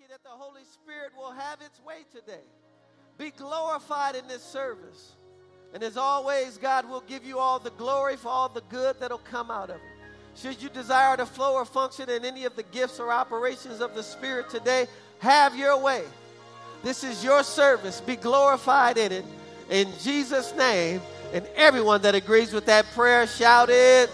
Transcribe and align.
you 0.00 0.08
that 0.08 0.22
the 0.22 0.30
Holy 0.30 0.62
Spirit 0.64 1.10
will 1.14 1.32
have 1.32 1.60
its 1.60 1.78
way 1.84 2.04
today. 2.10 2.40
Be 3.18 3.30
glorified 3.32 4.14
in 4.14 4.26
this 4.28 4.42
service. 4.42 5.12
And 5.74 5.82
as 5.82 5.98
always, 5.98 6.56
God 6.56 6.88
will 6.88 7.02
give 7.02 7.22
you 7.22 7.38
all 7.38 7.58
the 7.58 7.72
glory 7.72 8.16
for 8.16 8.28
all 8.28 8.48
the 8.48 8.62
good 8.70 8.96
that'll 8.98 9.18
come 9.18 9.50
out 9.50 9.68
of 9.68 9.76
it. 9.76 9.82
Should 10.36 10.62
you 10.62 10.70
desire 10.70 11.18
to 11.18 11.26
flow 11.26 11.54
or 11.54 11.66
function 11.66 12.08
in 12.08 12.24
any 12.24 12.46
of 12.46 12.56
the 12.56 12.62
gifts 12.62 12.98
or 12.98 13.12
operations 13.12 13.80
of 13.80 13.94
the 13.94 14.02
Spirit 14.02 14.48
today, 14.48 14.86
have 15.18 15.54
your 15.54 15.78
way. 15.78 16.04
This 16.82 17.04
is 17.04 17.22
your 17.22 17.42
service. 17.42 18.00
Be 18.00 18.16
glorified 18.16 18.96
in 18.96 19.12
it. 19.12 19.24
In 19.68 19.88
Jesus' 20.00 20.54
name. 20.56 21.02
And 21.34 21.46
everyone 21.56 22.00
that 22.02 22.14
agrees 22.14 22.54
with 22.54 22.64
that 22.66 22.86
prayer, 22.94 23.26
shout 23.26 23.68
it. 23.70 24.08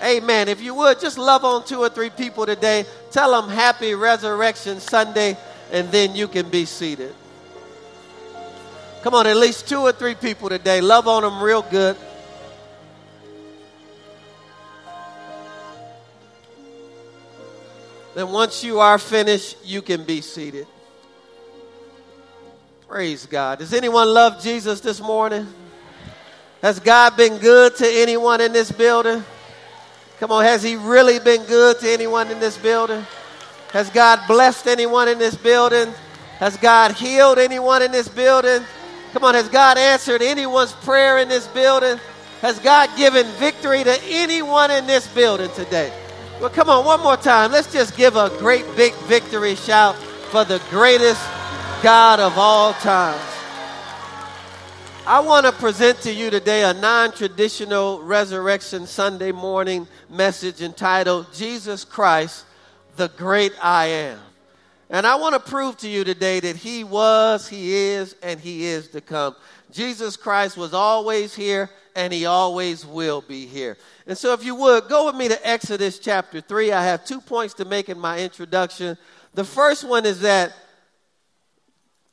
Amen. 0.00 0.46
If 0.46 0.62
you 0.62 0.74
would, 0.74 1.00
just 1.00 1.18
love 1.18 1.44
on 1.44 1.64
two 1.64 1.80
or 1.80 1.88
three 1.88 2.10
people 2.10 2.46
today. 2.46 2.86
Tell 3.10 3.40
them 3.40 3.50
happy 3.50 3.94
Resurrection 3.94 4.80
Sunday, 4.80 5.36
and 5.72 5.90
then 5.90 6.14
you 6.14 6.28
can 6.28 6.48
be 6.48 6.64
seated. 6.64 7.14
Come 9.02 9.14
on, 9.14 9.26
at 9.26 9.36
least 9.36 9.68
two 9.68 9.80
or 9.80 9.92
three 9.92 10.14
people 10.14 10.48
today. 10.48 10.80
Love 10.80 11.08
on 11.08 11.22
them 11.22 11.42
real 11.42 11.62
good. 11.62 11.96
Then 18.14 18.30
once 18.30 18.64
you 18.64 18.80
are 18.80 18.98
finished, 18.98 19.56
you 19.64 19.80
can 19.80 20.02
be 20.02 20.20
seated. 20.20 20.66
Praise 22.88 23.26
God. 23.26 23.60
Does 23.60 23.72
anyone 23.72 24.08
love 24.08 24.42
Jesus 24.42 24.80
this 24.80 25.00
morning? 25.00 25.46
Has 26.60 26.80
God 26.80 27.16
been 27.16 27.38
good 27.38 27.76
to 27.76 27.86
anyone 27.86 28.40
in 28.40 28.52
this 28.52 28.72
building? 28.72 29.22
Come 30.20 30.32
on, 30.32 30.44
has 30.44 30.62
He 30.62 30.76
really 30.76 31.18
been 31.18 31.44
good 31.44 31.78
to 31.80 31.90
anyone 31.90 32.30
in 32.30 32.40
this 32.40 32.58
building? 32.58 33.06
Has 33.72 33.90
God 33.90 34.20
blessed 34.26 34.66
anyone 34.66 35.08
in 35.08 35.18
this 35.18 35.36
building? 35.36 35.92
Has 36.38 36.56
God 36.56 36.92
healed 36.92 37.38
anyone 37.38 37.82
in 37.82 37.92
this 37.92 38.08
building? 38.08 38.62
Come 39.12 39.24
on, 39.24 39.34
has 39.34 39.48
God 39.48 39.78
answered 39.78 40.22
anyone's 40.22 40.72
prayer 40.72 41.18
in 41.18 41.28
this 41.28 41.46
building? 41.48 41.98
Has 42.40 42.58
God 42.60 42.90
given 42.96 43.26
victory 43.32 43.82
to 43.84 43.98
anyone 44.04 44.70
in 44.70 44.86
this 44.86 45.06
building 45.08 45.50
today? 45.52 45.92
Well, 46.40 46.50
come 46.50 46.70
on, 46.70 46.84
one 46.84 47.00
more 47.00 47.16
time. 47.16 47.50
Let's 47.50 47.72
just 47.72 47.96
give 47.96 48.14
a 48.14 48.30
great 48.38 48.64
big 48.76 48.94
victory 49.06 49.56
shout 49.56 49.96
for 50.30 50.44
the 50.44 50.62
greatest 50.70 51.20
God 51.82 52.20
of 52.20 52.38
all 52.38 52.74
times. 52.74 53.20
I 55.04 55.20
want 55.20 55.46
to 55.46 55.52
present 55.52 56.02
to 56.02 56.12
you 56.12 56.30
today 56.30 56.64
a 56.64 56.74
non 56.74 57.12
traditional 57.12 58.02
Resurrection 58.02 58.86
Sunday 58.86 59.32
morning 59.32 59.88
message 60.10 60.62
entitled 60.62 61.32
Jesus 61.32 61.84
Christ, 61.84 62.44
the 62.96 63.08
Great 63.08 63.52
I 63.62 63.86
Am. 63.86 64.18
And 64.90 65.06
I 65.06 65.16
want 65.16 65.34
to 65.34 65.50
prove 65.50 65.76
to 65.78 65.88
you 65.88 66.02
today 66.04 66.40
that 66.40 66.56
He 66.56 66.84
was, 66.84 67.48
He 67.48 67.74
is, 67.74 68.16
and 68.22 68.40
He 68.40 68.64
is 68.64 68.88
to 68.88 69.00
come. 69.00 69.36
Jesus 69.70 70.16
Christ 70.16 70.56
was 70.56 70.72
always 70.72 71.34
here, 71.34 71.68
and 71.94 72.12
He 72.12 72.24
always 72.24 72.86
will 72.86 73.20
be 73.20 73.46
here. 73.46 73.76
And 74.06 74.16
so, 74.16 74.32
if 74.32 74.42
you 74.44 74.54
would, 74.54 74.88
go 74.88 75.06
with 75.06 75.14
me 75.14 75.28
to 75.28 75.48
Exodus 75.48 75.98
chapter 75.98 76.40
3. 76.40 76.72
I 76.72 76.82
have 76.84 77.04
two 77.04 77.20
points 77.20 77.54
to 77.54 77.66
make 77.66 77.88
in 77.88 77.98
my 77.98 78.18
introduction. 78.20 78.96
The 79.34 79.44
first 79.44 79.84
one 79.84 80.06
is 80.06 80.20
that 80.20 80.54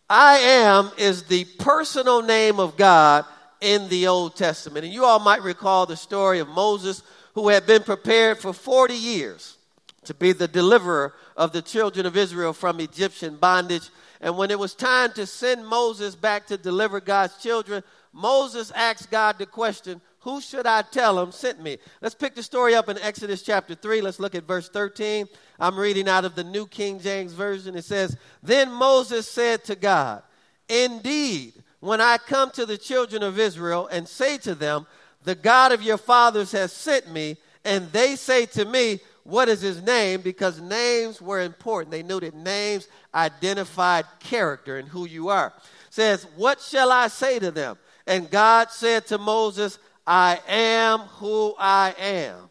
I 0.10 0.38
am 0.38 0.92
is 0.98 1.24
the 1.24 1.46
personal 1.60 2.22
name 2.22 2.60
of 2.60 2.78
God 2.78 3.26
in 3.62 3.88
the 3.90 4.08
Old 4.08 4.36
Testament. 4.36 4.86
And 4.86 4.94
you 4.94 5.06
all 5.06 5.20
might 5.20 5.42
recall 5.42 5.86
the 5.86 5.98
story 5.98 6.40
of 6.40 6.48
Moses, 6.48 7.02
who 7.36 7.50
had 7.50 7.68
been 7.68 7.84
prepared 7.84 8.40
for 8.40 8.54
40 8.54 8.96
years 8.96 9.58
to 10.06 10.14
be 10.14 10.32
the 10.32 10.48
deliverer 10.48 11.14
of 11.36 11.52
the 11.52 11.62
children 11.62 12.06
of 12.06 12.16
Israel 12.16 12.54
from 12.54 12.80
Egyptian 12.80 13.36
bondage. 13.36 13.90
And 14.22 14.38
when 14.38 14.52
it 14.52 14.58
was 14.58 14.74
time 14.74 15.12
to 15.14 15.26
send 15.26 15.68
Moses 15.68 16.16
back 16.16 16.48
to 16.48 16.58
deliver 16.58 17.02
God's 17.02 17.38
children, 17.38 17.84
Moses 18.14 18.72
asked 18.72 19.12
God 19.12 19.38
the 19.38 19.46
question, 19.46 20.00
Who 20.22 20.40
should 20.40 20.66
I 20.66 20.84
tell 20.84 21.22
him 21.22 21.34
sent 21.34 21.62
me? 21.62 21.78
Let's 22.02 22.16
pick 22.16 22.36
the 22.36 22.44
story 22.44 22.74
up 22.74 22.88
in 22.88 22.98
Exodus 23.00 23.42
chapter 23.42 23.76
3. 23.76 24.00
Let's 24.00 24.20
look 24.20 24.36
at 24.36 24.48
verse 24.48 24.70
13. 24.70 25.28
I'm 25.60 25.78
reading 25.78 26.08
out 26.08 26.24
of 26.24 26.36
the 26.36 26.44
New 26.44 26.66
King 26.68 27.02
James 27.02 27.34
Version. 27.34 27.76
It 27.76 27.84
says, 27.84 28.16
Then 28.42 28.72
Moses 28.72 29.30
said 29.30 29.66
to 29.66 29.76
God, 29.76 30.24
Indeed, 30.70 31.54
when 31.82 32.00
I 32.00 32.18
come 32.18 32.50
to 32.52 32.66
the 32.66 32.78
children 32.78 33.22
of 33.22 33.38
Israel 33.38 33.88
and 33.92 34.08
say 34.08 34.38
to 34.40 34.56
them, 34.56 34.88
The 35.26 35.36
God 35.36 35.72
of 35.72 35.82
your 35.82 35.98
fathers 35.98 36.52
has 36.52 36.72
sent 36.72 37.12
me, 37.12 37.38
and 37.66 37.92
they 37.92 38.16
say 38.16 38.46
to 38.48 38.64
me, 38.64 39.00
What 39.24 39.50
is 39.50 39.62
his 39.62 39.82
name? 39.82 40.22
Because 40.22 40.62
names 40.62 41.20
were 41.20 41.42
important. 41.42 41.92
They 41.92 42.04
knew 42.04 42.20
that 42.20 42.36
names 42.36 42.88
identified 43.14 44.06
character 44.20 44.78
and 44.78 44.88
who 44.88 45.06
you 45.06 45.30
are. 45.30 45.52
says, 45.90 46.28
What 46.36 46.62
shall 46.62 46.92
I 46.92 47.08
say 47.08 47.40
to 47.40 47.52
them? 47.52 47.78
And 48.06 48.30
God 48.30 48.70
said 48.70 49.08
to 49.08 49.18
Moses, 49.18 49.80
I 50.06 50.40
am 50.48 51.00
who 51.00 51.56
I 51.58 51.96
am. 51.98 52.50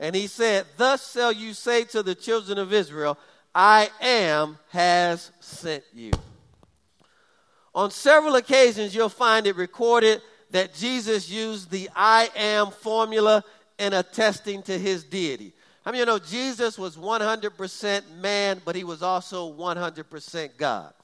And 0.00 0.16
he 0.16 0.26
said, 0.26 0.64
Thus 0.78 1.12
shall 1.12 1.32
you 1.32 1.52
say 1.52 1.84
to 1.84 2.02
the 2.02 2.14
children 2.14 2.58
of 2.58 2.72
Israel, 2.72 3.18
I 3.54 3.90
am 4.00 4.58
has 4.70 5.30
sent 5.40 5.84
you. 5.92 6.12
On 7.74 7.90
several 7.90 8.36
occasions, 8.36 8.94
you'll 8.94 9.08
find 9.08 9.46
it 9.46 9.56
recorded 9.56 10.22
that 10.54 10.72
Jesus 10.72 11.28
used 11.28 11.68
the 11.68 11.90
I 11.96 12.30
am 12.36 12.70
formula 12.70 13.42
in 13.76 13.92
attesting 13.92 14.62
to 14.62 14.78
his 14.78 15.02
deity. 15.02 15.52
How 15.84 15.90
I 15.90 15.90
many 15.90 15.98
you 15.98 16.06
know 16.06 16.20
Jesus 16.20 16.78
was 16.78 16.96
100% 16.96 18.02
man, 18.20 18.62
but 18.64 18.76
he 18.76 18.84
was 18.84 19.02
also 19.02 19.52
100% 19.52 20.56
God? 20.56 20.94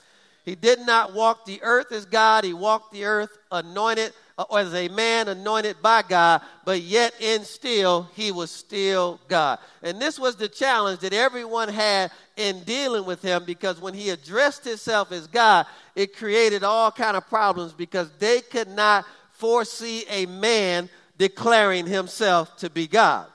He 0.45 0.55
did 0.55 0.79
not 0.87 1.15
walk 1.15 1.47
the 1.47 1.61
earth 1.65 1.91
as 1.91 2.07
God, 2.07 2.45
he 2.45 2.53
walked 2.53 2.93
the 2.93 3.05
earth 3.05 3.37
anointed 3.51 4.13
uh, 4.39 4.45
as 4.55 4.73
a 4.73 4.87
man 4.87 5.27
anointed 5.27 5.83
by 5.83 6.03
God, 6.03 6.43
but 6.65 6.81
yet 6.83 7.13
in 7.21 7.43
still, 7.43 8.09
he 8.15 8.31
was 8.31 8.53
still 8.53 9.21
God. 9.27 9.59
And 9.83 10.01
this 10.01 10.17
was 10.17 10.37
the 10.37 10.49
challenge 10.49 11.01
that 11.01 11.13
everyone 11.13 11.69
had 11.69 12.13
in 12.37 12.63
dealing 12.63 13.05
with 13.05 13.21
him 13.21 13.43
because 13.45 13.81
when 13.81 13.95
he 13.95 14.11
addressed 14.11 14.65
himself 14.65 15.11
as 15.11 15.27
God, 15.27 15.67
it 15.97 16.17
created 16.17 16.63
all 16.63 16.93
kind 16.93 17.17
of 17.17 17.27
problems 17.29 17.73
because 17.73 18.11
they 18.19 18.41
could 18.41 18.69
not 18.69 19.05
foresee 19.41 20.05
a 20.09 20.27
man 20.27 20.89
declaring 21.19 21.87
himself 21.87 22.57
to 22.59 22.71
be 22.71 22.87
God. 22.87 23.27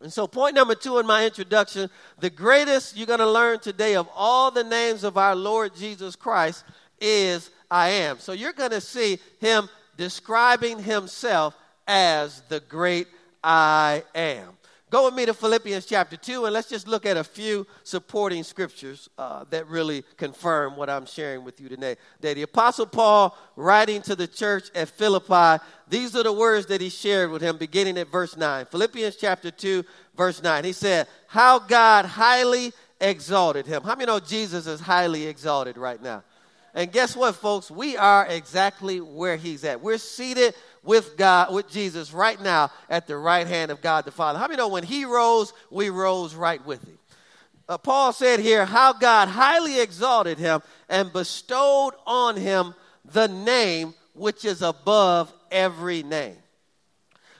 And 0.00 0.12
so, 0.12 0.26
point 0.26 0.54
number 0.54 0.74
two 0.74 0.98
in 0.98 1.06
my 1.06 1.24
introduction 1.24 1.88
the 2.18 2.28
greatest 2.28 2.96
you're 2.96 3.06
going 3.06 3.20
to 3.20 3.30
learn 3.30 3.60
today 3.60 3.96
of 3.96 4.08
all 4.14 4.50
the 4.50 4.64
names 4.64 5.04
of 5.04 5.16
our 5.16 5.34
Lord 5.34 5.74
Jesus 5.74 6.16
Christ 6.16 6.64
is 7.00 7.50
I 7.70 7.88
am. 7.88 8.18
So, 8.18 8.32
you're 8.32 8.52
going 8.52 8.72
to 8.72 8.80
see 8.80 9.18
him 9.40 9.68
describing 9.96 10.78
himself 10.82 11.56
as 11.86 12.42
the 12.48 12.60
great 12.60 13.06
I 13.42 14.02
am. 14.14 14.58
Go 14.94 15.06
with 15.06 15.14
me 15.14 15.26
to 15.26 15.34
Philippians 15.34 15.86
chapter 15.86 16.16
2, 16.16 16.44
and 16.44 16.54
let's 16.54 16.68
just 16.68 16.86
look 16.86 17.04
at 17.04 17.16
a 17.16 17.24
few 17.24 17.66
supporting 17.82 18.44
scriptures 18.44 19.10
uh, 19.18 19.42
that 19.50 19.66
really 19.66 20.04
confirm 20.16 20.76
what 20.76 20.88
I'm 20.88 21.04
sharing 21.04 21.42
with 21.42 21.60
you 21.60 21.68
today. 21.68 21.96
That 22.20 22.34
the 22.36 22.42
Apostle 22.42 22.86
Paul, 22.86 23.36
writing 23.56 24.02
to 24.02 24.14
the 24.14 24.28
church 24.28 24.68
at 24.72 24.88
Philippi, 24.88 25.60
these 25.88 26.14
are 26.14 26.22
the 26.22 26.32
words 26.32 26.66
that 26.66 26.80
he 26.80 26.90
shared 26.90 27.32
with 27.32 27.42
him 27.42 27.56
beginning 27.56 27.98
at 27.98 28.06
verse 28.06 28.36
9. 28.36 28.66
Philippians 28.66 29.16
chapter 29.16 29.50
2, 29.50 29.84
verse 30.16 30.40
9. 30.40 30.62
He 30.62 30.72
said, 30.72 31.08
How 31.26 31.58
God 31.58 32.04
highly 32.04 32.72
exalted 33.00 33.66
him. 33.66 33.82
How 33.82 33.96
many 33.96 34.06
know 34.06 34.20
Jesus 34.20 34.68
is 34.68 34.78
highly 34.78 35.26
exalted 35.26 35.76
right 35.76 36.00
now? 36.00 36.22
And 36.72 36.90
guess 36.90 37.16
what, 37.16 37.34
folks? 37.34 37.68
We 37.68 37.96
are 37.96 38.26
exactly 38.26 39.00
where 39.00 39.36
he's 39.36 39.64
at. 39.64 39.80
We're 39.80 39.98
seated 39.98 40.54
with 40.84 41.16
God, 41.16 41.52
with 41.52 41.68
Jesus 41.68 42.12
right 42.12 42.40
now 42.40 42.70
at 42.88 43.06
the 43.06 43.16
right 43.16 43.46
hand 43.46 43.70
of 43.70 43.80
God 43.80 44.04
the 44.04 44.10
Father. 44.10 44.38
How 44.38 44.46
many 44.46 44.58
know 44.58 44.68
when 44.68 44.84
he 44.84 45.04
rose, 45.04 45.52
we 45.70 45.90
rose 45.90 46.34
right 46.34 46.64
with 46.64 46.82
him? 46.84 46.98
Uh, 47.68 47.78
Paul 47.78 48.12
said 48.12 48.40
here 48.40 48.66
how 48.66 48.92
God 48.92 49.28
highly 49.28 49.80
exalted 49.80 50.38
him 50.38 50.60
and 50.88 51.12
bestowed 51.12 51.94
on 52.06 52.36
him 52.36 52.74
the 53.04 53.26
name 53.26 53.94
which 54.12 54.44
is 54.44 54.60
above 54.60 55.32
every 55.50 56.02
name. 56.02 56.36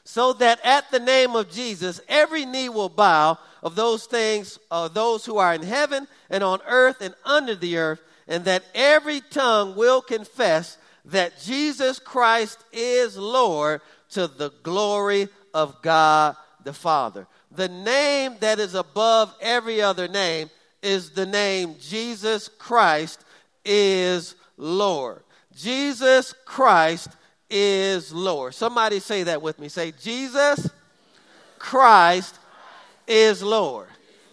So 0.04 0.32
that 0.34 0.60
at 0.64 0.90
the 0.90 1.00
name 1.00 1.36
of 1.36 1.50
Jesus, 1.50 2.00
every 2.08 2.44
knee 2.46 2.68
will 2.68 2.88
bow 2.88 3.38
of 3.62 3.74
those 3.74 4.04
things, 4.06 4.58
uh, 4.70 4.88
those 4.88 5.24
who 5.24 5.38
are 5.38 5.54
in 5.54 5.62
heaven 5.62 6.06
and 6.30 6.42
on 6.42 6.60
earth 6.66 7.00
and 7.00 7.14
under 7.24 7.54
the 7.54 7.78
earth 7.78 8.00
and 8.26 8.44
that 8.44 8.64
every 8.74 9.20
tongue 9.20 9.76
will 9.76 10.00
confess 10.00 10.78
that 11.06 11.40
Jesus 11.40 11.98
Christ 11.98 12.64
is 12.72 13.16
Lord 13.16 13.80
to 14.10 14.26
the 14.26 14.50
glory 14.62 15.28
of 15.52 15.80
God 15.82 16.36
the 16.64 16.72
Father. 16.72 17.26
The 17.50 17.68
name 17.68 18.36
that 18.40 18.58
is 18.58 18.74
above 18.74 19.34
every 19.40 19.80
other 19.80 20.08
name 20.08 20.50
is 20.82 21.10
the 21.10 21.26
name 21.26 21.76
Jesus 21.80 22.48
Christ 22.58 23.24
is 23.64 24.34
Lord. 24.56 25.22
Jesus 25.56 26.34
Christ 26.44 27.08
is 27.48 28.12
Lord. 28.12 28.54
Somebody 28.54 29.00
say 29.00 29.24
that 29.24 29.42
with 29.42 29.58
me. 29.58 29.68
Say, 29.68 29.92
Jesus 29.92 30.68
Christ 31.58 32.38
is 33.06 33.42
Lord. 33.42 33.88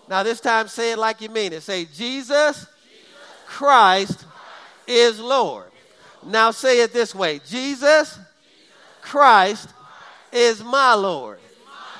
Now, 0.10 0.24
this 0.24 0.42
time, 0.42 0.68
say 0.68 0.94
it 0.94 0.98
like 0.98 1.22
you 1.22 1.30
mean 1.30 1.54
it. 1.54 1.62
Say, 1.62 1.86
Jesus 1.86 2.66
Christ 3.46 4.26
is 4.88 5.20
Lord. 5.20 5.71
Now 6.26 6.52
say 6.52 6.82
it 6.82 6.94
this 6.94 7.16
way 7.16 7.40
Jesus 7.48 8.20
Christ 9.02 9.70
is 10.32 10.64
my 10.64 10.94
Lord. 10.94 11.40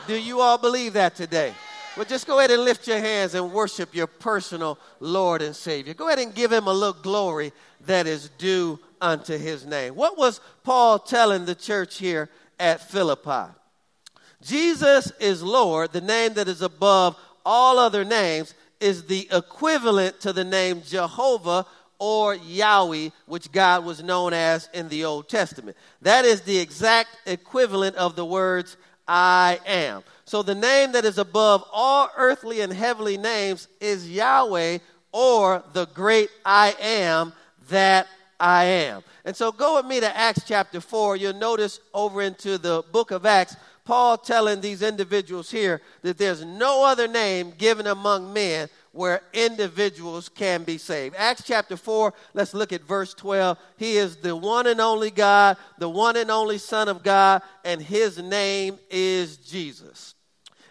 Do 0.08 0.16
you 0.16 0.42
all 0.42 0.58
believe 0.58 0.94
that 0.94 1.16
today? 1.16 1.54
Well, 1.96 2.06
just 2.06 2.26
go 2.26 2.40
ahead 2.40 2.52
and 2.52 2.64
lift 2.64 2.88
your 2.88 3.00
hands 3.00 3.34
and 3.34 3.52
worship 3.52 3.94
your 3.94 4.08
personal 4.08 4.80
Lord 5.00 5.42
and 5.42 5.56
Savior. 5.56 5.94
Go 5.94 6.08
ahead 6.08 6.20
and 6.20 6.34
give 6.34 6.52
him 6.52 6.68
a 6.68 6.74
little 6.74 7.02
glory 7.02 7.52
that 7.86 8.08
is 8.08 8.30
due 8.38 8.80
unto 9.02 9.38
his 9.38 9.66
name. 9.66 9.96
What 9.96 10.18
was 10.18 10.40
Paul 10.64 11.00
telling 11.00 11.46
the 11.46 11.56
church 11.56 11.98
here 11.98 12.30
at 12.60 12.90
Philippi? 12.90 13.52
Jesus 14.42 15.12
is 15.20 15.44
Lord, 15.44 15.92
the 15.92 16.02
name 16.02 16.34
that 16.36 16.48
is 16.48 16.62
above 16.62 17.18
all 17.46 17.78
other 17.78 18.06
names, 18.06 18.54
is 18.80 19.06
the 19.06 19.28
equivalent 19.32 20.20
to 20.22 20.34
the 20.34 20.44
name 20.44 20.82
Jehovah 20.84 21.66
or 22.04 22.34
Yahweh, 22.34 23.10
which 23.28 23.52
God 23.52 23.86
was 23.86 24.02
known 24.02 24.34
as 24.34 24.68
in 24.74 24.90
the 24.90 25.06
Old 25.06 25.30
Testament. 25.30 25.78
That 26.02 26.26
is 26.26 26.42
the 26.42 26.58
exact 26.58 27.10
equivalent 27.28 27.96
of 27.96 28.16
the 28.16 28.26
words 28.26 28.76
I 29.08 29.60
am. 29.68 30.02
So 30.26 30.42
the 30.42 30.56
name 30.56 30.94
that 30.94 31.06
is 31.06 31.20
above 31.20 31.64
all 31.72 32.10
earthly 32.18 32.62
and 32.62 32.74
heavenly 32.74 33.20
names 33.20 33.68
is 33.80 34.10
Yahweh 34.10 34.80
or 35.12 35.64
the 35.74 35.86
great 35.94 36.32
I 36.44 36.74
am 36.82 37.34
that 37.70 38.08
I 38.40 38.64
am. 38.64 39.04
And 39.24 39.36
so 39.36 39.52
go 39.52 39.76
with 39.76 39.86
me 39.86 40.00
to 40.00 40.18
Acts 40.18 40.42
chapter 40.48 40.82
4. 40.82 41.18
You'll 41.18 41.34
notice 41.34 41.82
over 41.94 42.24
into 42.24 42.58
the 42.58 42.84
book 42.92 43.12
of 43.12 43.28
Acts, 43.28 43.56
Paul 43.86 44.18
telling 44.18 44.60
these 44.60 44.82
individuals 44.82 45.52
here 45.52 45.82
that 46.02 46.18
there's 46.18 46.44
no 46.44 46.84
other 46.84 47.08
name 47.08 47.54
given 47.60 47.86
among 47.86 48.34
men 48.34 48.70
where 48.92 49.22
individuals 49.34 50.28
can 50.30 50.64
be 50.64 50.78
saved. 50.78 51.16
Acts 51.18 51.44
chapter 51.46 51.78
4, 51.78 52.14
let's 52.34 52.54
look 52.54 52.74
at 52.74 52.84
verse 52.84 53.14
12. 53.14 53.58
He 53.78 53.98
is 53.98 54.18
the 54.18 54.36
one 54.36 54.68
and 54.68 54.82
only 54.82 55.12
God, 55.12 55.58
the 55.78 55.90
one 55.90 56.18
and 56.18 56.30
only 56.30 56.58
Son 56.58 56.90
of 56.90 57.04
God, 57.04 57.42
and 57.64 57.82
his 57.82 58.18
name 58.18 58.78
is 58.90 59.38
Jesus. 59.38 60.16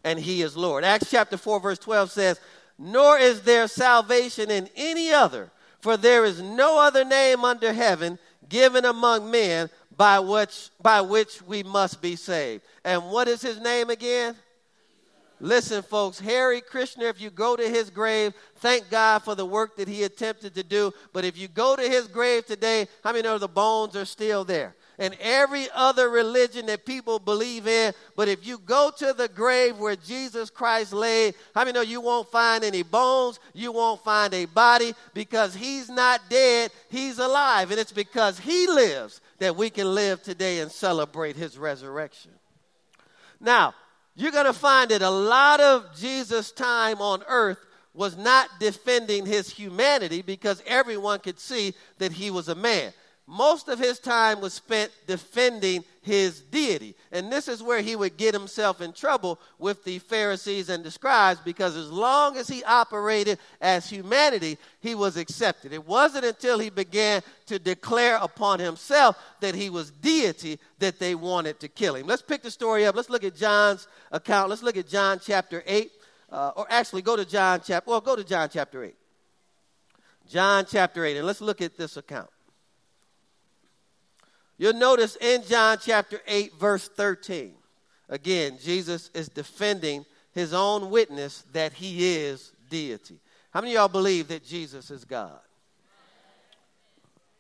And 0.05 0.19
he 0.19 0.43
is 0.43 0.57
Lord. 0.57 0.85
Acts 0.85 1.11
chapter 1.11 1.37
4, 1.37 1.61
verse 1.61 1.79
12 1.79 2.11
says, 2.11 2.41
Nor 2.79 3.19
is 3.19 3.43
there 3.43 3.69
salvation 3.69 4.51
in 4.51 4.69
any 4.77 5.13
other, 5.13 5.51
for 5.81 5.97
there 5.97 6.25
is 6.25 6.43
no 6.43 6.79
other 6.81 7.05
name 7.05 7.45
under 7.45 7.73
heaven 7.73 8.19
given 8.49 8.85
among 8.85 9.31
men 9.31 9.71
by 9.97 10.19
which, 10.19 10.71
by 10.83 11.01
which 11.01 11.43
we 11.43 11.63
must 11.63 12.03
be 12.03 12.17
saved. 12.17 12.63
And 12.85 13.11
what 13.11 13.29
is 13.29 13.43
his 13.43 13.61
name 13.61 13.91
again? 13.91 14.35
Listen, 15.41 15.83
folks, 15.83 16.21
Hare 16.21 16.61
Krishna, 16.61 17.05
if 17.05 17.19
you 17.19 17.31
go 17.31 17.57
to 17.57 17.67
his 17.67 17.89
grave, 17.89 18.35
thank 18.57 18.91
God 18.91 19.21
for 19.21 19.35
the 19.35 19.47
work 19.47 19.77
that 19.77 19.89
he 19.89 20.03
attempted 20.03 20.55
to 20.55 20.63
do. 20.63 20.93
But 21.15 21.25
if 21.25 21.39
you 21.39 21.49
go 21.49 21.77
to 21.77 21.83
his 21.83 22.09
grave 22.09 22.45
today, 22.45 22.89
how 23.03 23.13
many 23.13 23.23
know 23.23 23.39
the 23.39 23.49
bones 23.49 23.97
are 23.97 24.05
still 24.05 24.45
there? 24.45 24.75
And 24.99 25.17
every 25.19 25.67
other 25.75 26.11
religion 26.11 26.67
that 26.67 26.85
people 26.85 27.19
believe 27.19 27.67
in, 27.67 27.95
but 28.17 28.29
if 28.29 28.47
you 28.47 28.59
go 28.59 28.93
to 28.99 29.15
the 29.15 29.29
grave 29.29 29.79
where 29.79 29.97
Jesus 29.97 30.51
Christ 30.51 30.93
lay, 30.93 31.33
how 31.55 31.63
many 31.63 31.73
know 31.73 31.81
you 31.81 32.03
won't 32.03 32.31
find 32.31 32.63
any 32.63 32.83
bones, 32.83 33.41
you 33.55 33.73
won't 33.73 34.05
find 34.05 34.35
a 34.35 34.45
body 34.45 34.93
because 35.15 35.55
he's 35.55 35.89
not 35.89 36.21
dead, 36.29 36.71
he's 36.91 37.19
alive. 37.19 37.71
And 37.71 37.81
it's 37.81 37.93
because 37.93 38.39
he 38.39 38.67
lives 38.67 39.23
that 39.39 39.57
we 39.57 39.71
can 39.71 39.95
live 39.95 40.23
today 40.23 40.61
and 40.61 40.71
celebrate 40.71 41.35
his 41.35 41.57
resurrection. 41.57 42.33
Now, 43.41 43.73
you're 44.15 44.33
going 44.33 44.47
to 44.47 44.53
find 44.53 44.91
that 44.91 45.03
a 45.03 45.11
lot 45.11 45.61
of 45.61 45.97
Jesus' 45.97 46.53
time 46.53 47.01
on 47.01 47.23
earth 47.29 47.59
was 47.95 48.17
not 48.17 48.49
defending 48.59 49.27
his 49.27 49.51
humanity 49.51 50.23
because 50.23 50.63
everyone 50.67 51.19
could 51.21 51.39
see 51.39 51.75
that 51.99 52.13
he 52.13 52.31
was 52.31 52.49
a 52.49 52.55
man. 52.55 52.93
Most 53.27 53.69
of 53.69 53.79
his 53.79 53.99
time 53.99 54.41
was 54.41 54.55
spent 54.55 54.91
defending 55.07 55.85
his 56.03 56.41
deity. 56.41 56.95
And 57.13 57.31
this 57.31 57.47
is 57.47 57.63
where 57.63 57.81
he 57.81 57.95
would 57.95 58.17
get 58.17 58.33
himself 58.33 58.81
in 58.81 58.93
trouble 58.93 59.39
with 59.59 59.85
the 59.85 59.99
Pharisees 59.99 60.71
and 60.71 60.83
the 60.83 60.91
scribes 60.91 61.41
because 61.41 61.77
as 61.77 61.91
long 61.91 62.37
as 62.37 62.49
he 62.49 62.65
operated 62.65 63.39
as 63.61 63.89
humanity, 63.89 64.57
he 64.81 64.95
was 64.95 65.17
accepted. 65.17 65.73
It 65.73 65.87
wasn't 65.87 66.25
until 66.25 66.59
he 66.59 66.71
began 66.71 67.23
to 67.47 67.59
declare 67.59 68.17
upon 68.17 68.61
himself 68.61 69.19
that 69.41 69.55
he 69.55 69.69
was 69.69 69.91
deity 69.91 70.59
that 70.79 70.99
they 70.99 71.15
wanted 71.15 71.61
to 71.61 71.69
kill 71.69 71.97
him. 71.97 72.07
Let's 72.07 72.23
pick 72.23 72.43
the 72.43 72.51
story 72.51 72.87
up. 72.87 72.97
Let's 72.97 73.11
look 73.11 73.25
at 73.25 73.37
John's 73.37 73.87
account. 74.11 74.49
Let's 74.49 74.63
look 74.63 74.77
at 74.77 74.89
John 74.89 75.21
chapter 75.23 75.63
8. 75.67 75.91
Uh, 76.31 76.53
or 76.57 76.67
actually, 76.71 77.03
go 77.03 77.17
to 77.17 77.25
John 77.25 77.61
chapter, 77.65 77.91
well, 77.91 78.01
go 78.01 78.15
to 78.15 78.25
John 78.25 78.49
chapter 78.51 78.85
8. 78.85 78.95
John 80.29 80.65
chapter 80.71 81.05
8, 81.05 81.17
and 81.17 81.27
let's 81.27 81.41
look 81.41 81.61
at 81.61 81.77
this 81.77 81.97
account. 81.97 82.31
You'll 84.61 84.75
notice 84.75 85.17
in 85.23 85.43
John 85.45 85.79
chapter 85.81 86.21
8, 86.27 86.53
verse 86.61 86.87
13, 86.87 87.55
again, 88.11 88.59
Jesus 88.63 89.09
is 89.15 89.31
defending 89.31 90.05
his 90.33 90.53
own 90.53 90.91
witness 90.91 91.45
that 91.55 91.73
he 91.73 92.17
is 92.17 92.53
deity. 92.69 93.21
How 93.53 93.63
many 93.63 93.73
of 93.73 93.77
y'all 93.77 93.89
believe 93.89 94.29
that 94.29 94.45
Jesus 94.45 94.91
is 94.91 95.07
God? 95.07 95.41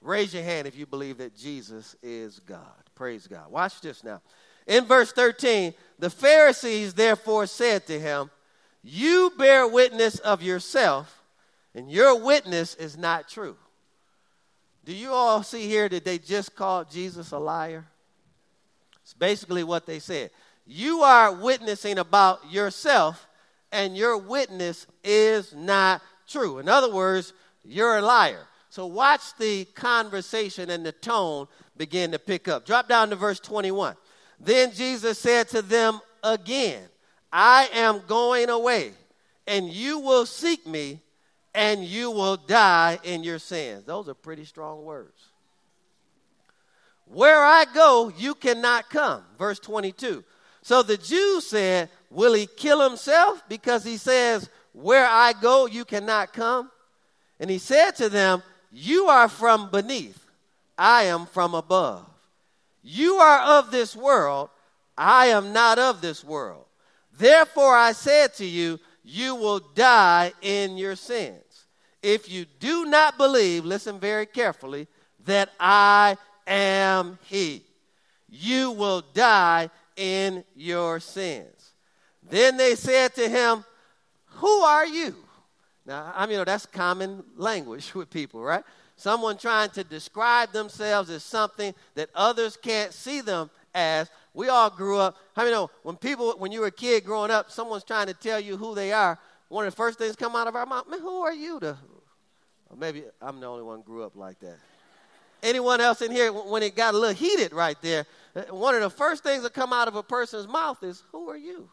Raise 0.00 0.32
your 0.32 0.44
hand 0.44 0.66
if 0.66 0.78
you 0.78 0.86
believe 0.86 1.18
that 1.18 1.36
Jesus 1.36 1.94
is 2.02 2.38
God. 2.40 2.62
Praise 2.94 3.26
God. 3.26 3.50
Watch 3.50 3.82
this 3.82 4.02
now. 4.02 4.22
In 4.66 4.86
verse 4.86 5.12
13, 5.12 5.74
the 5.98 6.08
Pharisees 6.08 6.94
therefore 6.94 7.46
said 7.46 7.86
to 7.88 8.00
him, 8.00 8.30
You 8.82 9.30
bear 9.36 9.68
witness 9.68 10.20
of 10.20 10.42
yourself, 10.42 11.22
and 11.74 11.90
your 11.90 12.18
witness 12.18 12.76
is 12.76 12.96
not 12.96 13.28
true. 13.28 13.58
Do 14.84 14.94
you 14.94 15.10
all 15.10 15.42
see 15.42 15.66
here 15.66 15.88
that 15.88 16.04
they 16.04 16.18
just 16.18 16.54
called 16.54 16.90
Jesus 16.90 17.32
a 17.32 17.38
liar? 17.38 17.86
It's 19.02 19.14
basically 19.14 19.64
what 19.64 19.86
they 19.86 19.98
said. 19.98 20.30
You 20.66 21.02
are 21.02 21.32
witnessing 21.32 21.98
about 21.98 22.50
yourself, 22.50 23.26
and 23.72 23.96
your 23.96 24.16
witness 24.18 24.86
is 25.02 25.54
not 25.54 26.02
true. 26.28 26.58
In 26.58 26.68
other 26.68 26.92
words, 26.92 27.32
you're 27.64 27.98
a 27.98 28.02
liar. 28.02 28.46
So 28.70 28.86
watch 28.86 29.36
the 29.38 29.64
conversation 29.64 30.70
and 30.70 30.86
the 30.86 30.92
tone 30.92 31.48
begin 31.76 32.12
to 32.12 32.18
pick 32.18 32.46
up. 32.46 32.64
Drop 32.64 32.88
down 32.88 33.10
to 33.10 33.16
verse 33.16 33.40
21. 33.40 33.96
Then 34.38 34.72
Jesus 34.72 35.18
said 35.18 35.48
to 35.48 35.60
them 35.60 36.00
again, 36.22 36.82
I 37.32 37.68
am 37.74 38.02
going 38.06 38.48
away, 38.48 38.92
and 39.46 39.68
you 39.68 39.98
will 39.98 40.26
seek 40.26 40.66
me, 40.66 41.00
and 41.54 41.84
you 41.84 42.10
will 42.10 42.36
die 42.36 42.98
in 43.02 43.24
your 43.24 43.38
sins. 43.38 43.84
Those 43.84 44.08
are 44.08 44.14
pretty 44.14 44.44
strong 44.44 44.84
words. 44.84 45.30
Where 47.06 47.44
I 47.44 47.64
go, 47.74 48.12
you 48.16 48.34
cannot 48.34 48.88
come. 48.88 49.24
Verse 49.38 49.58
22. 49.58 50.24
So 50.62 50.82
the 50.82 50.96
Jews 50.96 51.46
said, 51.46 51.90
Will 52.10 52.34
he 52.34 52.46
kill 52.46 52.80
himself? 52.88 53.42
Because 53.48 53.84
he 53.84 53.96
says, 53.96 54.48
Where 54.72 55.06
I 55.06 55.32
go, 55.32 55.66
you 55.66 55.84
cannot 55.84 56.32
come. 56.32 56.70
And 57.40 57.50
he 57.50 57.58
said 57.58 57.92
to 57.92 58.08
them, 58.08 58.42
You 58.70 59.06
are 59.06 59.28
from 59.28 59.70
beneath, 59.70 60.24
I 60.78 61.04
am 61.04 61.26
from 61.26 61.54
above. 61.54 62.06
You 62.82 63.14
are 63.14 63.58
of 63.58 63.70
this 63.70 63.96
world, 63.96 64.50
I 64.96 65.26
am 65.26 65.52
not 65.52 65.78
of 65.78 66.00
this 66.00 66.22
world. 66.22 66.66
Therefore 67.18 67.76
I 67.76 67.92
said 67.92 68.34
to 68.34 68.46
you, 68.46 68.78
you 69.02 69.34
will 69.34 69.60
die 69.74 70.32
in 70.42 70.76
your 70.76 70.96
sins. 70.96 71.66
If 72.02 72.30
you 72.30 72.46
do 72.58 72.86
not 72.86 73.18
believe, 73.18 73.64
listen 73.64 73.98
very 73.98 74.26
carefully, 74.26 74.88
that 75.26 75.50
I 75.58 76.16
am 76.46 77.18
He, 77.24 77.64
you 78.28 78.70
will 78.70 79.02
die 79.12 79.70
in 79.96 80.44
your 80.54 81.00
sins. 81.00 81.72
Then 82.22 82.56
they 82.56 82.74
said 82.74 83.14
to 83.16 83.28
him, 83.28 83.64
Who 84.36 84.60
are 84.62 84.86
you? 84.86 85.14
Now, 85.84 86.12
I 86.14 86.26
mean, 86.26 86.42
that's 86.44 86.66
common 86.66 87.24
language 87.36 87.94
with 87.94 88.10
people, 88.10 88.40
right? 88.40 88.64
Someone 88.96 89.36
trying 89.36 89.70
to 89.70 89.84
describe 89.84 90.52
themselves 90.52 91.10
as 91.10 91.24
something 91.24 91.74
that 91.94 92.10
others 92.14 92.56
can't 92.56 92.92
see 92.92 93.20
them 93.20 93.50
as. 93.74 94.10
We 94.32 94.48
all 94.48 94.70
grew 94.70 94.98
up. 94.98 95.16
How 95.34 95.42
many 95.42 95.54
know 95.54 95.70
when 95.82 95.96
people, 95.96 96.34
when 96.38 96.52
you 96.52 96.60
were 96.60 96.68
a 96.68 96.72
kid 96.72 97.04
growing 97.04 97.30
up, 97.30 97.50
someone's 97.50 97.84
trying 97.84 98.06
to 98.06 98.14
tell 98.14 98.38
you 98.38 98.56
who 98.56 98.74
they 98.74 98.92
are? 98.92 99.18
one 99.50 99.66
of 99.66 99.72
the 99.72 99.76
first 99.76 99.98
things 99.98 100.16
come 100.16 100.36
out 100.36 100.46
of 100.46 100.54
our 100.54 100.64
mouth, 100.64 100.88
man, 100.88 101.00
who 101.00 101.22
are 101.22 101.34
you 101.34 101.58
to? 101.60 101.76
Or 102.70 102.76
maybe 102.76 103.02
I'm 103.20 103.40
the 103.40 103.46
only 103.46 103.64
one 103.64 103.82
grew 103.82 104.04
up 104.04 104.14
like 104.14 104.38
that. 104.40 104.56
Anyone 105.42 105.80
else 105.80 106.02
in 106.02 106.12
here, 106.12 106.32
when 106.32 106.62
it 106.62 106.76
got 106.76 106.94
a 106.94 106.98
little 106.98 107.14
heated 107.14 107.52
right 107.52 107.76
there, 107.82 108.06
uh, 108.36 108.42
one 108.54 108.74
of 108.76 108.80
the 108.80 108.90
first 108.90 109.24
things 109.24 109.42
that 109.42 109.52
come 109.52 109.72
out 109.72 109.88
of 109.88 109.96
a 109.96 110.02
person's 110.02 110.46
mouth 110.46 110.82
is, 110.84 111.02
who 111.10 111.28
are 111.30 111.36
you? 111.36 111.68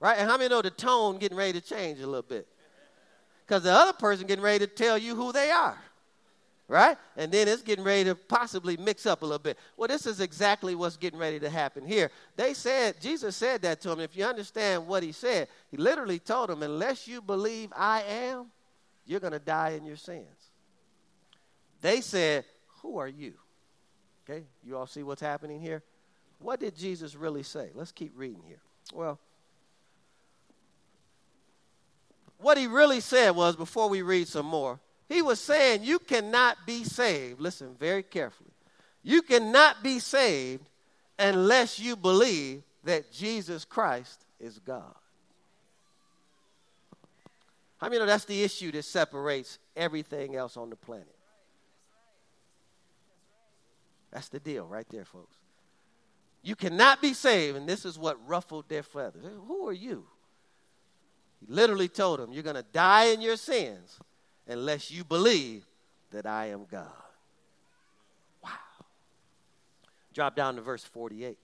Right? 0.00 0.16
And 0.16 0.30
how 0.30 0.38
many 0.38 0.48
know 0.48 0.62
the 0.62 0.70
tone 0.70 1.18
getting 1.18 1.36
ready 1.36 1.60
to 1.60 1.60
change 1.60 2.00
a 2.00 2.06
little 2.06 2.22
bit? 2.22 2.46
Because 3.46 3.64
the 3.64 3.72
other 3.72 3.92
person 3.92 4.26
getting 4.26 4.44
ready 4.44 4.60
to 4.60 4.66
tell 4.66 4.96
you 4.96 5.14
who 5.14 5.32
they 5.32 5.50
are 5.50 5.78
right? 6.68 6.96
And 7.16 7.32
then 7.32 7.48
it's 7.48 7.62
getting 7.62 7.84
ready 7.84 8.04
to 8.04 8.14
possibly 8.14 8.76
mix 8.76 9.06
up 9.06 9.22
a 9.22 9.24
little 9.24 9.38
bit. 9.38 9.58
Well, 9.76 9.88
this 9.88 10.06
is 10.06 10.20
exactly 10.20 10.74
what's 10.74 10.98
getting 10.98 11.18
ready 11.18 11.40
to 11.40 11.48
happen 11.48 11.84
here. 11.84 12.10
They 12.36 12.52
said, 12.52 13.00
Jesus 13.00 13.34
said 13.34 13.62
that 13.62 13.80
to 13.80 13.90
him. 13.90 14.00
If 14.00 14.16
you 14.16 14.24
understand 14.24 14.86
what 14.86 15.02
he 15.02 15.12
said, 15.12 15.48
he 15.70 15.78
literally 15.78 16.18
told 16.18 16.50
him, 16.50 16.62
unless 16.62 17.08
you 17.08 17.22
believe 17.22 17.72
I 17.74 18.02
am, 18.02 18.46
you're 19.06 19.20
going 19.20 19.32
to 19.32 19.38
die 19.38 19.70
in 19.70 19.86
your 19.86 19.96
sins. 19.96 20.50
They 21.80 22.02
said, 22.02 22.44
Who 22.82 22.98
are 22.98 23.08
you? 23.08 23.34
Okay, 24.28 24.44
you 24.62 24.76
all 24.76 24.86
see 24.86 25.02
what's 25.02 25.22
happening 25.22 25.60
here? 25.60 25.82
What 26.38 26.60
did 26.60 26.76
Jesus 26.76 27.14
really 27.14 27.42
say? 27.42 27.70
Let's 27.74 27.92
keep 27.92 28.12
reading 28.14 28.42
here. 28.46 28.60
Well, 28.92 29.18
what 32.36 32.58
he 32.58 32.66
really 32.66 33.00
said 33.00 33.30
was, 33.30 33.56
before 33.56 33.88
we 33.88 34.02
read 34.02 34.28
some 34.28 34.46
more, 34.46 34.78
he 35.08 35.22
was 35.22 35.40
saying, 35.40 35.84
You 35.84 35.98
cannot 35.98 36.58
be 36.66 36.84
saved. 36.84 37.40
Listen 37.40 37.74
very 37.78 38.02
carefully. 38.02 38.50
You 39.02 39.22
cannot 39.22 39.82
be 39.82 39.98
saved 39.98 40.68
unless 41.18 41.78
you 41.78 41.96
believe 41.96 42.62
that 42.84 43.10
Jesus 43.10 43.64
Christ 43.64 44.24
is 44.38 44.58
God. 44.58 44.94
How 47.78 47.88
many 47.88 48.00
know 48.00 48.06
that's 48.06 48.24
the 48.24 48.42
issue 48.42 48.72
that 48.72 48.84
separates 48.84 49.58
everything 49.76 50.34
else 50.34 50.56
on 50.56 50.68
the 50.68 50.76
planet? 50.76 51.14
That's 54.12 54.28
the 54.28 54.40
deal 54.40 54.66
right 54.66 54.86
there, 54.90 55.04
folks. 55.04 55.36
You 56.42 56.56
cannot 56.56 57.00
be 57.00 57.14
saved, 57.14 57.56
and 57.56 57.68
this 57.68 57.84
is 57.84 57.98
what 57.98 58.16
ruffled 58.26 58.68
their 58.68 58.82
feathers. 58.82 59.24
Who 59.46 59.68
are 59.68 59.72
you? 59.72 60.04
He 61.40 61.52
literally 61.52 61.88
told 61.88 62.20
them, 62.20 62.32
You're 62.32 62.42
going 62.42 62.56
to 62.56 62.64
die 62.72 63.06
in 63.06 63.20
your 63.20 63.36
sins 63.36 63.98
unless 64.48 64.90
you 64.90 65.04
believe 65.04 65.64
that 66.10 66.26
I 66.26 66.46
am 66.46 66.64
God. 66.70 66.88
Wow. 68.42 68.50
Drop 70.14 70.34
down 70.34 70.56
to 70.56 70.62
verse 70.62 70.84
48. 70.84 71.38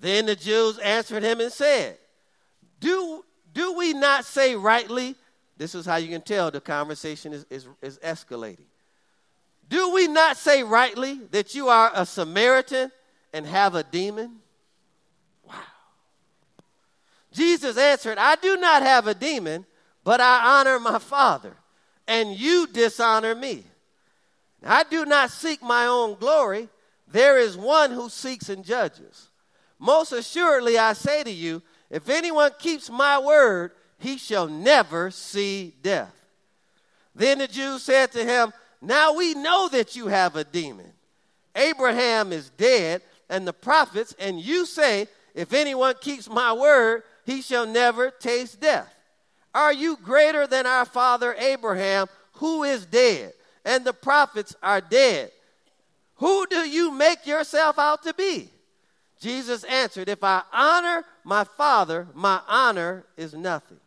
Then 0.00 0.26
the 0.26 0.36
Jews 0.36 0.78
answered 0.78 1.22
him 1.22 1.40
and 1.40 1.52
said, 1.52 1.98
Do, 2.80 3.24
do 3.52 3.74
we 3.74 3.92
not 3.92 4.24
say 4.24 4.56
rightly? 4.56 5.16
This 5.56 5.74
is 5.74 5.84
how 5.84 5.96
you 5.96 6.08
can 6.08 6.22
tell 6.22 6.50
the 6.50 6.60
conversation 6.60 7.32
is, 7.32 7.44
is, 7.50 7.68
is 7.82 7.98
escalating. 7.98 8.66
Do 9.68 9.92
we 9.92 10.06
not 10.06 10.36
say 10.36 10.62
rightly 10.62 11.20
that 11.30 11.54
you 11.54 11.68
are 11.68 11.90
a 11.94 12.06
Samaritan 12.06 12.90
and 13.32 13.44
have 13.44 13.74
a 13.74 13.82
demon? 13.82 14.36
Wow. 15.42 15.54
Jesus 17.32 17.76
answered, 17.76 18.18
I 18.18 18.36
do 18.36 18.56
not 18.56 18.82
have 18.82 19.06
a 19.08 19.14
demon, 19.14 19.66
but 20.08 20.22
I 20.22 20.58
honor 20.58 20.80
my 20.80 20.98
Father, 20.98 21.54
and 22.06 22.34
you 22.34 22.66
dishonor 22.66 23.34
me. 23.34 23.62
I 24.64 24.84
do 24.84 25.04
not 25.04 25.30
seek 25.30 25.62
my 25.62 25.84
own 25.84 26.14
glory. 26.14 26.70
There 27.08 27.36
is 27.36 27.58
one 27.58 27.90
who 27.90 28.08
seeks 28.08 28.48
and 28.48 28.64
judges. 28.64 29.28
Most 29.78 30.12
assuredly, 30.12 30.78
I 30.78 30.94
say 30.94 31.24
to 31.24 31.30
you, 31.30 31.60
if 31.90 32.08
anyone 32.08 32.52
keeps 32.58 32.88
my 32.88 33.18
word, 33.18 33.72
he 33.98 34.16
shall 34.16 34.48
never 34.48 35.10
see 35.10 35.74
death. 35.82 36.14
Then 37.14 37.40
the 37.40 37.46
Jews 37.46 37.82
said 37.82 38.10
to 38.12 38.24
him, 38.24 38.54
Now 38.80 39.12
we 39.12 39.34
know 39.34 39.68
that 39.68 39.94
you 39.94 40.06
have 40.06 40.36
a 40.36 40.44
demon. 40.44 40.90
Abraham 41.54 42.32
is 42.32 42.48
dead, 42.48 43.02
and 43.28 43.46
the 43.46 43.52
prophets, 43.52 44.14
and 44.18 44.40
you 44.40 44.64
say, 44.64 45.06
If 45.34 45.52
anyone 45.52 45.96
keeps 46.00 46.30
my 46.30 46.54
word, 46.54 47.02
he 47.26 47.42
shall 47.42 47.66
never 47.66 48.10
taste 48.10 48.58
death. 48.58 48.94
Are 49.54 49.72
you 49.72 49.96
greater 49.96 50.46
than 50.46 50.66
our 50.66 50.84
father 50.84 51.34
Abraham, 51.38 52.06
who 52.34 52.64
is 52.64 52.86
dead, 52.86 53.32
and 53.64 53.84
the 53.84 53.92
prophets 53.92 54.54
are 54.62 54.80
dead? 54.80 55.30
Who 56.16 56.46
do 56.46 56.68
you 56.68 56.90
make 56.90 57.26
yourself 57.26 57.78
out 57.78 58.02
to 58.02 58.14
be? 58.14 58.50
Jesus 59.20 59.64
answered, 59.64 60.08
If 60.08 60.22
I 60.22 60.42
honor 60.52 61.04
my 61.24 61.44
Father, 61.44 62.06
my 62.14 62.40
honor 62.46 63.04
is 63.16 63.34
nothing. 63.34 63.78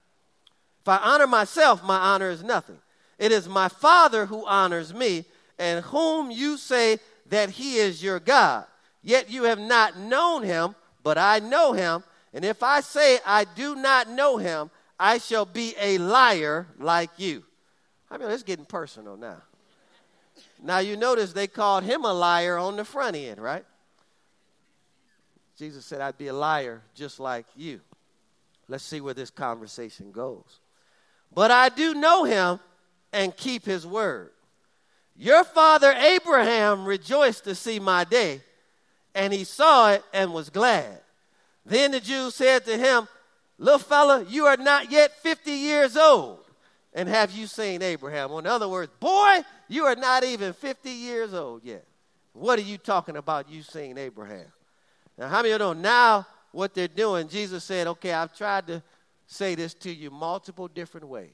If 0.81 0.87
I 0.87 0.97
honor 0.97 1.27
myself, 1.27 1.83
my 1.83 1.97
honor 1.97 2.29
is 2.29 2.43
nothing. 2.43 2.77
It 3.17 3.31
is 3.31 3.47
my 3.47 3.67
Father 3.67 4.25
who 4.25 4.45
honors 4.45 4.93
me, 4.93 5.25
and 5.59 5.85
whom 5.85 6.31
you 6.31 6.57
say 6.57 6.99
that 7.27 7.51
he 7.51 7.77
is 7.77 8.03
your 8.03 8.19
God. 8.19 8.65
Yet 9.03 9.29
you 9.29 9.43
have 9.43 9.59
not 9.59 9.97
known 9.97 10.43
him, 10.43 10.75
but 11.03 11.17
I 11.17 11.39
know 11.39 11.73
him. 11.73 12.03
And 12.33 12.43
if 12.43 12.63
I 12.63 12.81
say 12.81 13.19
I 13.25 13.45
do 13.45 13.75
not 13.75 14.09
know 14.09 14.37
him, 14.37 14.71
I 15.03 15.17
shall 15.17 15.45
be 15.45 15.73
a 15.79 15.97
liar 15.97 16.67
like 16.77 17.09
you. 17.17 17.43
I 18.11 18.19
mean, 18.19 18.29
it's 18.29 18.43
getting 18.43 18.65
personal 18.65 19.17
now. 19.17 19.41
Now, 20.61 20.77
you 20.77 20.95
notice 20.95 21.33
they 21.33 21.47
called 21.47 21.83
him 21.83 22.05
a 22.05 22.13
liar 22.13 22.55
on 22.59 22.75
the 22.75 22.85
front 22.85 23.15
end, 23.15 23.41
right? 23.41 23.65
Jesus 25.57 25.87
said, 25.87 26.01
I'd 26.01 26.19
be 26.19 26.27
a 26.27 26.33
liar 26.33 26.83
just 26.93 27.19
like 27.19 27.47
you. 27.55 27.81
Let's 28.67 28.83
see 28.83 29.01
where 29.01 29.15
this 29.15 29.31
conversation 29.31 30.11
goes. 30.11 30.59
But 31.33 31.49
I 31.49 31.69
do 31.69 31.95
know 31.95 32.23
him 32.23 32.59
and 33.11 33.35
keep 33.35 33.65
his 33.65 33.87
word. 33.87 34.29
Your 35.17 35.43
father 35.43 35.93
Abraham 35.93 36.85
rejoiced 36.85 37.45
to 37.45 37.55
see 37.55 37.79
my 37.79 38.03
day, 38.03 38.41
and 39.15 39.33
he 39.33 39.45
saw 39.45 39.93
it 39.93 40.03
and 40.13 40.31
was 40.31 40.51
glad. 40.51 40.99
Then 41.65 41.89
the 41.89 41.99
Jews 41.99 42.35
said 42.35 42.65
to 42.65 42.77
him, 42.77 43.07
Little 43.61 43.77
fella, 43.77 44.25
you 44.27 44.47
are 44.47 44.57
not 44.57 44.91
yet 44.91 45.21
50 45.21 45.51
years 45.51 45.95
old. 45.95 46.39
And 46.93 47.07
have 47.07 47.31
you 47.31 47.45
seen 47.45 47.83
Abraham? 47.83 48.31
In 48.31 48.47
other 48.47 48.67
words, 48.67 48.91
boy, 48.99 49.41
you 49.67 49.83
are 49.83 49.95
not 49.95 50.23
even 50.23 50.53
50 50.53 50.89
years 50.89 51.35
old 51.35 51.63
yet. 51.63 51.85
What 52.33 52.57
are 52.57 52.63
you 52.63 52.79
talking 52.79 53.17
about 53.17 53.51
you 53.51 53.61
seeing 53.61 53.99
Abraham? 53.99 54.47
Now, 55.15 55.27
how 55.27 55.43
many 55.43 55.51
of 55.51 55.59
you 55.61 55.65
know 55.67 55.73
now 55.73 56.25
what 56.51 56.73
they're 56.73 56.87
doing? 56.87 57.27
Jesus 57.27 57.63
said, 57.63 57.85
okay, 57.85 58.13
I've 58.13 58.35
tried 58.35 58.65
to 58.65 58.81
say 59.27 59.53
this 59.53 59.75
to 59.75 59.93
you 59.93 60.09
multiple 60.09 60.67
different 60.67 61.07
ways. 61.07 61.29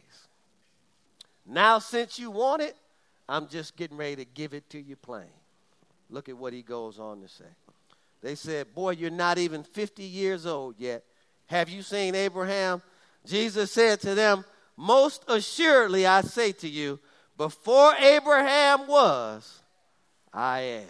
Now, 1.45 1.79
since 1.79 2.19
you 2.19 2.29
want 2.29 2.61
it, 2.61 2.75
I'm 3.29 3.47
just 3.47 3.77
getting 3.77 3.95
ready 3.95 4.17
to 4.17 4.25
give 4.25 4.53
it 4.53 4.69
to 4.71 4.81
you 4.81 4.97
plain. 4.97 5.31
Look 6.09 6.27
at 6.27 6.37
what 6.37 6.51
he 6.51 6.61
goes 6.61 6.99
on 6.99 7.21
to 7.21 7.29
say. 7.29 7.45
They 8.21 8.35
said, 8.35 8.75
Boy, 8.75 8.91
you're 8.91 9.11
not 9.11 9.37
even 9.37 9.63
50 9.63 10.03
years 10.03 10.45
old 10.45 10.75
yet. 10.77 11.05
Have 11.47 11.69
you 11.69 11.81
seen 11.81 12.15
Abraham? 12.15 12.81
Jesus 13.25 13.71
said 13.71 13.99
to 14.01 14.15
them, 14.15 14.45
Most 14.75 15.23
assuredly 15.27 16.05
I 16.05 16.21
say 16.21 16.51
to 16.53 16.67
you, 16.67 16.99
before 17.37 17.93
Abraham 17.95 18.87
was, 18.87 19.61
I 20.33 20.59
am. 20.59 20.87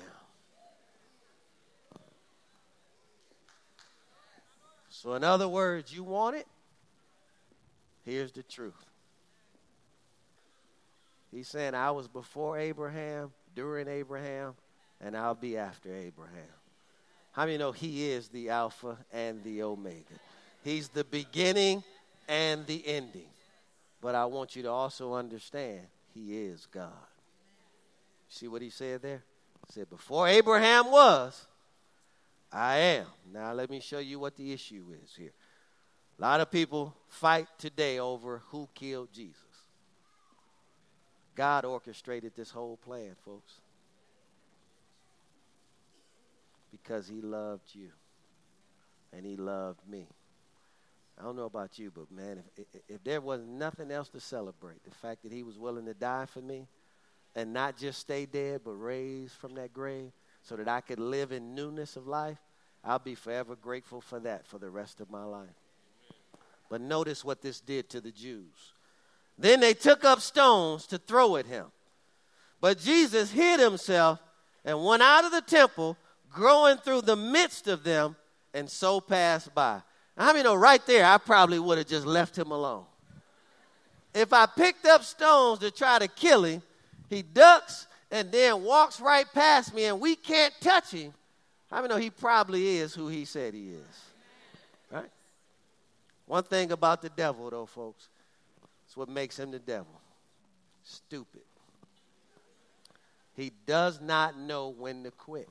So, 4.90 5.14
in 5.14 5.24
other 5.24 5.48
words, 5.48 5.94
you 5.94 6.04
want 6.04 6.36
it? 6.38 6.48
Here's 8.04 8.32
the 8.32 8.44
truth. 8.44 8.74
He's 11.32 11.48
saying, 11.48 11.76
I 11.76 11.92
was 11.92 12.08
before 12.08 12.58
Abraham, 12.58 13.32
during 13.54 13.88
Abraham, 13.88 14.56
and 15.00 15.16
I'll 15.16 15.36
be 15.36 15.58
after 15.58 15.94
Abraham. 15.94 16.44
How 17.32 17.46
many 17.46 17.58
know 17.58 17.72
he 17.72 18.10
is 18.10 18.30
the 18.30 18.50
Alpha 18.50 18.98
and 19.14 19.44
the 19.44 19.62
Omega? 19.62 20.16
He's 20.68 20.90
the 20.90 21.06
beginning 21.06 21.82
and 22.28 22.68
the 22.68 22.86
ending. 22.86 23.30
But 24.02 24.16
I 24.16 24.26
want 24.26 24.54
you 24.54 24.64
to 24.64 24.70
also 24.70 25.14
understand 25.14 25.80
he 26.14 26.38
is 26.40 26.68
God. 26.70 26.92
See 28.28 28.50
what 28.50 28.62
he 28.62 28.70
said 28.70 29.02
there? 29.02 29.24
He 29.66 29.72
said, 29.72 29.90
Before 29.90 30.28
Abraham 30.28 30.92
was, 30.92 31.48
I 32.52 32.76
am. 32.80 33.06
Now, 33.32 33.54
let 33.54 33.70
me 33.70 33.80
show 33.80 34.00
you 34.00 34.20
what 34.20 34.36
the 34.36 34.52
issue 34.52 34.84
is 35.06 35.16
here. 35.16 35.32
A 36.20 36.22
lot 36.22 36.42
of 36.42 36.52
people 36.52 36.94
fight 37.08 37.48
today 37.58 38.00
over 38.00 38.42
who 38.50 38.68
killed 38.76 39.08
Jesus. 39.14 39.40
God 41.34 41.64
orchestrated 41.64 42.34
this 42.36 42.52
whole 42.52 42.76
plan, 42.76 43.16
folks, 43.24 43.54
because 46.74 47.08
He 47.08 47.22
loved 47.22 47.74
you 47.74 47.88
and 49.14 49.26
He 49.26 49.38
loved 49.38 49.88
me. 49.88 50.10
I 51.20 51.24
don't 51.24 51.36
know 51.36 51.46
about 51.46 51.80
you, 51.80 51.92
but 51.94 52.12
man, 52.12 52.44
if, 52.56 52.68
if 52.88 53.04
there 53.04 53.22
was 53.22 53.42
nothing 53.46 53.92
else 53.92 54.10
to 54.10 54.20
celebrate, 54.20 54.84
the 54.84 54.92
fact 54.92 55.24
that 55.24 55.32
He 55.32 55.44
was 55.44 55.58
willing 55.58 55.86
to 55.86 55.94
die 55.94 56.26
for 56.26 56.42
me 56.42 56.68
and 57.36 57.54
not 57.54 57.78
just 57.78 58.00
stay 58.00 58.26
dead, 58.26 58.62
but 58.64 58.74
raised 58.74 59.34
from 59.34 59.56
that 59.56 59.74
grave, 59.74 60.12
so 60.42 60.56
that 60.56 60.68
I 60.68 60.82
could 60.82 61.00
live 61.00 61.32
in 61.32 61.56
newness 61.56 61.96
of 61.96 62.08
life, 62.08 62.38
I'll 62.84 63.00
be 63.00 63.16
forever 63.16 63.56
grateful 63.56 64.02
for 64.02 64.20
that 64.22 64.48
for 64.48 64.60
the 64.60 64.70
rest 64.70 65.02
of 65.02 65.10
my 65.10 65.24
life. 65.24 65.50
But 66.70 66.82
notice 66.82 67.24
what 67.24 67.42
this 67.42 67.60
did 67.60 67.90
to 67.90 68.02
the 68.02 68.12
Jews. 68.12 68.74
Then 69.38 69.60
they 69.60 69.74
took 69.74 70.04
up 70.04 70.20
stones 70.20 70.88
to 70.88 70.98
throw 70.98 71.36
at 71.36 71.46
him. 71.46 71.68
But 72.60 72.80
Jesus 72.80 73.32
hid 73.32 73.60
himself 73.60 74.20
and 74.66 74.84
went 74.84 75.04
out 75.04 75.26
of 75.26 75.32
the 75.32 75.42
temple, 75.42 75.98
growing 76.32 76.78
through 76.78 77.02
the 77.02 77.16
midst 77.16 77.68
of 77.68 77.84
them, 77.84 78.16
and 78.54 78.70
so 78.70 79.00
passed 79.00 79.54
by. 79.54 79.82
I 80.18 80.34
mean, 80.34 80.44
know, 80.44 80.56
right 80.56 80.84
there, 80.88 81.06
I 81.06 81.18
probably 81.18 81.60
would 81.60 81.78
have 81.78 81.88
just 81.88 82.06
left 82.06 82.38
him 82.38 82.52
alone. 82.52 82.86
If 84.14 84.34
I 84.34 84.48
picked 84.48 84.86
up 84.86 85.04
stones 85.04 85.60
to 85.60 85.70
try 85.70 86.00
to 86.00 86.08
kill 86.08 86.44
him, 86.44 86.64
he 87.10 87.22
ducks 87.22 87.88
and 88.10 88.32
then 88.32 88.64
walks 88.64 89.00
right 89.00 89.32
past 89.34 89.76
me, 89.76 89.86
and 89.86 90.00
we 90.00 90.16
can't 90.16 90.54
touch 90.60 90.92
him. 90.92 91.14
I 91.72 91.82
mean, 91.82 91.90
know 91.90 91.98
he 91.98 92.10
probably 92.10 92.78
is 92.78 92.96
who 92.96 93.10
he 93.10 93.26
said 93.26 93.54
he 93.54 93.70
is. 93.70 94.02
Right? 94.90 95.10
One 96.26 96.44
thing 96.44 96.72
about 96.72 97.02
the 97.02 97.10
devil, 97.10 97.50
though, 97.50 97.66
folks, 97.66 98.08
it's 98.86 98.98
what 98.98 99.10
makes 99.10 99.38
him 99.38 99.52
the 99.52 99.60
devil. 99.60 100.02
Stupid. 100.84 101.42
He 103.36 103.52
does 103.66 104.02
not 104.02 104.40
know 104.40 104.70
when 104.70 105.04
to 105.04 105.12
quit. 105.12 105.50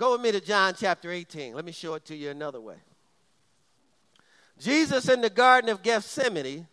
Go 0.00 0.12
with 0.12 0.22
me 0.22 0.32
to 0.32 0.40
John 0.40 0.72
chapter 0.74 1.10
18. 1.10 1.52
Let 1.52 1.66
me 1.66 1.72
show 1.72 1.92
it 1.92 2.06
to 2.06 2.16
you 2.16 2.30
another 2.30 2.58
way. 2.58 2.76
Jesus 4.58 5.10
in 5.10 5.20
the 5.20 5.28
Garden 5.28 5.68
of 5.68 5.82
Gethsemane, 5.82 6.66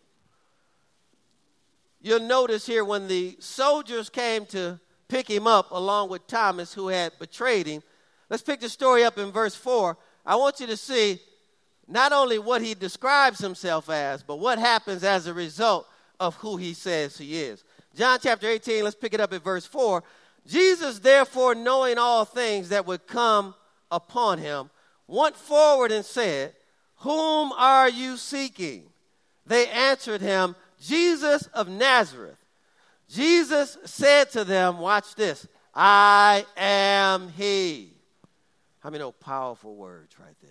you'll 2.00 2.20
notice 2.20 2.64
here 2.64 2.86
when 2.86 3.06
the 3.06 3.36
soldiers 3.38 4.08
came 4.08 4.46
to 4.46 4.80
pick 5.08 5.28
him 5.28 5.46
up 5.46 5.72
along 5.72 6.08
with 6.08 6.26
Thomas, 6.26 6.72
who 6.72 6.88
had 6.88 7.18
betrayed 7.18 7.66
him. 7.66 7.82
Let's 8.30 8.42
pick 8.42 8.60
the 8.60 8.68
story 8.70 9.04
up 9.04 9.18
in 9.18 9.30
verse 9.30 9.54
4. 9.54 9.98
I 10.24 10.36
want 10.36 10.60
you 10.60 10.66
to 10.66 10.76
see 10.78 11.20
not 11.86 12.12
only 12.12 12.38
what 12.38 12.62
he 12.62 12.72
describes 12.72 13.40
himself 13.40 13.90
as, 13.90 14.22
but 14.22 14.38
what 14.38 14.58
happens 14.58 15.04
as 15.04 15.26
a 15.26 15.34
result 15.34 15.86
of 16.18 16.34
who 16.36 16.56
he 16.56 16.72
says 16.72 17.18
he 17.18 17.38
is. 17.42 17.62
John 17.94 18.20
chapter 18.22 18.48
18, 18.48 18.84
let's 18.84 18.96
pick 18.96 19.12
it 19.12 19.20
up 19.20 19.34
at 19.34 19.44
verse 19.44 19.66
4. 19.66 20.02
Jesus, 20.48 20.98
therefore, 20.98 21.54
knowing 21.54 21.98
all 21.98 22.24
things 22.24 22.70
that 22.70 22.86
would 22.86 23.06
come 23.06 23.54
upon 23.90 24.38
him, 24.38 24.70
went 25.06 25.36
forward 25.36 25.92
and 25.92 26.04
said, 26.04 26.54
whom 26.98 27.52
are 27.52 27.88
you 27.88 28.16
seeking? 28.16 28.84
They 29.46 29.68
answered 29.68 30.20
him, 30.20 30.56
Jesus 30.80 31.46
of 31.54 31.68
Nazareth. 31.68 32.44
Jesus 33.08 33.78
said 33.84 34.30
to 34.32 34.44
them, 34.44 34.78
Watch 34.78 35.14
this, 35.14 35.46
I 35.74 36.44
am 36.56 37.28
he. 37.30 37.92
How 38.80 38.90
many 38.90 39.02
know 39.02 39.12
powerful 39.12 39.74
words 39.74 40.14
right 40.18 40.36
there? 40.42 40.50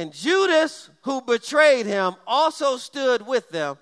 And 0.00 0.12
Judas, 0.12 0.90
who 1.02 1.20
betrayed 1.22 1.86
him, 1.86 2.14
also 2.26 2.76
stood 2.76 3.26
with 3.26 3.50
them. 3.50 3.78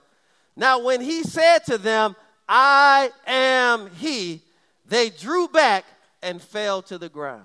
Now, 0.57 0.83
when 0.83 1.01
he 1.01 1.23
said 1.23 1.61
to 1.67 1.79
them, 1.79 2.17
I 2.53 3.13
am 3.29 3.89
he, 3.93 4.43
they 4.85 5.09
drew 5.09 5.47
back 5.47 5.85
and 6.21 6.43
fell 6.43 6.83
to 6.83 6.99
the 6.99 7.09
ground. 7.09 7.45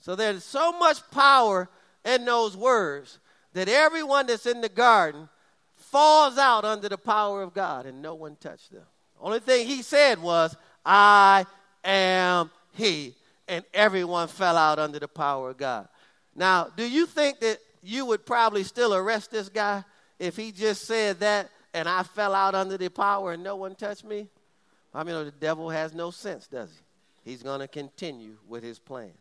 So 0.00 0.16
there's 0.16 0.44
so 0.44 0.72
much 0.72 0.98
power 1.10 1.68
in 2.06 2.24
those 2.24 2.56
words 2.56 3.18
that 3.52 3.68
everyone 3.68 4.26
that's 4.26 4.46
in 4.46 4.62
the 4.62 4.70
garden 4.70 5.28
falls 5.76 6.38
out 6.38 6.64
under 6.64 6.88
the 6.88 6.96
power 6.96 7.42
of 7.42 7.52
God 7.52 7.84
and 7.84 8.00
no 8.00 8.14
one 8.14 8.36
touched 8.36 8.72
them. 8.72 8.86
Only 9.20 9.40
thing 9.40 9.66
he 9.66 9.82
said 9.82 10.22
was, 10.22 10.56
I 10.86 11.44
am 11.84 12.50
he. 12.72 13.14
And 13.46 13.62
everyone 13.74 14.28
fell 14.28 14.56
out 14.56 14.78
under 14.78 14.98
the 14.98 15.08
power 15.08 15.50
of 15.50 15.58
God. 15.58 15.86
Now, 16.34 16.68
do 16.74 16.88
you 16.88 17.04
think 17.04 17.40
that 17.40 17.58
you 17.82 18.06
would 18.06 18.24
probably 18.24 18.64
still 18.64 18.94
arrest 18.94 19.30
this 19.30 19.50
guy 19.50 19.84
if 20.18 20.36
he 20.36 20.50
just 20.50 20.86
said 20.86 21.20
that 21.20 21.50
and 21.78 21.88
I 21.88 22.02
fell 22.02 22.34
out 22.34 22.54
under 22.54 22.76
the 22.76 22.88
power 22.88 23.32
and 23.32 23.42
no 23.42 23.56
one 23.56 23.74
touched 23.74 24.04
me? 24.04 24.28
I 24.94 25.04
mean, 25.04 25.14
the 25.24 25.30
devil 25.30 25.70
has 25.70 25.94
no 25.94 26.10
sense, 26.10 26.46
does 26.46 26.70
he? 26.70 27.30
He's 27.30 27.42
going 27.42 27.60
to 27.60 27.68
continue 27.68 28.36
with 28.46 28.62
his 28.62 28.78
plan. 28.78 29.12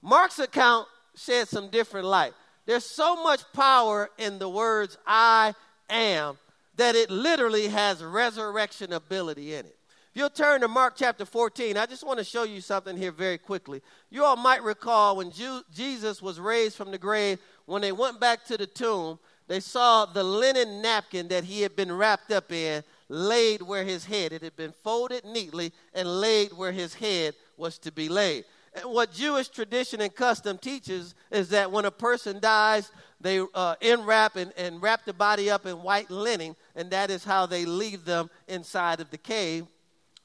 Mark's 0.00 0.38
account 0.38 0.86
shed 1.16 1.48
some 1.48 1.68
different 1.68 2.06
light. 2.06 2.32
There's 2.66 2.84
so 2.84 3.22
much 3.22 3.40
power 3.52 4.10
in 4.16 4.38
the 4.38 4.48
words 4.48 4.96
I 5.06 5.54
am 5.90 6.38
that 6.76 6.94
it 6.94 7.10
literally 7.10 7.68
has 7.68 8.02
resurrection 8.02 8.92
ability 8.92 9.54
in 9.54 9.66
it. 9.66 9.76
If 10.12 10.20
you'll 10.20 10.30
turn 10.30 10.60
to 10.60 10.68
Mark 10.68 10.94
chapter 10.96 11.24
14, 11.24 11.76
I 11.76 11.86
just 11.86 12.06
want 12.06 12.18
to 12.20 12.24
show 12.24 12.44
you 12.44 12.60
something 12.60 12.96
here 12.96 13.10
very 13.10 13.38
quickly. 13.38 13.82
You 14.10 14.24
all 14.24 14.36
might 14.36 14.62
recall 14.62 15.16
when 15.16 15.32
Jesus 15.32 16.22
was 16.22 16.38
raised 16.38 16.76
from 16.76 16.92
the 16.92 16.98
grave, 16.98 17.40
when 17.66 17.82
they 17.82 17.92
went 17.92 18.20
back 18.20 18.44
to 18.44 18.56
the 18.56 18.66
tomb, 18.66 19.18
they 19.46 19.60
saw 19.60 20.06
the 20.06 20.24
linen 20.24 20.80
napkin 20.80 21.28
that 21.28 21.44
he 21.44 21.62
had 21.62 21.76
been 21.76 21.92
wrapped 21.92 22.32
up 22.32 22.50
in 22.50 22.82
laid 23.08 23.62
where 23.62 23.84
his 23.84 24.04
head. 24.06 24.32
It 24.32 24.42
had 24.42 24.56
been 24.56 24.72
folded 24.72 25.24
neatly 25.24 25.72
and 25.92 26.20
laid 26.20 26.52
where 26.52 26.72
his 26.72 26.94
head 26.94 27.34
was 27.56 27.78
to 27.80 27.92
be 27.92 28.08
laid. 28.08 28.44
And 28.74 28.90
what 28.90 29.12
Jewish 29.12 29.48
tradition 29.48 30.00
and 30.00 30.14
custom 30.14 30.58
teaches 30.58 31.14
is 31.30 31.50
that 31.50 31.70
when 31.70 31.84
a 31.84 31.90
person 31.90 32.40
dies, 32.40 32.90
they 33.20 33.40
uh, 33.54 33.76
enwrap 33.80 34.36
and, 34.36 34.52
and 34.56 34.82
wrap 34.82 35.04
the 35.04 35.12
body 35.12 35.48
up 35.48 35.64
in 35.64 35.82
white 35.82 36.10
linen, 36.10 36.56
and 36.74 36.90
that 36.90 37.10
is 37.10 37.24
how 37.24 37.46
they 37.46 37.64
leave 37.64 38.04
them 38.04 38.30
inside 38.48 39.00
of 39.00 39.10
the 39.10 39.18
cave. 39.18 39.66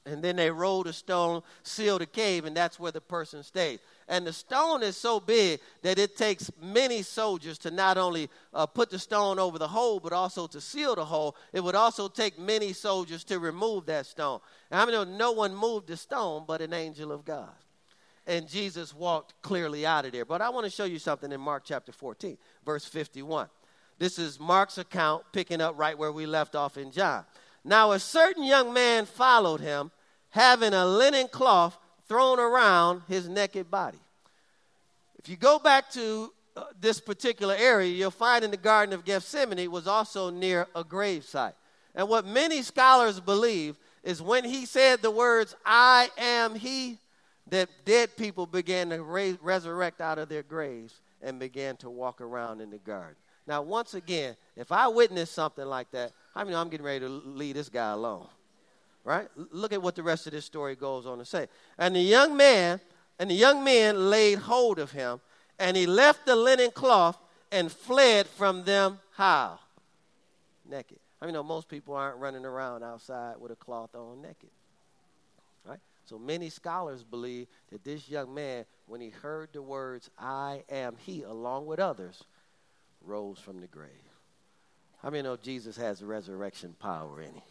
And 0.04 0.24
then 0.24 0.36
they 0.36 0.50
roll 0.50 0.82
the 0.82 0.92
stone, 0.92 1.42
seal 1.62 1.98
the 1.98 2.06
cave, 2.06 2.44
and 2.44 2.56
that's 2.56 2.80
where 2.80 2.90
the 2.90 3.00
person 3.00 3.42
stays. 3.42 3.78
And 4.10 4.26
the 4.26 4.32
stone 4.32 4.82
is 4.82 4.96
so 4.96 5.20
big 5.20 5.60
that 5.80 5.98
it 5.98 6.16
takes 6.16 6.50
many 6.60 7.00
soldiers 7.00 7.56
to 7.58 7.70
not 7.70 7.96
only 7.96 8.28
uh, 8.52 8.66
put 8.66 8.90
the 8.90 8.98
stone 8.98 9.38
over 9.38 9.58
the 9.58 9.68
hole, 9.68 10.00
but 10.00 10.12
also 10.12 10.46
to 10.48 10.60
seal 10.60 10.96
the 10.96 11.04
hole. 11.04 11.36
It 11.52 11.62
would 11.62 11.76
also 11.76 12.08
take 12.08 12.38
many 12.38 12.74
soldiers 12.74 13.24
to 13.24 13.38
remove 13.38 13.86
that 13.86 14.06
stone. 14.06 14.40
And 14.70 14.80
I 14.80 14.84
mean, 14.84 15.16
no 15.16 15.32
one 15.32 15.54
moved 15.54 15.86
the 15.86 15.96
stone 15.96 16.44
but 16.46 16.60
an 16.60 16.74
angel 16.74 17.12
of 17.12 17.24
God 17.24 17.50
and 18.26 18.48
Jesus 18.48 18.94
walked 18.94 19.34
clearly 19.42 19.86
out 19.86 20.04
of 20.04 20.12
there. 20.12 20.24
But 20.24 20.40
I 20.40 20.50
want 20.50 20.64
to 20.64 20.70
show 20.70 20.84
you 20.84 20.98
something 20.98 21.32
in 21.32 21.40
Mark 21.40 21.62
chapter 21.64 21.90
14, 21.90 22.36
verse 22.64 22.84
51. 22.84 23.48
This 23.98 24.18
is 24.18 24.38
Mark's 24.38 24.78
account, 24.78 25.24
picking 25.32 25.60
up 25.60 25.78
right 25.78 25.96
where 25.96 26.12
we 26.12 26.26
left 26.26 26.54
off 26.54 26.76
in 26.76 26.90
John. 26.90 27.24
Now, 27.64 27.92
a 27.92 27.98
certain 27.98 28.44
young 28.44 28.72
man 28.72 29.04
followed 29.04 29.60
him, 29.60 29.90
having 30.30 30.72
a 30.72 30.86
linen 30.86 31.28
cloth 31.28 31.76
thrown 32.10 32.40
around 32.40 33.02
his 33.06 33.28
naked 33.28 33.70
body. 33.70 34.00
If 35.20 35.28
you 35.28 35.36
go 35.36 35.60
back 35.60 35.92
to 35.92 36.32
uh, 36.56 36.64
this 36.80 36.98
particular 36.98 37.54
area, 37.56 37.88
you'll 37.88 38.10
find 38.10 38.44
in 38.44 38.50
the 38.50 38.56
Garden 38.56 38.92
of 38.92 39.04
Gethsemane 39.04 39.70
was 39.70 39.86
also 39.86 40.28
near 40.28 40.66
a 40.74 40.82
grave 40.82 41.24
site. 41.24 41.54
And 41.94 42.08
what 42.08 42.26
many 42.26 42.62
scholars 42.62 43.20
believe 43.20 43.76
is 44.02 44.20
when 44.20 44.42
he 44.42 44.66
said 44.66 45.02
the 45.02 45.10
words, 45.12 45.54
I 45.64 46.08
am 46.18 46.56
he, 46.56 46.98
that 47.50 47.68
dead 47.84 48.16
people 48.16 48.44
began 48.44 48.90
to 48.90 49.02
resurrect 49.40 50.00
out 50.00 50.18
of 50.18 50.28
their 50.28 50.42
graves 50.42 51.00
and 51.22 51.38
began 51.38 51.76
to 51.76 51.90
walk 51.90 52.20
around 52.20 52.60
in 52.60 52.70
the 52.70 52.78
garden. 52.78 53.14
Now, 53.46 53.62
once 53.62 53.94
again, 53.94 54.34
if 54.56 54.72
I 54.72 54.88
witness 54.88 55.30
something 55.30 55.64
like 55.64 55.92
that, 55.92 56.10
I 56.34 56.42
mean, 56.42 56.56
I'm 56.56 56.70
getting 56.70 56.86
ready 56.86 57.00
to 57.00 57.08
leave 57.08 57.54
this 57.54 57.68
guy 57.68 57.92
alone. 57.92 58.26
Right? 59.04 59.28
Look 59.50 59.72
at 59.72 59.82
what 59.82 59.94
the 59.94 60.02
rest 60.02 60.26
of 60.26 60.32
this 60.32 60.44
story 60.44 60.76
goes 60.76 61.06
on 61.06 61.18
to 61.18 61.24
say. 61.24 61.48
And 61.78 61.96
the 61.96 62.00
young 62.00 62.36
man, 62.36 62.80
and 63.18 63.30
the 63.30 63.34
young 63.34 63.64
men 63.64 64.10
laid 64.10 64.38
hold 64.38 64.78
of 64.78 64.92
him, 64.92 65.20
and 65.58 65.76
he 65.76 65.86
left 65.86 66.26
the 66.26 66.36
linen 66.36 66.70
cloth 66.70 67.18
and 67.52 67.70
fled 67.70 68.26
from 68.26 68.64
them 68.64 68.98
how? 69.14 69.58
Naked. 70.68 70.98
I 71.20 71.26
mean, 71.26 71.34
most 71.46 71.68
people 71.68 71.94
aren't 71.94 72.18
running 72.18 72.44
around 72.44 72.82
outside 72.82 73.34
with 73.38 73.52
a 73.52 73.56
cloth 73.56 73.94
on 73.94 74.22
naked. 74.22 74.50
Right? 75.66 75.80
So 76.06 76.18
many 76.18 76.48
scholars 76.48 77.04
believe 77.04 77.46
that 77.70 77.84
this 77.84 78.08
young 78.08 78.32
man, 78.32 78.64
when 78.86 79.00
he 79.00 79.10
heard 79.10 79.50
the 79.52 79.62
words, 79.62 80.08
I 80.18 80.62
am 80.70 80.96
he, 80.98 81.22
along 81.22 81.66
with 81.66 81.78
others, 81.78 82.24
rose 83.02 83.38
from 83.38 83.60
the 83.60 83.66
grave. 83.66 83.90
How 85.02 85.10
many 85.10 85.22
know 85.22 85.36
Jesus 85.36 85.76
has 85.76 86.02
resurrection 86.02 86.74
power 86.78 87.20
in 87.20 87.34
him? 87.34 87.42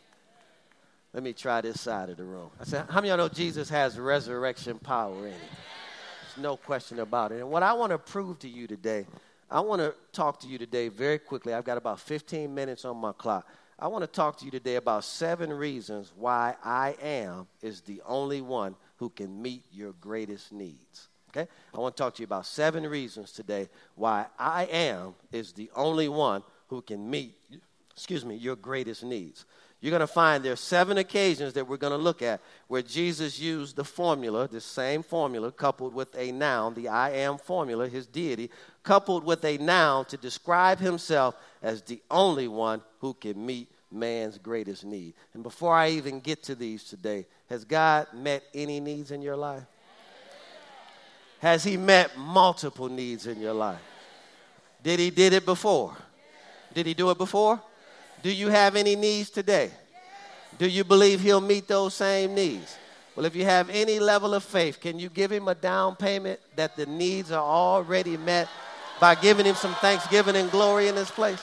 Let 1.14 1.24
me 1.24 1.34
try 1.34 1.62
this 1.62 1.82
side 1.82 2.10
of 2.10 2.18
the 2.18 2.24
room. 2.24 2.52
I 2.60 2.66
said, 2.66 2.86
How 2.88 2.96
many 2.96 3.10
of 3.10 3.18
y'all 3.18 3.28
know 3.28 3.34
Jesus 3.34 3.68
has 3.70 3.98
resurrection 3.98 4.78
power 4.78 5.26
in 5.26 5.34
him? 5.34 5.40
There's 6.22 6.44
no 6.44 6.56
question 6.56 7.00
about 7.00 7.32
it. 7.32 7.40
And 7.40 7.50
what 7.50 7.64
I 7.64 7.74
want 7.74 7.92
to 7.92 7.98
prove 7.98 8.38
to 8.40 8.48
you 8.48 8.68
today, 8.68 9.08
I 9.50 9.60
want 9.62 9.82
to 9.82 9.96
talk 10.14 10.40
to 10.42 10.48
you 10.48 10.60
today 10.60 10.90
very 10.90 11.18
quickly. 11.18 11.54
I've 11.54 11.64
got 11.64 11.78
about 11.78 12.00
15 12.00 12.54
minutes 12.54 12.86
on 12.86 12.98
my 12.98 13.12
clock. 13.12 13.48
I 13.80 13.88
want 13.88 14.04
to 14.04 14.08
talk 14.08 14.38
to 14.40 14.46
you 14.46 14.52
today 14.52 14.76
about 14.76 15.04
seven 15.04 15.52
reasons 15.52 16.14
why 16.16 16.56
I 16.64 16.96
am 17.02 17.48
is 17.62 17.82
the 17.82 18.02
only 18.06 18.42
one 18.42 18.76
who 18.98 19.10
can 19.10 19.42
meet 19.42 19.64
your 19.72 19.94
greatest 19.94 20.52
needs. 20.52 21.08
Okay? 21.30 21.50
I 21.74 21.80
want 21.80 21.96
to 21.96 22.04
talk 22.04 22.16
to 22.16 22.22
you 22.22 22.26
about 22.26 22.46
seven 22.46 22.86
reasons 22.86 23.32
today 23.32 23.70
why 23.96 24.28
I 24.38 24.66
am 24.66 25.16
is 25.32 25.54
the 25.54 25.72
only 25.76 26.10
one 26.10 26.44
who 26.68 26.82
can 26.82 27.10
meet, 27.10 27.36
excuse 27.92 28.26
me, 28.26 28.36
your 28.36 28.56
greatest 28.56 29.04
needs. 29.04 29.46
You're 29.82 29.92
going 29.92 30.02
to 30.02 30.08
find 30.08 30.44
there 30.44 30.54
are 30.54 30.58
seven 30.58 30.98
occasions 30.98 31.54
that 31.54 31.66
we're 31.66 31.78
going 31.78 31.98
to 31.98 31.98
look 31.98 32.22
at 32.22 32.42
where 32.68 32.82
Jesus 32.82 33.40
used 33.40 33.78
the 33.78 33.86
formula, 33.86 34.48
the 34.48 34.60
same 34.60 35.02
formula, 35.02 35.52
coupled 35.54 35.94
with 35.94 36.14
a 36.18 36.34
noun, 36.34 36.74
the 36.74 36.90
I 36.90 37.12
am 37.12 37.38
formula, 37.38 37.88
his 37.88 38.06
deity, 38.06 38.50
coupled 38.84 39.24
with 39.24 39.46
a 39.46 39.58
noun 39.58 40.04
to 40.06 40.18
describe 40.18 40.80
himself 40.80 41.36
as 41.62 41.82
the 41.82 42.02
only 42.12 42.50
one 42.50 42.82
who 43.00 43.14
can 43.14 43.46
meet 43.46 43.70
man's 43.90 44.38
greatest 44.38 44.84
need. 44.84 45.14
And 45.34 45.44
before 45.44 45.74
I 45.74 45.92
even 45.92 46.20
get 46.20 46.44
to 46.44 46.56
these 46.56 46.84
today, 46.84 47.26
has 47.50 47.64
God 47.64 48.08
met 48.14 48.44
any 48.54 48.82
needs 48.82 49.12
in 49.12 49.22
your 49.22 49.38
life? 49.38 49.64
Has 51.40 51.64
he 51.64 51.78
met 51.78 52.18
multiple 52.18 52.90
needs 52.90 53.28
in 53.28 53.40
your 53.40 53.54
life? 53.54 53.80
Did 54.84 55.00
he 55.00 55.10
did 55.10 55.32
it 55.32 55.46
before? 55.46 55.96
Did 56.74 56.86
he 56.86 56.94
do 56.94 57.10
it 57.12 57.18
before? 57.18 57.62
Do 58.22 58.32
you 58.32 58.50
have 58.50 58.76
any 58.76 58.96
needs 58.96 59.30
today? 59.30 59.72
Do 60.58 60.68
you 60.68 60.84
believe 60.84 61.22
he'll 61.22 61.42
meet 61.42 61.68
those 61.68 61.94
same 61.94 62.36
needs? 62.36 62.78
Well, 63.16 63.26
if 63.26 63.36
you 63.36 63.46
have 63.46 63.70
any 63.70 64.00
level 64.00 64.34
of 64.34 64.44
faith, 64.44 64.80
can 64.80 65.00
you 65.00 65.10
give 65.10 65.32
him 65.32 65.48
a 65.48 65.56
down 65.56 65.96
payment 65.96 66.40
that 66.56 66.76
the 66.76 66.86
needs 66.86 67.32
are 67.32 67.44
already 67.44 68.18
met 68.18 68.48
by 69.00 69.16
giving 69.16 69.46
him 69.46 69.56
some 69.56 69.74
thanksgiving 69.76 70.36
and 70.36 70.52
glory 70.52 70.88
in 70.88 70.96
this 70.96 71.12
place? 71.12 71.42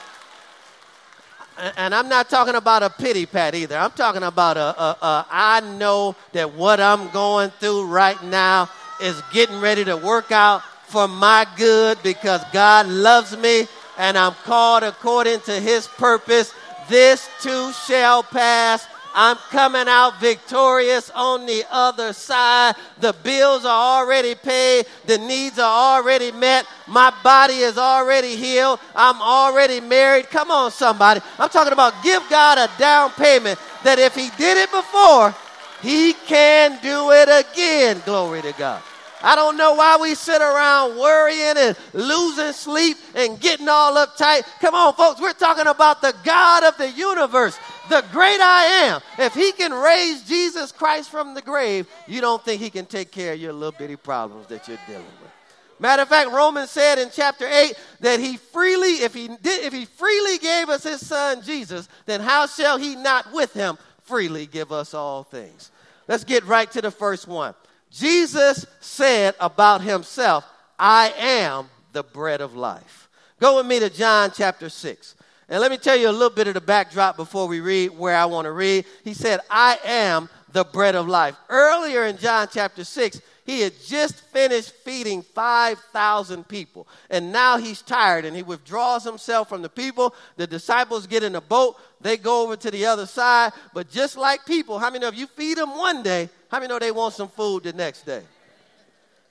and 1.76 1.94
I'm 1.94 2.08
not 2.08 2.28
talking 2.28 2.54
about 2.54 2.82
a 2.82 2.90
pity 2.90 3.26
pat 3.26 3.54
either. 3.54 3.76
I'm 3.76 3.92
talking 3.92 4.22
about 4.22 4.56
a, 4.56 4.80
a, 4.82 4.98
a 5.00 5.26
I 5.30 5.60
know 5.78 6.14
that 6.32 6.54
what 6.54 6.80
I'm 6.80 7.08
going 7.10 7.50
through 7.50 7.86
right 7.86 8.22
now 8.24 8.68
is 9.00 9.20
getting 9.32 9.60
ready 9.60 9.84
to 9.84 9.96
work 9.96 10.32
out 10.32 10.62
for 10.88 11.08
my 11.08 11.46
good 11.56 11.98
because 12.02 12.42
God 12.52 12.86
loves 12.86 13.36
me 13.36 13.66
and 13.98 14.18
I'm 14.18 14.34
called 14.44 14.82
according 14.82 15.40
to 15.40 15.60
his 15.60 15.86
purpose. 15.86 16.52
This 16.88 17.28
too 17.40 17.72
shall 17.72 18.22
pass. 18.22 18.86
I'm 19.18 19.38
coming 19.50 19.88
out 19.88 20.20
victorious 20.20 21.10
on 21.14 21.46
the 21.46 21.64
other 21.70 22.12
side. 22.12 22.74
The 23.00 23.14
bills 23.14 23.64
are 23.64 24.02
already 24.02 24.34
paid. 24.34 24.86
The 25.06 25.16
needs 25.16 25.58
are 25.58 25.96
already 25.96 26.32
met. 26.32 26.66
My 26.86 27.12
body 27.24 27.54
is 27.54 27.78
already 27.78 28.36
healed. 28.36 28.78
I'm 28.94 29.22
already 29.22 29.80
married. 29.80 30.28
Come 30.28 30.50
on, 30.50 30.70
somebody. 30.70 31.22
I'm 31.38 31.48
talking 31.48 31.72
about 31.72 31.94
give 32.04 32.22
God 32.28 32.58
a 32.58 32.70
down 32.78 33.10
payment 33.12 33.58
that 33.84 33.98
if 33.98 34.14
He 34.14 34.28
did 34.36 34.58
it 34.58 34.70
before, 34.70 35.34
He 35.80 36.12
can 36.12 36.78
do 36.82 37.10
it 37.12 37.28
again. 37.30 38.02
Glory 38.04 38.42
to 38.42 38.52
God. 38.52 38.82
I 39.26 39.34
don't 39.34 39.56
know 39.56 39.74
why 39.74 39.98
we 40.00 40.14
sit 40.14 40.40
around 40.40 40.98
worrying 40.98 41.56
and 41.56 41.76
losing 41.92 42.52
sleep 42.52 42.96
and 43.14 43.38
getting 43.40 43.68
all 43.68 43.94
uptight. 43.94 44.44
Come 44.60 44.74
on, 44.74 44.94
folks, 44.94 45.20
we're 45.20 45.32
talking 45.32 45.66
about 45.66 46.00
the 46.00 46.14
God 46.24 46.64
of 46.64 46.78
the 46.78 46.90
universe 46.90 47.58
the 47.88 48.04
great 48.12 48.40
I 48.40 48.64
am, 48.84 49.00
if 49.18 49.34
he 49.34 49.52
can 49.52 49.72
raise 49.72 50.22
Jesus 50.22 50.72
Christ 50.72 51.10
from 51.10 51.34
the 51.34 51.42
grave, 51.42 51.86
you 52.06 52.20
don't 52.20 52.44
think 52.44 52.60
he 52.60 52.70
can 52.70 52.86
take 52.86 53.10
care 53.10 53.32
of 53.32 53.40
your 53.40 53.52
little 53.52 53.76
bitty 53.76 53.96
problems 53.96 54.46
that 54.48 54.66
you're 54.68 54.78
dealing 54.86 55.04
with. 55.04 55.30
Matter 55.78 56.02
of 56.02 56.08
fact, 56.08 56.30
Romans 56.30 56.70
said 56.70 56.98
in 56.98 57.10
chapter 57.12 57.46
8 57.46 57.74
that 58.00 58.18
he 58.18 58.38
freely, 58.38 59.02
if 59.04 59.12
he 59.12 59.28
did, 59.28 59.64
if 59.64 59.72
he 59.72 59.84
freely 59.84 60.38
gave 60.38 60.68
us 60.68 60.82
his 60.82 61.06
son 61.06 61.42
Jesus, 61.42 61.88
then 62.06 62.20
how 62.20 62.46
shall 62.46 62.78
he 62.78 62.96
not 62.96 63.32
with 63.32 63.52
him 63.52 63.76
freely 64.02 64.46
give 64.46 64.72
us 64.72 64.94
all 64.94 65.22
things? 65.22 65.70
Let's 66.08 66.24
get 66.24 66.44
right 66.44 66.70
to 66.70 66.80
the 66.80 66.90
first 66.90 67.28
one. 67.28 67.54
Jesus 67.96 68.66
said 68.80 69.34
about 69.40 69.80
himself, 69.80 70.44
I 70.78 71.14
am 71.16 71.70
the 71.92 72.02
bread 72.02 72.42
of 72.42 72.54
life. 72.54 73.08
Go 73.40 73.56
with 73.56 73.66
me 73.66 73.80
to 73.80 73.88
John 73.88 74.32
chapter 74.34 74.68
6. 74.68 75.14
And 75.48 75.60
let 75.60 75.70
me 75.70 75.78
tell 75.78 75.96
you 75.96 76.10
a 76.10 76.12
little 76.12 76.30
bit 76.30 76.48
of 76.48 76.54
the 76.54 76.60
backdrop 76.60 77.16
before 77.16 77.46
we 77.46 77.60
read 77.60 77.96
where 77.96 78.16
I 78.16 78.26
want 78.26 78.44
to 78.46 78.52
read. 78.52 78.84
He 79.04 79.14
said, 79.14 79.40
I 79.48 79.78
am 79.84 80.28
the 80.52 80.64
bread 80.64 80.94
of 80.94 81.08
life. 81.08 81.36
Earlier 81.48 82.04
in 82.04 82.18
John 82.18 82.48
chapter 82.52 82.84
6, 82.84 83.22
he 83.46 83.60
had 83.60 83.72
just 83.86 84.20
finished 84.20 84.72
feeding 84.72 85.22
5,000 85.22 86.48
people. 86.48 86.88
And 87.08 87.32
now 87.32 87.56
he's 87.58 87.80
tired 87.80 88.24
and 88.24 88.36
he 88.36 88.42
withdraws 88.42 89.04
himself 89.04 89.48
from 89.48 89.62
the 89.62 89.68
people. 89.68 90.14
The 90.36 90.46
disciples 90.46 91.06
get 91.06 91.22
in 91.22 91.36
a 91.36 91.40
boat. 91.40 91.76
They 92.00 92.16
go 92.16 92.42
over 92.42 92.56
to 92.56 92.70
the 92.70 92.86
other 92.86 93.06
side. 93.06 93.52
But 93.72 93.88
just 93.88 94.16
like 94.16 94.44
people, 94.44 94.78
how 94.80 94.90
many 94.90 95.06
if 95.06 95.16
you 95.16 95.28
feed 95.28 95.58
them 95.58 95.76
one 95.76 96.02
day, 96.02 96.28
how 96.48 96.58
many 96.58 96.68
know 96.68 96.78
they 96.78 96.92
want 96.92 97.14
some 97.14 97.28
food 97.28 97.64
the 97.64 97.72
next 97.72 98.06
day? 98.06 98.22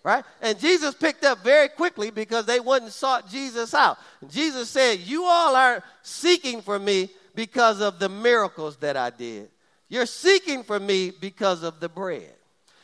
right? 0.05 0.23
And 0.39 0.59
Jesus 0.59 0.93
picked 0.93 1.25
up 1.25 1.43
very 1.43 1.67
quickly 1.67 2.11
because 2.11 2.45
they 2.45 2.59
wouldn't 2.59 2.91
sought 2.91 3.27
Jesus 3.27 3.73
out. 3.73 3.97
Jesus 4.29 4.69
said, 4.69 4.99
You 4.99 5.25
all 5.25 5.55
are 5.55 5.83
seeking 6.03 6.61
for 6.61 6.77
me 6.77 7.09
because 7.33 7.81
of 7.81 7.97
the 7.97 8.07
miracles 8.07 8.77
that 8.77 8.95
I 8.95 9.09
did. 9.09 9.49
You're 9.89 10.05
seeking 10.05 10.63
for 10.63 10.79
me 10.79 11.11
because 11.11 11.63
of 11.63 11.79
the 11.79 11.89
bread. 11.89 12.33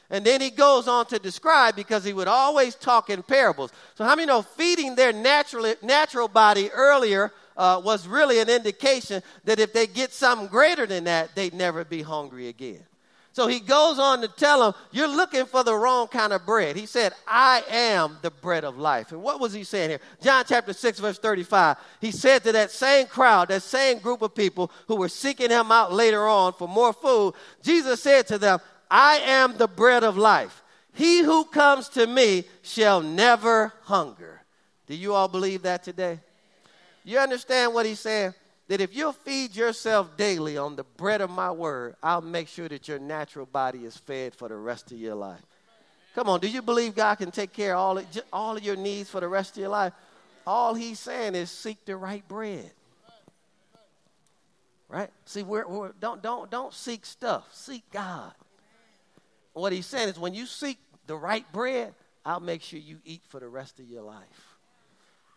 And 0.10 0.26
then 0.26 0.42
he 0.42 0.50
goes 0.50 0.88
on 0.88 1.06
to 1.06 1.20
describe 1.20 1.76
because 1.76 2.04
he 2.04 2.12
would 2.12 2.28
always 2.28 2.74
talk 2.74 3.12
in 3.12 3.22
parables. 3.22 3.72
So, 3.94 4.04
how 4.04 4.16
many 4.16 4.26
know 4.26 4.42
feeding 4.42 4.96
their 4.96 5.14
natural, 5.14 5.74
natural 5.84 6.28
body 6.28 6.72
earlier 6.72 7.32
uh, 7.56 7.80
was 7.84 8.08
really 8.08 8.40
an 8.40 8.50
indication 8.50 9.22
that 9.46 9.60
if 9.60 9.74
they 9.74 9.86
get 9.86 10.12
something 10.12 10.48
greater 10.48 10.88
than 10.88 11.04
that, 11.04 11.36
they'd 11.36 11.54
never 11.54 11.86
be 11.86 12.02
hungry 12.02 12.48
again? 12.48 12.84
So 13.34 13.48
he 13.48 13.62
goes 13.62 13.98
on 13.98 14.22
to 14.22 14.28
tell 14.28 14.60
them, 14.60 14.82
You're 14.92 15.08
looking 15.08 15.46
for 15.46 15.64
the 15.64 15.76
wrong 15.76 16.08
kind 16.08 16.34
of 16.34 16.46
bread. 16.46 16.76
He 16.76 16.86
said, 16.86 17.14
I 17.26 17.64
am 17.70 18.18
the 18.22 18.32
bread 18.32 18.66
of 18.66 18.78
life. 18.78 19.14
And 19.14 19.24
what 19.24 19.40
was 19.40 19.54
he 19.54 19.64
saying 19.64 19.90
here? 19.92 20.00
John 20.22 20.44
chapter 20.46 20.74
6, 20.74 21.00
verse 21.00 21.18
35. 21.18 21.78
He 22.02 22.12
said 22.12 22.44
to 22.44 22.52
that 22.52 22.72
same 22.72 23.08
crowd, 23.08 23.48
that 23.48 23.64
same 23.64 24.00
group 24.00 24.22
of 24.22 24.36
people 24.36 24.70
who 24.88 24.98
were 24.98 25.10
seeking 25.10 25.50
him 25.50 25.72
out 25.72 25.94
later 25.94 26.28
on 26.28 26.54
for 26.54 26.68
more 26.68 26.92
food, 26.92 27.34
Jesus 27.64 28.04
said 28.04 28.28
to 28.28 28.38
them, 28.38 28.60
I 28.90 29.18
am 29.20 29.58
the 29.58 29.68
bread 29.68 30.04
of 30.04 30.18
life. 30.18 30.62
He 30.94 31.22
who 31.22 31.46
comes 31.46 31.88
to 31.90 32.06
me 32.06 32.44
shall 32.64 33.00
never 33.00 33.72
hunger. 33.84 34.42
Do 34.88 34.96
you 34.96 35.14
all 35.14 35.30
believe 35.30 35.62
that 35.62 35.84
today? 35.84 36.20
You 37.06 37.18
understand 37.20 37.74
what 37.74 37.86
he's 37.86 38.02
saying? 38.02 38.34
That 38.72 38.80
if 38.80 38.96
you'll 38.96 39.12
feed 39.12 39.54
yourself 39.54 40.16
daily 40.16 40.58
on 40.58 40.78
the 40.78 40.86
bread 40.86 41.20
of 41.20 41.30
my 41.30 41.52
word, 41.52 41.94
I'll 42.02 42.22
make 42.22 42.48
sure 42.48 42.70
that 42.70 42.88
your 42.88 43.00
natural 43.00 43.46
body 43.46 43.80
is 43.80 43.98
fed 43.98 44.34
for 44.34 44.48
the 44.48 44.56
rest 44.56 44.94
of 44.94 44.98
your 44.98 45.16
life. 45.16 45.42
Come 46.16 46.30
on, 46.30 46.40
do 46.40 46.48
you 46.48 46.62
believe 46.62 46.96
God 46.96 47.16
can 47.16 47.32
take 47.32 47.52
care 47.52 47.74
of 47.76 47.80
all 47.80 47.98
of, 47.98 48.06
all 48.32 48.56
of 48.56 48.64
your 48.64 48.78
needs 48.78 49.10
for 49.10 49.20
the 49.20 49.28
rest 49.28 49.58
of 49.58 49.58
your 49.58 49.68
life? 49.68 49.92
All 50.48 50.74
he's 50.74 51.02
saying 51.02 51.36
is 51.36 51.52
seek 51.52 51.84
the 51.84 51.98
right 51.98 52.26
bread. 52.30 52.72
Right? 54.88 55.10
See, 55.26 55.44
we're, 55.44 55.68
we're, 55.68 55.92
don't, 56.00 56.24
don't, 56.24 56.50
don't 56.50 56.74
seek 56.74 57.06
stuff, 57.06 57.50
seek 57.52 57.84
God. 57.92 58.32
What 59.52 59.74
he's 59.74 59.86
saying 59.86 60.08
is 60.08 60.18
when 60.18 60.34
you 60.34 60.46
seek 60.46 60.78
the 61.08 61.18
right 61.18 61.44
bread, 61.52 61.94
I'll 62.26 62.40
make 62.40 62.62
sure 62.62 62.80
you 62.80 63.00
eat 63.04 63.24
for 63.28 63.42
the 63.42 63.50
rest 63.50 63.82
of 63.82 63.90
your 63.90 64.04
life. 64.04 64.51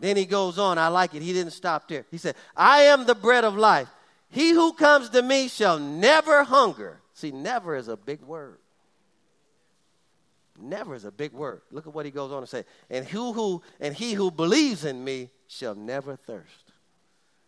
Then 0.00 0.16
he 0.16 0.26
goes 0.26 0.58
on. 0.58 0.78
I 0.78 0.88
like 0.88 1.14
it. 1.14 1.22
He 1.22 1.32
didn't 1.32 1.52
stop 1.52 1.88
there. 1.88 2.04
He 2.10 2.18
said, 2.18 2.34
I 2.56 2.80
am 2.82 3.06
the 3.06 3.14
bread 3.14 3.44
of 3.44 3.56
life. 3.56 3.88
He 4.28 4.50
who 4.50 4.72
comes 4.72 5.10
to 5.10 5.22
me 5.22 5.48
shall 5.48 5.78
never 5.78 6.42
hunger. 6.44 7.00
See, 7.14 7.30
never 7.30 7.76
is 7.76 7.88
a 7.88 7.96
big 7.96 8.20
word. 8.20 8.58
Never 10.58 10.94
is 10.94 11.04
a 11.04 11.12
big 11.12 11.32
word. 11.32 11.62
Look 11.70 11.86
at 11.86 11.94
what 11.94 12.04
he 12.04 12.10
goes 12.10 12.32
on 12.32 12.42
to 12.42 12.46
say. 12.46 12.64
And 12.90 13.04
who 13.04 13.32
who 13.32 13.62
and 13.80 13.94
he 13.94 14.12
who 14.12 14.30
believes 14.30 14.84
in 14.84 15.02
me 15.02 15.30
shall 15.48 15.74
never 15.74 16.16
thirst. 16.16 16.72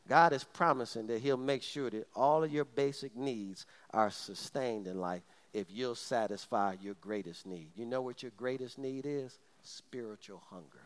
God 0.08 0.32
is 0.32 0.44
promising 0.44 1.08
that 1.08 1.20
he'll 1.20 1.36
make 1.36 1.62
sure 1.62 1.90
that 1.90 2.06
all 2.14 2.44
of 2.44 2.52
your 2.52 2.64
basic 2.64 3.16
needs 3.16 3.66
are 3.92 4.10
sustained 4.10 4.86
in 4.86 5.00
life 5.00 5.22
if 5.52 5.66
you'll 5.70 5.96
satisfy 5.96 6.76
your 6.80 6.94
greatest 7.00 7.46
need. 7.46 7.70
You 7.74 7.86
know 7.86 8.02
what 8.02 8.22
your 8.22 8.32
greatest 8.36 8.78
need 8.78 9.04
is? 9.06 9.38
Spiritual 9.62 10.42
hunger. 10.50 10.85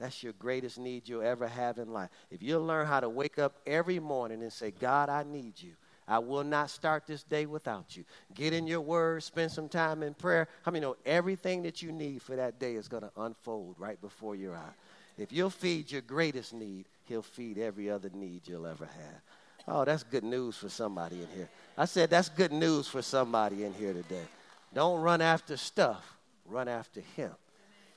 That's 0.00 0.22
your 0.22 0.32
greatest 0.32 0.78
need 0.78 1.06
you'll 1.06 1.22
ever 1.22 1.46
have 1.46 1.76
in 1.76 1.92
life. 1.92 2.08
If 2.30 2.42
you'll 2.42 2.64
learn 2.64 2.86
how 2.86 3.00
to 3.00 3.08
wake 3.08 3.38
up 3.38 3.56
every 3.66 4.00
morning 4.00 4.42
and 4.42 4.52
say, 4.52 4.70
God, 4.70 5.10
I 5.10 5.24
need 5.24 5.60
you. 5.60 5.72
I 6.08 6.18
will 6.18 6.42
not 6.42 6.70
start 6.70 7.06
this 7.06 7.22
day 7.22 7.44
without 7.44 7.96
you. 7.96 8.04
Get 8.34 8.54
in 8.54 8.66
your 8.66 8.80
word, 8.80 9.22
spend 9.22 9.52
some 9.52 9.68
time 9.68 10.02
in 10.02 10.14
prayer. 10.14 10.48
How 10.62 10.70
I 10.70 10.72
many 10.72 10.86
know 10.86 10.96
everything 11.04 11.62
that 11.64 11.82
you 11.82 11.92
need 11.92 12.22
for 12.22 12.34
that 12.34 12.58
day 12.58 12.74
is 12.74 12.88
going 12.88 13.02
to 13.02 13.12
unfold 13.18 13.76
right 13.78 14.00
before 14.00 14.34
your 14.34 14.56
eye? 14.56 14.72
If 15.18 15.32
you'll 15.32 15.50
feed 15.50 15.92
your 15.92 16.00
greatest 16.00 16.54
need, 16.54 16.86
he'll 17.04 17.20
feed 17.20 17.58
every 17.58 17.90
other 17.90 18.10
need 18.14 18.48
you'll 18.48 18.66
ever 18.66 18.86
have. 18.86 19.22
Oh, 19.68 19.84
that's 19.84 20.02
good 20.02 20.24
news 20.24 20.56
for 20.56 20.70
somebody 20.70 21.16
in 21.16 21.28
here. 21.36 21.50
I 21.76 21.84
said 21.84 22.08
that's 22.08 22.30
good 22.30 22.52
news 22.52 22.88
for 22.88 23.02
somebody 23.02 23.64
in 23.64 23.74
here 23.74 23.92
today. 23.92 24.24
Don't 24.72 25.02
run 25.02 25.20
after 25.20 25.58
stuff, 25.58 26.16
run 26.46 26.68
after 26.68 27.02
him 27.16 27.32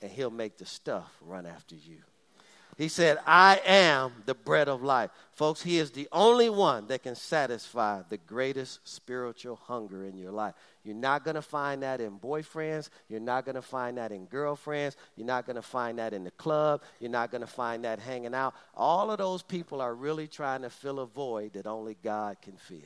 and 0.04 0.12
he'll 0.12 0.30
make 0.30 0.58
the 0.58 0.66
stuff 0.66 1.16
run 1.22 1.46
after 1.46 1.74
you. 1.74 1.96
He 2.76 2.88
said, 2.88 3.16
I 3.26 3.58
am 3.64 4.12
the 4.26 4.34
bread 4.34 4.68
of 4.68 4.82
life. 4.82 5.10
Folks, 5.32 5.62
he 5.62 5.78
is 5.78 5.92
the 5.92 6.08
only 6.12 6.50
one 6.50 6.88
that 6.88 7.04
can 7.04 7.14
satisfy 7.14 8.02
the 8.10 8.18
greatest 8.18 8.86
spiritual 8.86 9.56
hunger 9.56 10.04
in 10.04 10.18
your 10.18 10.30
life. 10.30 10.52
You're 10.84 10.94
not 10.94 11.24
going 11.24 11.36
to 11.36 11.42
find 11.42 11.82
that 11.84 12.02
in 12.02 12.18
boyfriends. 12.18 12.90
You're 13.08 13.20
not 13.20 13.46
going 13.46 13.54
to 13.54 13.62
find 13.62 13.96
that 13.96 14.12
in 14.12 14.26
girlfriends. 14.26 14.98
You're 15.16 15.26
not 15.26 15.46
going 15.46 15.56
to 15.56 15.62
find 15.62 15.98
that 15.98 16.12
in 16.12 16.22
the 16.22 16.32
club. 16.32 16.82
You're 17.00 17.10
not 17.10 17.30
going 17.30 17.40
to 17.40 17.46
find 17.46 17.84
that 17.84 17.98
hanging 17.98 18.34
out. 18.34 18.54
All 18.76 19.10
of 19.10 19.16
those 19.16 19.42
people 19.42 19.80
are 19.80 19.94
really 19.94 20.26
trying 20.26 20.60
to 20.62 20.70
fill 20.70 21.00
a 21.00 21.06
void 21.06 21.54
that 21.54 21.66
only 21.66 21.96
God 22.04 22.36
can 22.42 22.58
fill. 22.58 22.78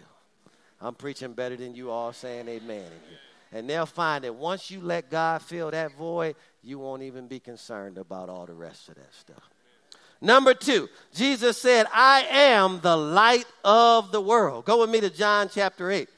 I'm 0.80 0.94
preaching 0.94 1.32
better 1.32 1.56
than 1.56 1.74
you 1.74 1.90
all 1.90 2.12
saying 2.12 2.46
amen. 2.46 2.92
And 3.52 3.68
they'll 3.68 3.86
find 3.86 4.24
that 4.24 4.34
once 4.34 4.70
you 4.70 4.80
let 4.80 5.10
God 5.10 5.42
fill 5.42 5.70
that 5.70 5.92
void, 5.92 6.36
you 6.62 6.78
won't 6.78 7.02
even 7.02 7.26
be 7.26 7.40
concerned 7.40 7.98
about 7.98 8.28
all 8.28 8.46
the 8.46 8.54
rest 8.54 8.88
of 8.88 8.96
that 8.96 9.14
stuff. 9.14 9.50
Number 10.20 10.52
two, 10.52 10.88
Jesus 11.14 11.56
said, 11.58 11.86
I 11.92 12.26
am 12.28 12.80
the 12.80 12.96
light 12.96 13.46
of 13.64 14.10
the 14.10 14.20
world. 14.20 14.64
Go 14.64 14.80
with 14.80 14.90
me 14.90 15.00
to 15.00 15.10
John 15.10 15.48
chapter 15.52 15.90
8. 15.90 16.08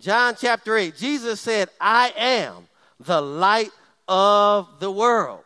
John 0.00 0.34
chapter 0.38 0.76
8, 0.76 0.96
Jesus 0.96 1.40
said, 1.40 1.68
I 1.80 2.12
am 2.16 2.66
the 2.98 3.20
light 3.20 3.70
of 4.08 4.68
the 4.80 4.90
world. 4.90 5.40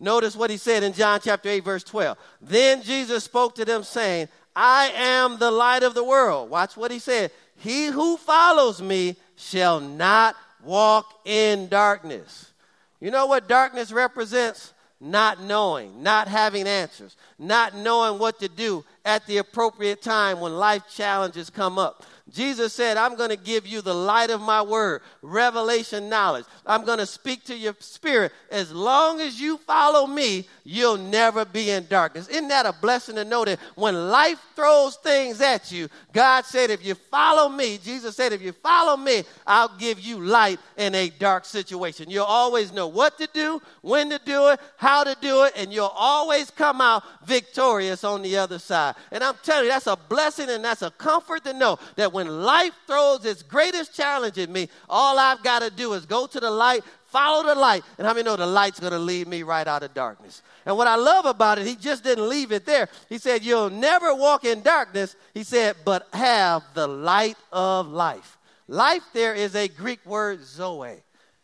Notice 0.00 0.36
what 0.36 0.50
he 0.50 0.56
said 0.56 0.84
in 0.84 0.92
John 0.92 1.20
chapter 1.22 1.48
8, 1.48 1.64
verse 1.64 1.82
12. 1.82 2.16
Then 2.40 2.82
Jesus 2.82 3.24
spoke 3.24 3.56
to 3.56 3.64
them, 3.64 3.82
saying, 3.82 4.28
I 4.54 4.92
am 4.94 5.38
the 5.38 5.50
light 5.50 5.82
of 5.82 5.94
the 5.94 6.04
world. 6.04 6.50
Watch 6.50 6.76
what 6.76 6.92
he 6.92 7.00
said. 7.00 7.32
He 7.56 7.86
who 7.86 8.16
follows 8.16 8.80
me 8.80 9.16
shall 9.36 9.80
not 9.80 10.36
walk 10.68 11.20
in 11.24 11.66
darkness. 11.68 12.52
You 13.00 13.10
know 13.10 13.26
what 13.26 13.48
darkness 13.48 13.90
represents? 13.90 14.74
Not 15.00 15.40
knowing, 15.40 16.02
not 16.02 16.28
having 16.28 16.66
answers, 16.66 17.16
not 17.38 17.74
knowing 17.76 18.18
what 18.18 18.40
to 18.40 18.48
do 18.48 18.84
at 19.04 19.24
the 19.26 19.38
appropriate 19.38 20.02
time 20.02 20.40
when 20.40 20.56
life 20.56 20.82
challenges 20.90 21.50
come 21.50 21.78
up. 21.78 22.04
Jesus 22.32 22.72
said, 22.72 22.96
I'm 22.96 23.16
going 23.16 23.30
to 23.30 23.36
give 23.36 23.66
you 23.66 23.80
the 23.80 23.94
light 23.94 24.30
of 24.30 24.40
my 24.40 24.60
word, 24.62 25.02
revelation 25.22 26.08
knowledge. 26.08 26.44
I'm 26.66 26.84
going 26.84 26.98
to 26.98 27.06
speak 27.06 27.44
to 27.44 27.56
your 27.56 27.74
spirit. 27.78 28.32
As 28.50 28.70
long 28.72 29.20
as 29.20 29.40
you 29.40 29.56
follow 29.58 30.06
me, 30.06 30.46
you'll 30.64 30.98
never 30.98 31.44
be 31.44 31.70
in 31.70 31.86
darkness. 31.86 32.28
Isn't 32.28 32.48
that 32.48 32.66
a 32.66 32.74
blessing 32.80 33.14
to 33.14 33.24
know 33.24 33.44
that 33.44 33.58
when 33.74 34.10
life 34.10 34.38
throws 34.54 34.96
things 34.96 35.40
at 35.40 35.72
you, 35.72 35.88
God 36.12 36.44
said, 36.44 36.70
if 36.70 36.84
you 36.84 36.94
follow 36.94 37.48
me, 37.48 37.78
Jesus 37.78 38.16
said, 38.16 38.32
if 38.32 38.42
you 38.42 38.52
follow 38.52 38.96
me, 38.96 39.24
I'll 39.46 39.76
give 39.78 39.98
you 39.98 40.20
light 40.20 40.58
in 40.76 40.94
a 40.94 41.08
dark 41.08 41.44
situation. 41.44 42.10
You'll 42.10 42.24
always 42.24 42.72
know 42.72 42.88
what 42.88 43.16
to 43.18 43.28
do, 43.32 43.62
when 43.80 44.10
to 44.10 44.20
do 44.24 44.48
it, 44.48 44.60
how 44.76 45.04
to 45.04 45.16
do 45.20 45.44
it, 45.44 45.54
and 45.56 45.72
you'll 45.72 45.86
always 45.86 46.50
come 46.50 46.80
out 46.80 47.02
victorious 47.24 48.04
on 48.04 48.22
the 48.22 48.36
other 48.36 48.58
side. 48.58 48.96
And 49.10 49.24
I'm 49.24 49.36
telling 49.42 49.64
you, 49.64 49.70
that's 49.70 49.86
a 49.86 49.96
blessing 49.96 50.50
and 50.50 50.64
that's 50.64 50.82
a 50.82 50.90
comfort 50.90 51.44
to 51.44 51.54
know 51.54 51.78
that 51.96 52.12
when 52.18 52.42
life 52.42 52.72
throws 52.88 53.24
its 53.24 53.44
greatest 53.44 53.94
challenge 53.94 54.38
at 54.38 54.50
me, 54.50 54.68
all 54.88 55.20
I've 55.20 55.40
got 55.44 55.62
to 55.62 55.70
do 55.70 55.92
is 55.92 56.04
go 56.04 56.26
to 56.26 56.40
the 56.40 56.50
light, 56.50 56.82
follow 57.04 57.46
the 57.46 57.54
light, 57.54 57.84
and 57.96 58.04
how 58.04 58.12
many 58.12 58.24
know 58.24 58.34
the 58.34 58.44
light's 58.44 58.80
going 58.80 58.92
to 58.92 58.98
lead 58.98 59.28
me 59.28 59.44
right 59.44 59.68
out 59.68 59.84
of 59.84 59.94
darkness? 59.94 60.42
And 60.66 60.76
what 60.76 60.88
I 60.88 60.96
love 60.96 61.26
about 61.26 61.60
it, 61.60 61.66
he 61.68 61.76
just 61.76 62.02
didn't 62.02 62.28
leave 62.28 62.50
it 62.50 62.66
there. 62.66 62.88
He 63.08 63.18
said, 63.18 63.44
You'll 63.44 63.70
never 63.70 64.12
walk 64.12 64.44
in 64.44 64.62
darkness. 64.62 65.14
He 65.32 65.44
said, 65.44 65.76
but 65.84 66.08
have 66.12 66.64
the 66.74 66.88
light 66.88 67.36
of 67.52 67.86
life. 67.86 68.36
Life 68.66 69.04
there 69.12 69.34
is 69.34 69.54
a 69.54 69.68
Greek 69.68 70.04
word, 70.04 70.44
zoe. 70.44 70.96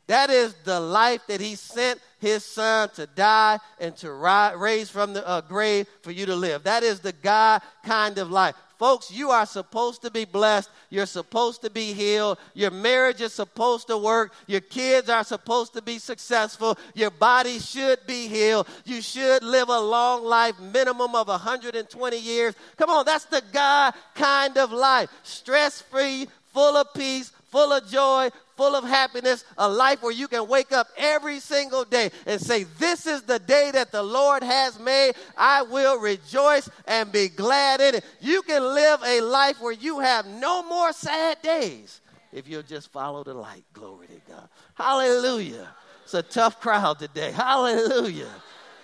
That 0.09 0.29
is 0.29 0.55
the 0.65 0.81
life 0.81 1.21
that 1.29 1.41
he 1.41 1.55
sent 1.55 2.01
his 2.19 2.45
son 2.45 2.89
to 2.97 3.07
die 3.07 3.61
and 3.79 3.97
to 3.99 4.11
rise, 4.13 4.57
raise 4.57 4.91
from 4.91 5.13
the 5.13 5.25
uh, 5.25 5.41
grave 5.43 5.87
for 6.03 6.11
you 6.11 6.27
to 6.27 6.35
live. 6.35 6.65
That 6.65 6.83
is 6.83 6.99
the 6.99 7.13
God 7.13 7.63
kind 7.85 8.19
of 8.19 8.33
life. 8.33 8.57
Folks, 8.85 9.11
you 9.11 9.31
are 9.31 9.47
supposed 9.47 10.03
to 10.03 10.11
be 10.11 10.27
blessed. 10.27 10.69
You're 10.91 11.07
supposed 11.07 11.63
to 11.63 11.71
be 11.71 11.95
healed. 11.95 12.37
Your 12.53 12.71
marriage 12.71 13.23
is 13.23 13.33
supposed 13.33 13.87
to 13.87 13.97
work. 13.97 14.35
Your 14.47 14.61
kids 14.61 15.09
are 15.09 15.25
supposed 15.25 15.73
to 15.73 15.81
be 15.81 15.99
successful. 15.99 16.77
Your 16.93 17.11
body 17.11 17.61
should 17.61 18.07
be 18.07 18.29
healed. 18.29 18.69
You 18.85 19.01
should 19.01 19.43
live 19.43 19.71
a 19.71 19.81
long 19.81 20.23
life, 20.23 20.61
minimum 20.61 21.15
of 21.15 21.29
120 21.29 22.19
years. 22.19 22.55
Come 22.77 22.91
on, 22.91 23.07
that's 23.07 23.25
the 23.25 23.43
God 23.55 23.95
kind 24.15 24.59
of 24.59 24.71
life. 24.71 25.09
Stress 25.23 25.81
free, 25.81 26.29
full 26.53 26.77
of 26.77 26.93
peace, 26.93 27.33
full 27.51 27.73
of 27.73 27.89
joy, 27.89 28.29
full 28.57 28.75
of 28.75 28.85
happiness, 28.85 29.45
a 29.59 29.69
life 29.69 30.03
where 30.03 30.13
you 30.13 30.29
can 30.29 30.47
wake 30.49 30.73
up 30.73 30.89
every 30.97 31.41
single 31.41 31.85
day 31.85 32.11
and 32.27 32.41
say, 32.41 32.65
This 32.79 33.07
is 33.07 33.23
the 33.23 33.39
day 33.39 33.71
that 33.73 33.93
the 33.93 34.03
Lord 34.03 34.43
has 34.43 34.79
made. 34.79 35.15
I 35.37 35.63
will 35.63 35.99
rejoice 35.99 36.69
and 36.87 37.11
be 37.11 37.29
glad 37.29 37.81
in 37.81 37.97
it. 37.97 38.05
You 38.21 38.43
can 38.43 38.63
live 38.63 39.01
a 39.05 39.21
life 39.21 39.61
where 39.61 39.73
you 39.73 40.01
have 40.01 40.27
no 40.27 40.63
more 40.63 40.93
sad 40.93 41.41
days 41.43 42.01
if 42.33 42.49
you'll 42.49 42.63
just 42.63 42.91
follow 42.91 43.25
the 43.25 43.35
light. 43.35 43.65
Glory 43.73 44.09
to 44.09 44.21
God. 44.33 44.49
Hallelujah. 44.75 45.69
It's 46.03 46.15
a 46.15 46.23
tough 46.23 46.61
crowd 46.61 46.99
today. 46.99 47.33
Hallelujah. 47.33 48.31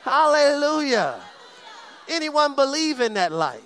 Hallelujah. 0.02 1.20
Anyone 2.08 2.54
believe 2.54 3.00
in 3.00 3.14
that 3.14 3.32
light? 3.32 3.62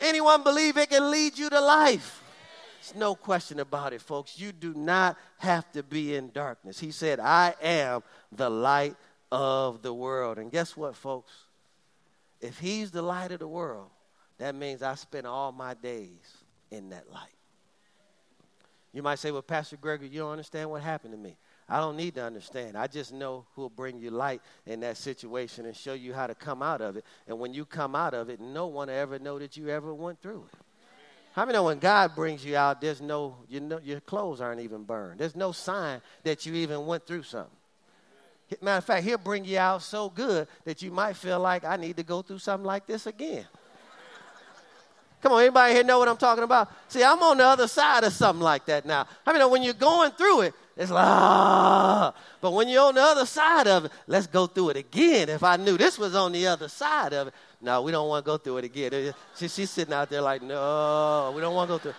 Anyone 0.00 0.42
believe 0.42 0.76
it 0.76 0.90
can 0.90 1.10
lead 1.10 1.38
you 1.38 1.48
to 1.48 1.60
life? 1.60 2.22
There's 2.84 3.00
no 3.00 3.14
question 3.14 3.60
about 3.60 3.94
it, 3.94 4.02
folks. 4.02 4.38
You 4.38 4.52
do 4.52 4.74
not 4.74 5.16
have 5.38 5.70
to 5.72 5.82
be 5.82 6.14
in 6.16 6.30
darkness. 6.32 6.78
He 6.78 6.90
said, 6.90 7.18
I 7.18 7.54
am 7.62 8.02
the 8.30 8.50
light 8.50 8.94
of 9.32 9.80
the 9.80 9.94
world. 9.94 10.36
And 10.36 10.52
guess 10.52 10.76
what, 10.76 10.94
folks? 10.94 11.32
If 12.42 12.58
He's 12.58 12.90
the 12.90 13.00
light 13.00 13.32
of 13.32 13.38
the 13.38 13.48
world, 13.48 13.88
that 14.36 14.54
means 14.54 14.82
I 14.82 14.96
spend 14.96 15.26
all 15.26 15.50
my 15.50 15.72
days 15.72 16.42
in 16.70 16.90
that 16.90 17.10
light. 17.10 17.30
You 18.92 19.02
might 19.02 19.18
say, 19.18 19.30
Well, 19.30 19.40
Pastor 19.40 19.78
Gregory, 19.78 20.08
you 20.08 20.20
don't 20.20 20.32
understand 20.32 20.68
what 20.68 20.82
happened 20.82 21.14
to 21.14 21.18
me. 21.18 21.38
I 21.66 21.78
don't 21.80 21.96
need 21.96 22.16
to 22.16 22.22
understand. 22.22 22.76
I 22.76 22.86
just 22.86 23.14
know 23.14 23.46
who 23.54 23.62
will 23.62 23.70
bring 23.70 23.98
you 23.98 24.10
light 24.10 24.42
in 24.66 24.80
that 24.80 24.98
situation 24.98 25.64
and 25.64 25.74
show 25.74 25.94
you 25.94 26.12
how 26.12 26.26
to 26.26 26.34
come 26.34 26.62
out 26.62 26.82
of 26.82 26.98
it. 26.98 27.04
And 27.26 27.38
when 27.38 27.54
you 27.54 27.64
come 27.64 27.94
out 27.94 28.12
of 28.12 28.28
it, 28.28 28.40
no 28.40 28.66
one 28.66 28.88
will 28.88 28.94
ever 28.94 29.18
know 29.18 29.38
that 29.38 29.56
you 29.56 29.70
ever 29.70 29.94
went 29.94 30.20
through 30.20 30.44
it. 30.52 30.58
How 31.34 31.44
many 31.44 31.54
know 31.54 31.64
when 31.64 31.80
God 31.80 32.14
brings 32.14 32.44
you 32.44 32.56
out, 32.56 32.80
there's 32.80 33.00
no, 33.00 33.36
you 33.48 33.58
know, 33.58 33.80
your 33.82 33.98
clothes 33.98 34.40
aren't 34.40 34.60
even 34.60 34.84
burned. 34.84 35.18
There's 35.18 35.34
no 35.34 35.50
sign 35.50 36.00
that 36.22 36.46
you 36.46 36.54
even 36.54 36.86
went 36.86 37.08
through 37.08 37.24
something. 37.24 37.50
Matter 38.60 38.78
of 38.78 38.84
fact, 38.84 39.04
he'll 39.04 39.18
bring 39.18 39.44
you 39.44 39.58
out 39.58 39.82
so 39.82 40.08
good 40.10 40.46
that 40.64 40.80
you 40.80 40.92
might 40.92 41.16
feel 41.16 41.40
like 41.40 41.64
I 41.64 41.76
need 41.76 41.96
to 41.96 42.04
go 42.04 42.22
through 42.22 42.38
something 42.38 42.64
like 42.64 42.86
this 42.86 43.08
again. 43.08 43.46
Come 45.22 45.32
on, 45.32 45.40
anybody 45.40 45.74
here 45.74 45.82
know 45.82 45.98
what 45.98 46.06
I'm 46.06 46.18
talking 46.18 46.44
about? 46.44 46.70
See, 46.86 47.02
I'm 47.02 47.20
on 47.20 47.38
the 47.38 47.46
other 47.46 47.66
side 47.66 48.04
of 48.04 48.12
something 48.12 48.42
like 48.42 48.66
that 48.66 48.86
now. 48.86 49.08
I 49.26 49.32
mean, 49.32 49.50
when 49.50 49.64
you're 49.64 49.74
going 49.74 50.12
through 50.12 50.42
it, 50.42 50.54
it's 50.76 50.90
like, 50.90 51.04
ah. 51.04 52.14
But 52.40 52.52
when 52.52 52.68
you're 52.68 52.86
on 52.86 52.94
the 52.94 53.02
other 53.02 53.26
side 53.26 53.66
of 53.66 53.86
it, 53.86 53.92
let's 54.06 54.26
go 54.26 54.46
through 54.46 54.70
it 54.70 54.76
again. 54.76 55.28
If 55.30 55.42
I 55.42 55.56
knew 55.56 55.76
this 55.78 55.98
was 55.98 56.14
on 56.14 56.32
the 56.32 56.46
other 56.46 56.68
side 56.68 57.12
of 57.12 57.28
it, 57.28 57.34
no, 57.64 57.80
we 57.80 57.92
don't 57.92 58.08
want 58.08 58.24
to 58.24 58.30
go 58.30 58.36
through 58.36 58.58
it 58.58 58.64
again. 58.66 59.14
She, 59.36 59.48
she's 59.48 59.70
sitting 59.70 59.94
out 59.94 60.10
there 60.10 60.20
like, 60.20 60.42
no, 60.42 61.32
we 61.34 61.40
don't 61.40 61.54
want 61.54 61.68
to 61.68 61.74
go 61.74 61.78
through 61.78 61.90
it. 61.92 61.96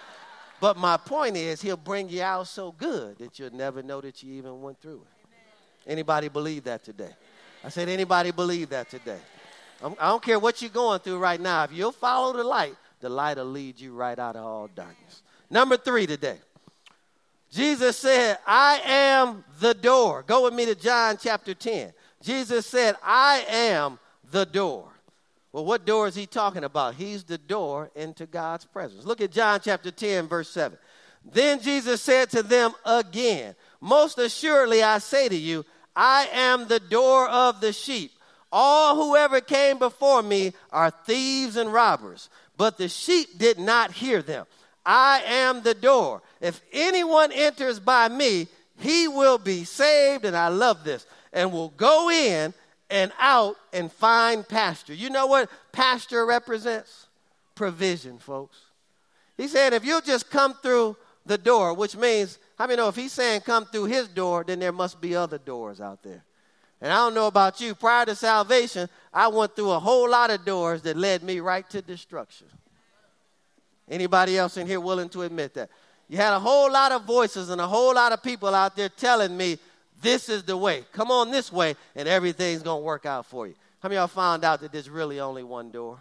But 0.61 0.77
my 0.77 0.95
point 0.95 1.35
is, 1.35 1.59
he'll 1.59 1.75
bring 1.75 2.07
you 2.07 2.21
out 2.21 2.47
so 2.47 2.71
good 2.71 3.17
that 3.17 3.39
you'll 3.39 3.53
never 3.53 3.81
know 3.81 3.99
that 3.99 4.21
you 4.21 4.33
even 4.33 4.61
went 4.61 4.79
through 4.79 5.01
it. 5.01 5.89
Anybody 5.89 6.29
believe 6.29 6.63
that 6.65 6.83
today? 6.83 7.09
I 7.63 7.69
said, 7.69 7.89
anybody 7.89 8.29
believe 8.29 8.69
that 8.69 8.91
today? 8.91 9.19
I 9.83 9.89
do 9.89 9.95
not 9.99 10.21
care 10.23 10.37
what 10.37 10.61
you're 10.61 10.69
going 10.69 10.99
through 10.99 11.17
right 11.17 11.41
now. 11.41 11.63
If 11.63 11.73
you'll 11.73 11.91
follow 11.91 12.37
the 12.37 12.43
light, 12.43 12.75
the 12.99 13.09
light 13.09 13.37
will 13.37 13.45
lead 13.45 13.79
you 13.79 13.93
right 13.93 14.17
out 14.17 14.35
of 14.35 14.45
all 14.45 14.67
darkness. 14.67 15.23
Number 15.49 15.77
three 15.77 16.05
today. 16.05 16.37
Jesus 17.51 17.97
said, 17.97 18.37
I 18.45 18.81
am 18.85 19.43
the 19.59 19.73
door. 19.73 20.23
Go 20.27 20.43
with 20.43 20.53
me 20.53 20.65
to 20.65 20.75
John 20.75 21.17
chapter 21.19 21.55
10. 21.55 21.91
Jesus 22.21 22.67
said, 22.67 22.95
I 23.03 23.45
am 23.49 23.97
the 24.31 24.45
door. 24.45 24.94
Well, 25.55 25.63
what 25.63 25.85
door 25.85 26.05
is 26.05 26.15
he 26.15 26.25
talking 26.25 26.65
about? 26.65 26.95
He's 26.95 27.23
the 27.23 27.37
door 27.37 27.89
into 27.95 28.25
God's 28.25 28.65
presence. 28.65 29.05
Look 29.05 29.21
at 29.21 29.31
John 29.31 29.61
chapter 29.63 29.89
10, 29.89 30.27
verse 30.27 30.49
7. 30.49 30.77
Then 31.23 31.61
Jesus 31.61 32.01
said 32.01 32.29
to 32.31 32.43
them 32.43 32.73
again, 32.85 33.55
Most 33.79 34.17
assuredly 34.17 34.83
I 34.83 34.97
say 34.97 35.29
to 35.29 35.35
you, 35.35 35.63
I 35.95 36.27
am 36.33 36.67
the 36.67 36.81
door 36.81 37.29
of 37.29 37.61
the 37.61 37.71
sheep. 37.71 38.11
All 38.51 38.97
whoever 38.97 39.39
came 39.39 39.79
before 39.79 40.21
me 40.21 40.51
are 40.73 40.91
thieves 40.91 41.55
and 41.55 41.71
robbers, 41.71 42.29
but 42.57 42.77
the 42.77 42.89
sheep 42.89 43.37
did 43.37 43.57
not 43.57 43.93
hear 43.93 44.21
them. 44.21 44.47
I 44.85 45.21
am 45.25 45.63
the 45.63 45.73
door. 45.73 46.21
If 46.41 46.61
anyone 46.73 47.31
enters 47.31 47.79
by 47.79 48.09
me, 48.09 48.49
he 48.77 49.07
will 49.07 49.37
be 49.37 49.63
saved, 49.63 50.25
and 50.25 50.35
I 50.35 50.49
love 50.49 50.83
this, 50.83 51.05
and 51.31 51.53
will 51.53 51.69
go 51.69 52.09
in 52.09 52.53
and 52.95 53.11
out 53.19 53.57
and 53.73 53.91
find 53.91 54.47
pasture. 54.47 54.93
You 54.93 55.09
know 55.09 55.27
what 55.27 55.49
pasture 55.73 56.25
represents? 56.25 57.07
Provision, 57.53 58.17
folks. 58.17 58.57
He 59.35 59.49
said, 59.49 59.73
if 59.73 59.83
you'll 59.83 59.99
just 59.99 60.29
come 60.29 60.53
through 60.53 60.95
the 61.25 61.37
door, 61.37 61.73
which 61.73 61.97
means, 61.97 62.39
how 62.57 62.67
many 62.67 62.77
know 62.77 62.87
if 62.87 62.95
he's 62.95 63.11
saying 63.11 63.41
come 63.41 63.65
through 63.65 63.85
his 63.85 64.07
door, 64.07 64.45
then 64.47 64.59
there 64.59 64.71
must 64.71 65.01
be 65.01 65.13
other 65.13 65.37
doors 65.37 65.81
out 65.81 66.03
there. 66.03 66.23
And 66.79 66.89
I 66.89 66.95
don't 66.95 67.13
know 67.13 67.27
about 67.27 67.59
you, 67.59 67.75
prior 67.75 68.05
to 68.05 68.15
salvation, 68.15 68.87
I 69.13 69.27
went 69.27 69.57
through 69.57 69.71
a 69.71 69.79
whole 69.79 70.09
lot 70.09 70.29
of 70.29 70.45
doors 70.45 70.81
that 70.83 70.95
led 70.95 71.21
me 71.21 71.41
right 71.41 71.69
to 71.71 71.81
destruction. 71.81 72.47
Anybody 73.89 74.37
else 74.37 74.55
in 74.55 74.67
here 74.67 74.79
willing 74.79 75.09
to 75.09 75.23
admit 75.23 75.53
that? 75.55 75.69
You 76.07 76.15
had 76.15 76.33
a 76.33 76.39
whole 76.39 76.71
lot 76.71 76.93
of 76.93 77.03
voices 77.03 77.49
and 77.49 77.59
a 77.59 77.67
whole 77.67 77.93
lot 77.93 78.13
of 78.13 78.23
people 78.23 78.55
out 78.55 78.77
there 78.77 78.89
telling 78.89 79.35
me 79.35 79.57
this 80.05 80.29
is 80.29 80.43
the 80.43 80.55
way. 80.55 80.83
Come 80.91 81.11
on 81.11 81.31
this 81.31 81.51
way, 81.51 81.75
and 81.95 82.07
everything's 82.07 82.61
going 82.61 82.81
to 82.81 82.85
work 82.85 83.05
out 83.05 83.25
for 83.25 83.47
you. 83.47 83.55
How 83.79 83.89
many 83.89 83.97
y'all 83.97 84.07
found 84.07 84.43
out 84.43 84.61
that 84.61 84.71
there's 84.71 84.89
really 84.89 85.19
only 85.19 85.43
one 85.43 85.71
door? 85.71 85.99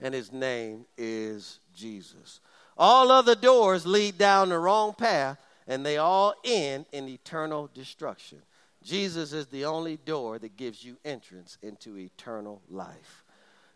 And 0.00 0.14
his 0.14 0.32
name 0.32 0.86
is 0.96 1.58
Jesus. 1.74 2.40
All 2.76 3.10
other 3.10 3.34
doors 3.34 3.84
lead 3.84 4.16
down 4.16 4.48
the 4.48 4.58
wrong 4.58 4.94
path, 4.94 5.38
and 5.66 5.84
they 5.84 5.98
all 5.98 6.34
end 6.44 6.86
in 6.92 7.08
eternal 7.08 7.68
destruction. 7.74 8.40
Jesus 8.82 9.32
is 9.32 9.46
the 9.46 9.66
only 9.66 9.98
door 9.98 10.38
that 10.38 10.56
gives 10.56 10.82
you 10.82 10.96
entrance 11.04 11.58
into 11.62 11.98
eternal 11.98 12.62
life. 12.70 13.24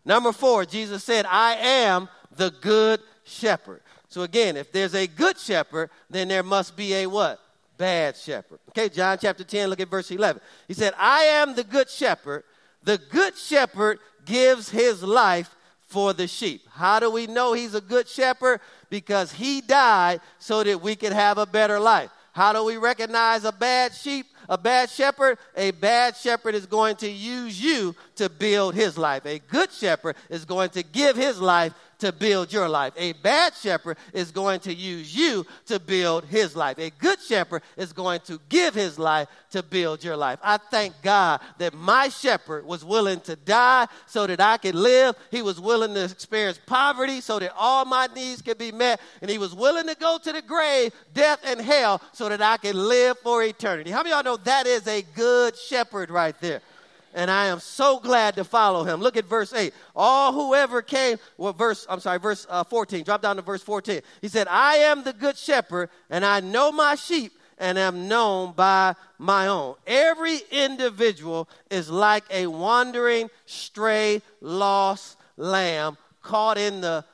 Number 0.03 0.31
four, 0.31 0.65
Jesus 0.65 1.03
said, 1.03 1.25
I 1.27 1.55
am 1.55 2.09
the 2.35 2.51
good 2.61 3.01
shepherd. 3.23 3.81
So 4.07 4.21
again, 4.21 4.55
if 4.57 4.71
there's 4.71 4.95
a 4.95 5.07
good 5.07 5.37
shepherd, 5.37 5.89
then 6.09 6.27
there 6.27 6.43
must 6.43 6.75
be 6.75 6.93
a 6.95 7.07
what? 7.07 7.39
Bad 7.77 8.15
shepherd. 8.15 8.59
Okay, 8.69 8.89
John 8.89 9.17
chapter 9.19 9.43
10, 9.43 9.69
look 9.69 9.79
at 9.79 9.89
verse 9.89 10.11
11. 10.11 10.41
He 10.67 10.73
said, 10.73 10.93
I 10.97 11.21
am 11.23 11.55
the 11.55 11.63
good 11.63 11.89
shepherd. 11.89 12.43
The 12.83 12.99
good 13.09 13.37
shepherd 13.37 13.99
gives 14.25 14.69
his 14.69 15.03
life 15.03 15.55
for 15.87 16.13
the 16.13 16.27
sheep. 16.27 16.61
How 16.71 16.99
do 16.99 17.09
we 17.09 17.27
know 17.27 17.53
he's 17.53 17.75
a 17.75 17.81
good 17.81 18.07
shepherd? 18.07 18.59
Because 18.89 19.31
he 19.31 19.61
died 19.61 20.21
so 20.39 20.63
that 20.63 20.81
we 20.81 20.95
could 20.95 21.13
have 21.13 21.37
a 21.37 21.45
better 21.45 21.79
life. 21.79 22.09
How 22.33 22.51
do 22.51 22.65
we 22.65 22.75
recognize 22.75 23.45
a 23.45 23.51
bad 23.53 23.93
sheep, 23.93 24.25
a 24.49 24.57
bad 24.57 24.89
shepherd? 24.89 25.37
A 25.55 25.71
bad 25.71 26.17
shepherd 26.17 26.53
is 26.53 26.65
going 26.65 26.97
to 26.97 27.09
use 27.09 27.61
you 27.61 27.95
to 28.17 28.27
build 28.27 28.75
his 28.75 28.97
life. 28.97 29.25
A 29.25 29.39
good 29.39 29.71
shepherd 29.71 30.17
is 30.29 30.43
going 30.43 30.69
to 30.71 30.83
give 30.83 31.15
his 31.15 31.39
life 31.39 31.73
to 32.05 32.11
build 32.11 32.53
your 32.53 32.69
life. 32.69 32.93
A 32.97 33.13
bad 33.13 33.53
shepherd 33.55 33.97
is 34.13 34.31
going 34.31 34.59
to 34.61 34.73
use 34.73 35.15
you 35.15 35.45
to 35.65 35.79
build 35.79 36.25
his 36.25 36.55
life. 36.55 36.77
A 36.77 36.91
good 36.91 37.19
shepherd 37.19 37.63
is 37.77 37.91
going 37.93 38.19
to 38.21 38.39
give 38.47 38.75
his 38.75 38.99
life 38.99 39.27
to 39.51 39.63
build 39.63 40.03
your 40.03 40.15
life. 40.15 40.39
I 40.43 40.57
thank 40.57 40.93
God 41.01 41.41
that 41.57 41.73
my 41.73 42.09
shepherd 42.09 42.65
was 42.65 42.85
willing 42.85 43.19
to 43.21 43.35
die 43.35 43.87
so 44.05 44.27
that 44.27 44.39
I 44.39 44.57
could 44.57 44.75
live. 44.75 45.15
He 45.31 45.41
was 45.41 45.59
willing 45.59 45.93
to 45.95 46.03
experience 46.03 46.59
poverty 46.65 47.21
so 47.21 47.39
that 47.39 47.53
all 47.57 47.85
my 47.85 48.07
needs 48.15 48.41
could 48.41 48.57
be 48.57 48.71
met. 48.71 49.01
And 49.21 49.31
he 49.31 49.37
was 49.37 49.55
willing 49.55 49.87
to 49.87 49.95
go 49.95 50.19
to 50.23 50.31
the 50.31 50.41
grave, 50.41 50.93
death, 51.13 51.39
and 51.43 51.59
hell 51.59 52.01
so 52.13 52.29
that 52.29 52.41
I 52.41 52.57
could 52.57 52.75
live 52.75 53.17
for 53.19 53.43
eternity. 53.43 53.91
How 53.91 54.03
many 54.03 54.11
of 54.11 54.25
y'all 54.25 54.33
know 54.35 54.43
that 54.43 54.67
is 54.67 54.87
a 54.87 55.01
good 55.15 55.57
shepherd 55.57 56.11
right 56.11 56.39
there? 56.39 56.61
And 57.15 57.31
I 57.31 57.47
am 57.47 57.59
so 57.59 57.99
glad 57.99 58.35
to 58.35 58.43
follow 58.43 58.83
him. 58.83 58.99
Look 58.99 59.17
at 59.17 59.25
verse 59.25 59.53
8. 59.53 59.73
All 59.95 60.33
whoever 60.33 60.81
came, 60.81 61.17
well, 61.37 61.53
verse, 61.53 61.87
I'm 61.89 62.01
sorry, 62.01 62.19
verse 62.19 62.45
uh, 62.49 62.63
14. 62.63 63.03
Drop 63.03 63.21
down 63.21 63.37
to 63.37 63.41
verse 63.41 63.63
14. 63.63 64.01
He 64.21 64.27
said, 64.27 64.47
I 64.49 64.75
am 64.75 65.03
the 65.03 65.13
good 65.13 65.37
shepherd, 65.37 65.89
and 66.09 66.23
I 66.23 66.41
know 66.41 66.71
my 66.71 66.95
sheep 66.95 67.31
and 67.57 67.77
am 67.77 68.09
known 68.09 68.51
by 68.51 68.95
my 69.17 69.47
own. 69.47 69.75
Every 69.87 70.39
individual 70.51 71.47
is 71.71 71.89
like 71.89 72.25
a 72.29 72.47
wandering, 72.47 73.29
stray, 73.45 74.21
lost 74.41 75.17
lamb 75.37 75.97
caught 76.21 76.57
in 76.57 76.81
the 76.81 77.05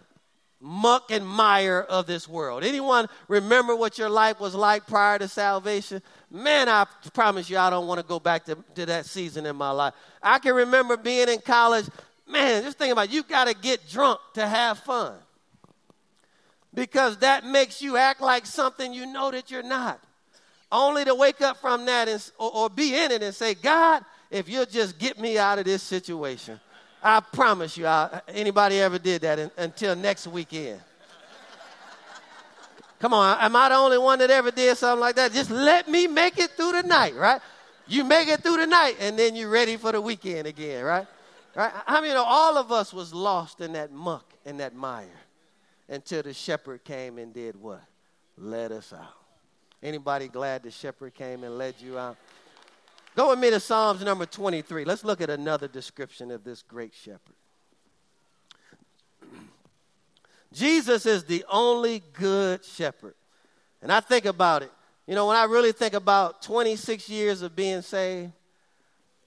muck 0.60 1.12
and 1.12 1.28
mire 1.28 1.82
of 1.82 2.08
this 2.08 2.28
world. 2.28 2.64
Anyone 2.64 3.08
remember 3.28 3.76
what 3.76 3.98
your 3.98 4.10
life 4.10 4.40
was 4.40 4.56
like 4.56 4.88
prior 4.88 5.20
to 5.20 5.28
salvation? 5.28 6.02
Man, 6.32 6.70
I 6.70 6.86
promise 7.14 7.50
you, 7.50 7.58
I 7.58 7.70
don't 7.70 7.88
want 7.88 8.00
to 8.00 8.06
go 8.06 8.18
back 8.18 8.46
to, 8.46 8.58
to 8.76 8.86
that 8.86 9.06
season 9.06 9.46
in 9.46 9.58
my 9.58 9.72
life. 9.72 9.94
I 10.24 10.40
can 10.40 10.56
remember 10.56 10.96
being 10.96 11.28
in 11.28 11.40
college. 11.40 11.86
Man, 12.26 12.64
just 12.64 12.78
think 12.78 12.94
about 12.94 13.06
it. 13.06 13.12
You 13.12 13.24
got 13.24 13.50
to 13.50 13.54
get 13.54 13.90
drunk 13.90 14.20
to 14.36 14.48
have 14.48 14.80
fun 14.80 15.14
because 16.74 17.18
that 17.18 17.46
makes 17.46 17.82
you 17.82 17.98
act 17.98 18.22
like 18.22 18.46
something 18.46 18.94
you 18.94 19.06
know 19.06 19.30
that 19.32 19.52
you're 19.52 19.62
not. 19.62 20.00
Only 20.72 21.04
to 21.04 21.14
wake 21.14 21.42
up 21.42 21.58
from 21.58 21.86
that 21.88 22.08
and, 22.08 22.32
or, 22.38 22.56
or 22.56 22.70
be 22.70 22.96
in 22.96 23.12
it 23.12 23.22
and 23.22 23.36
say, 23.36 23.54
God, 23.54 24.06
if 24.30 24.48
you'll 24.48 24.66
just 24.66 24.98
get 24.98 25.20
me 25.20 25.38
out 25.38 25.60
of 25.60 25.66
this 25.66 25.84
situation. 25.84 26.62
I 27.04 27.20
promise 27.20 27.76
you, 27.76 27.88
I, 27.88 28.22
anybody 28.30 28.80
ever 28.80 28.98
did 28.98 29.24
that 29.24 29.38
in, 29.38 29.52
until 29.58 29.98
next 29.98 30.28
weekend? 30.28 30.80
Come 33.02 33.16
on, 33.16 33.36
am 33.40 33.56
I 33.56 33.70
the 33.70 33.76
only 33.76 33.98
one 33.98 34.20
that 34.20 34.30
ever 34.30 34.52
did 34.52 34.78
something 34.78 35.00
like 35.00 35.16
that? 35.16 35.34
Just 35.34 35.50
let 35.50 35.88
me 35.88 36.06
make 36.06 36.38
it 36.38 36.52
through 36.52 36.74
the 36.74 36.84
night, 36.84 37.16
right? 37.16 37.42
You 37.88 38.04
make 38.04 38.28
it 38.28 38.42
through 38.42 38.58
the 38.58 38.68
night, 38.68 38.98
and 39.00 39.18
then 39.18 39.36
you're 39.36 39.50
ready 39.50 39.76
for 39.76 39.92
the 39.92 40.00
weekend 40.00 40.46
again, 40.46 40.86
right? 40.86 41.08
Right? 41.56 41.74
I 41.88 42.00
mean, 42.00 42.16
all 42.16 42.60
of 42.60 42.72
us 42.72 42.94
was 42.94 43.12
lost 43.12 43.60
in 43.60 43.74
that 43.74 43.92
muck 43.92 44.32
and 44.46 44.60
that 44.60 44.76
mire 44.76 45.08
until 45.90 46.22
the 46.22 46.34
shepherd 46.34 46.84
came 46.84 47.18
and 47.18 47.34
did 47.34 47.56
what? 47.56 47.82
Let 48.38 48.72
us 48.72 48.94
out. 48.94 49.16
Anybody 49.82 50.28
glad 50.28 50.62
the 50.62 50.70
shepherd 50.70 51.16
came 51.16 51.44
and 51.44 51.58
led 51.58 51.74
you 51.80 51.98
out? 51.98 52.18
Go 53.16 53.32
with 53.32 53.40
me 53.40 53.50
to 53.50 53.60
Psalms 53.60 54.04
number 54.04 54.28
23. 54.28 54.86
Let's 54.86 55.04
look 55.04 55.22
at 55.22 55.32
another 55.32 55.68
description 55.68 56.30
of 56.30 56.44
this 56.44 56.62
great 56.62 56.94
shepherd. 56.94 57.36
Jesus 60.54 61.06
is 61.06 61.24
the 61.24 61.46
only 61.50 62.04
good 62.14 62.64
shepherd. 62.66 63.16
And 63.82 63.92
I 63.92 64.00
think 64.00 64.26
about 64.26 64.64
it. 64.64 64.72
You 65.08 65.16
know, 65.16 65.28
when 65.28 65.38
I 65.38 65.46
really 65.46 65.72
think 65.72 65.94
about 65.94 66.42
26 66.42 67.10
years 67.10 67.42
of 67.42 67.56
being 67.56 67.82
saved, 67.82 68.32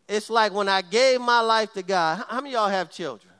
it's 0.08 0.30
like 0.30 0.52
when 0.52 0.68
I 0.68 0.82
gave 0.82 1.20
my 1.20 1.40
life 1.40 1.72
to 1.74 1.82
God. 1.82 2.24
How 2.28 2.40
many 2.40 2.52
y'all 2.52 2.68
have 2.68 2.90
children? 2.90 3.32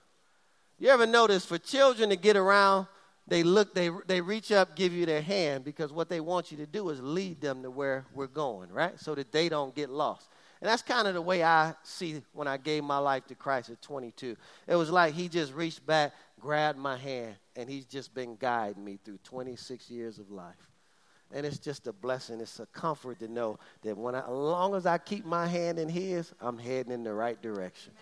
You 0.78 0.88
ever 0.88 1.06
notice 1.06 1.46
for 1.46 1.58
children 1.58 2.08
to 2.10 2.16
get 2.16 2.36
around, 2.36 2.86
they 3.26 3.42
look, 3.42 3.74
they, 3.74 3.90
they 4.06 4.20
reach 4.20 4.52
up, 4.52 4.76
give 4.76 4.92
you 4.92 5.06
their 5.06 5.22
hand 5.22 5.64
because 5.64 5.92
what 5.92 6.08
they 6.08 6.20
want 6.20 6.50
you 6.50 6.58
to 6.58 6.66
do 6.66 6.90
is 6.90 7.00
lead 7.00 7.40
them 7.40 7.62
to 7.62 7.70
where 7.70 8.04
we're 8.14 8.26
going, 8.26 8.70
right? 8.70 8.98
So 8.98 9.14
that 9.14 9.32
they 9.32 9.48
don't 9.48 9.74
get 9.74 9.88
lost. 9.88 10.28
And 10.60 10.68
that's 10.68 10.82
kind 10.82 11.06
of 11.06 11.14
the 11.14 11.22
way 11.22 11.42
I 11.42 11.74
see 11.82 12.22
when 12.32 12.48
I 12.48 12.56
gave 12.56 12.84
my 12.84 12.98
life 12.98 13.26
to 13.26 13.34
Christ 13.34 13.70
at 13.70 13.80
22. 13.82 14.36
It 14.66 14.76
was 14.76 14.90
like 14.90 15.14
he 15.14 15.28
just 15.28 15.52
reached 15.52 15.86
back, 15.86 16.12
grabbed 16.40 16.78
my 16.78 16.96
hand, 16.96 17.36
and 17.56 17.68
he's 17.68 17.84
just 17.84 18.14
been 18.14 18.36
guiding 18.36 18.84
me 18.84 18.98
through 19.04 19.18
26 19.24 19.90
years 19.90 20.18
of 20.18 20.30
life. 20.30 20.70
And 21.32 21.44
it's 21.44 21.58
just 21.58 21.86
a 21.86 21.92
blessing. 21.92 22.40
It's 22.40 22.60
a 22.60 22.66
comfort 22.66 23.18
to 23.20 23.28
know 23.28 23.58
that 23.82 23.96
when 23.96 24.14
I, 24.14 24.20
as 24.20 24.28
long 24.28 24.74
as 24.74 24.86
I 24.86 24.98
keep 24.98 25.24
my 25.24 25.46
hand 25.46 25.78
in 25.78 25.88
his, 25.88 26.32
I'm 26.40 26.58
heading 26.58 26.92
in 26.92 27.02
the 27.02 27.12
right 27.12 27.40
direction. 27.40 27.92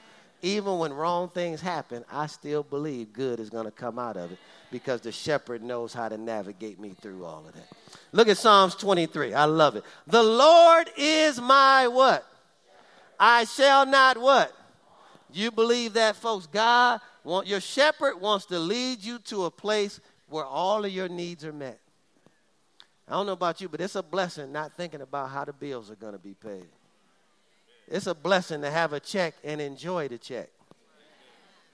Even 0.42 0.78
when 0.78 0.92
wrong 0.92 1.28
things 1.28 1.60
happen, 1.60 2.04
I 2.10 2.26
still 2.26 2.64
believe 2.64 3.12
good 3.12 3.38
is 3.38 3.48
going 3.48 3.64
to 3.64 3.70
come 3.70 3.98
out 3.98 4.16
of 4.16 4.32
it 4.32 4.38
because 4.72 5.00
the 5.00 5.12
shepherd 5.12 5.62
knows 5.62 5.94
how 5.94 6.08
to 6.08 6.18
navigate 6.18 6.80
me 6.80 6.94
through 7.00 7.24
all 7.24 7.44
of 7.46 7.54
that. 7.54 7.68
Look 8.10 8.28
at 8.28 8.38
Psalms 8.38 8.74
23. 8.74 9.34
I 9.34 9.44
love 9.44 9.76
it. 9.76 9.84
The 10.08 10.22
Lord 10.22 10.90
is 10.96 11.40
my 11.40 11.86
what? 11.86 12.26
I 13.20 13.44
shall 13.44 13.86
not 13.86 14.18
what? 14.18 14.52
You 15.32 15.52
believe 15.52 15.92
that, 15.92 16.16
folks? 16.16 16.46
God, 16.46 17.00
want, 17.24 17.46
your 17.46 17.61
shepherd 17.61 18.20
wants 18.20 18.46
to 18.46 18.58
lead 18.58 19.02
you 19.02 19.18
to 19.20 19.44
a 19.44 19.50
place 19.50 20.00
where 20.28 20.44
all 20.44 20.85
of 20.85 20.90
your 20.90 21.08
needs 21.08 21.44
are 21.44 21.52
met. 21.52 21.78
I 23.08 23.12
don't 23.12 23.26
know 23.26 23.32
about 23.32 23.61
you, 23.61 23.68
but 23.68 23.80
it's 23.80 23.96
a 23.96 24.02
blessing 24.02 24.52
not 24.52 24.72
thinking 24.72 25.00
about 25.00 25.30
how 25.30 25.44
the 25.44 25.52
bills 25.52 25.90
are 25.90 25.96
going 25.96 26.14
to 26.14 26.18
be 26.18 26.35
paid. 26.35 26.66
It's 27.88 28.06
a 28.06 28.14
blessing 28.14 28.62
to 28.62 28.70
have 28.70 28.92
a 28.92 29.00
check 29.00 29.35
and 29.44 29.61
enjoy 29.61 30.08
the 30.08 30.18
check. 30.18 30.48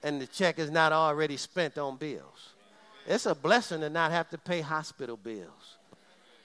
And 0.03 0.21
the 0.21 0.27
check 0.27 0.59
is 0.59 0.71
not 0.71 0.91
already 0.91 1.37
spent 1.37 1.77
on 1.77 1.97
bills. 1.97 2.53
It's 3.07 3.25
a 3.25 3.35
blessing 3.35 3.81
to 3.81 3.89
not 3.89 4.11
have 4.11 4.29
to 4.29 4.37
pay 4.37 4.61
hospital 4.61 5.17
bills. 5.17 5.77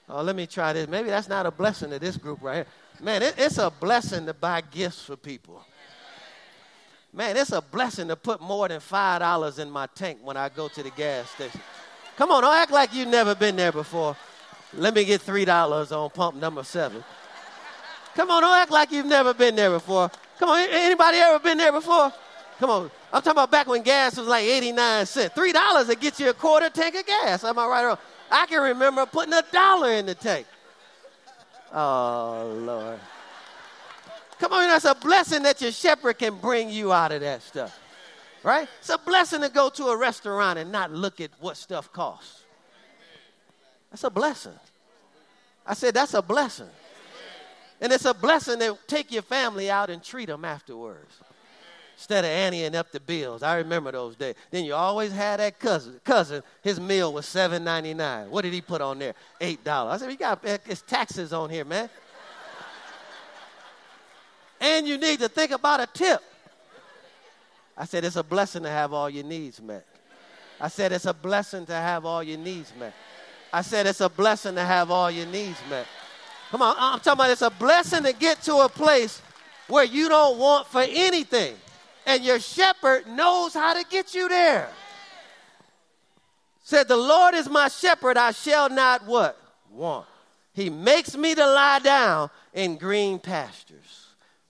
Oh, 0.09 0.23
let 0.23 0.37
me 0.37 0.47
try 0.47 0.73
this. 0.73 0.89
Maybe 0.89 1.09
that's 1.09 1.29
not 1.29 1.47
a 1.47 1.51
blessing 1.51 1.91
to 1.91 1.99
this 1.99 2.17
group 2.17 2.41
right 2.43 2.57
here. 2.57 2.67
Man, 3.01 3.23
it, 3.23 3.35
it's 3.39 3.59
a 3.59 3.71
blessing 3.71 4.27
to 4.27 4.35
buy 4.35 4.61
gifts 4.61 5.03
for 5.03 5.17
people. 5.17 5.65
Man, 7.15 7.37
it's 7.37 7.53
a 7.53 7.63
blessing 7.63 8.09
to 8.09 8.17
put 8.17 8.41
more 8.41 8.67
than 8.67 8.81
$5 8.81 9.59
in 9.61 9.71
my 9.71 9.87
tank 9.95 10.19
when 10.23 10.37
I 10.37 10.49
go 10.49 10.67
to 10.67 10.83
the 10.83 10.91
gas 10.91 11.31
station. 11.31 11.61
Come 12.17 12.33
on, 12.33 12.43
don't 12.43 12.55
act 12.55 12.73
like 12.73 12.93
you've 12.93 13.09
never 13.09 13.37
been 13.37 13.55
there 13.55 13.71
before. 13.71 14.17
Let 14.73 14.95
me 14.95 15.05
get 15.05 15.21
$3 15.21 15.93
on 15.97 16.11
pump 16.11 16.37
number 16.37 16.65
seven. 16.65 17.05
Come 18.17 18.31
on, 18.33 18.43
don't 18.43 18.57
act 18.57 18.73
like 18.73 18.91
you've 18.91 19.07
never 19.07 19.33
been 19.33 19.55
there 19.55 19.71
before. 19.71 20.11
Come 20.41 20.49
on, 20.49 20.67
anybody 20.69 21.19
ever 21.19 21.39
been 21.39 21.57
there 21.57 21.71
before? 21.71 22.13
Come 22.59 22.71
on. 22.71 22.91
I'm 23.13 23.23
talking 23.23 23.33
about 23.33 23.51
back 23.51 23.69
when 23.69 23.83
gas 23.83 24.17
was 24.17 24.27
like 24.27 24.45
89 24.45 25.07
cents. 25.07 25.35
$3 25.37 25.87
to 25.87 25.95
get 25.95 26.19
you 26.19 26.31
a 26.31 26.35
quarter 26.35 26.69
tank 26.69 26.97
of 26.97 27.07
gas. 27.07 27.45
Am 27.45 27.57
I 27.57 27.67
right 27.67 27.83
or 27.85 27.89
wrong? 27.89 27.99
I 28.31 28.47
can 28.47 28.61
remember 28.61 29.07
putting 29.07 29.35
a 29.35 29.43
dollar 29.53 29.93
in 29.93 30.07
the 30.07 30.17
tank. 30.17 30.47
Oh, 31.73 32.57
Lord. 32.59 32.99
Come 34.39 34.53
on, 34.53 34.69
that's 34.69 34.85
a 34.85 34.95
blessing 34.95 35.43
that 35.45 35.61
your 35.61 35.73
shepherd 35.73 36.19
can 36.19 36.37
bring 36.37 36.69
you 36.69 36.93
out 36.93 37.13
of 37.13 37.21
that 37.21 37.43
stuff. 37.43 37.79
Right? 38.43 38.69
It's 38.81 38.91
a 38.91 38.99
blessing 38.99 39.41
to 39.41 39.49
go 39.49 39.71
to 39.71 39.87
a 39.87 39.97
restaurant 39.97 40.59
and 40.59 40.71
not 40.71 40.93
look 40.93 41.21
at 41.21 41.31
what 41.41 41.57
stuff 41.57 41.93
costs. 41.93 42.43
That's 43.91 44.05
a 44.05 44.11
blessing. 44.11 44.59
I 45.67 45.75
said, 45.75 45.95
that's 45.95 46.15
a 46.15 46.21
blessing. 46.21 46.69
And 47.81 47.93
it's 47.93 48.05
a 48.05 48.13
blessing 48.13 48.59
to 48.59 48.77
take 48.87 49.11
your 49.11 49.23
family 49.23 49.71
out 49.71 49.89
and 49.89 50.03
treat 50.03 50.27
them 50.27 50.45
afterwards 50.45 51.19
instead 51.97 52.25
of 52.25 52.31
anteing 52.31 52.75
up 52.75 52.91
the 52.93 53.01
bills. 53.01 53.43
I 53.43 53.57
remember 53.57 53.93
those 53.93 54.17
days. 54.17 54.35
Then 54.51 54.65
you 54.65 54.75
always 54.75 55.13
had 55.13 55.41
that 55.41 55.59
cousin. 55.59 56.01
Cousin, 56.05 56.43
his 56.63 56.81
meal 56.81 57.13
was 57.13 57.25
seven 57.25 57.63
ninety 57.65 57.95
nine. 57.95 58.31
What 58.31 58.43
did 58.43 58.53
he 58.53 58.61
put 58.61 58.81
on 58.81 58.99
there? 58.99 59.15
Eight 59.41 59.63
dollars. 59.65 59.95
I 59.95 59.97
said, 59.99 60.09
we 60.09 60.17
got 60.17 60.41
it's 60.45 60.83
taxes 60.83 61.33
on 61.33 61.51
here, 61.51 61.65
man. 61.65 61.89
And 64.65 64.89
you 64.89 64.97
need 64.97 65.19
to 65.21 65.29
think 65.29 65.51
about 65.51 65.81
a 65.81 65.87
tip. 65.87 66.23
I 67.77 67.85
said, 67.85 68.05
it's 68.05 68.17
a 68.17 68.23
blessing 68.23 68.63
to 68.63 68.71
have 68.71 68.95
all 68.95 69.11
your 69.11 69.25
needs 69.25 69.61
met. 69.61 69.85
I 70.59 70.69
said, 70.69 70.93
it's 70.93 71.05
a 71.05 71.13
blessing 71.13 71.67
to 71.67 71.75
have 71.75 72.07
all 72.07 72.23
your 72.23 72.39
needs 72.39 72.73
met. 72.79 72.95
I 73.53 73.61
said, 73.61 73.87
it's 73.87 74.01
a 74.01 74.09
blessing 74.09 74.55
to 74.55 74.63
have 74.63 74.91
all 74.91 75.11
your 75.11 75.27
needs 75.27 75.59
met. 75.69 75.87
Come 76.51 76.63
on, 76.63 76.77
I'm 76.79 76.99
talking 77.01 77.13
about 77.13 77.31
it's 77.31 77.43
a 77.43 77.51
blessing 77.51 78.05
to 78.05 78.15
get 78.15 78.41
to 78.43 78.57
a 78.59 78.69
place 78.69 79.21
where 79.69 79.85
you 79.85 80.09
don't 80.09 80.39
want 80.39 80.67
for 80.69 80.85
anything 80.89 81.57
and 82.07 82.25
your 82.25 82.41
shepherd 82.41 83.07
knows 83.07 83.53
how 83.53 83.75
to 83.75 83.85
get 83.91 84.15
you 84.15 84.29
there. 84.29 84.71
Said, 86.63 86.89
The 86.89 86.97
Lord 86.97 87.35
is 87.35 87.51
my 87.51 87.69
shepherd, 87.69 88.17
I 88.17 88.31
shall 88.31 88.71
not 88.71 89.05
what? 89.07 89.39
Want. 89.71 90.07
He 90.55 90.71
makes 90.71 91.17
me 91.17 91.35
to 91.35 91.47
lie 91.47 91.81
down 91.81 92.31
in 92.55 92.77
green 92.77 93.19
pastures. 93.19 94.04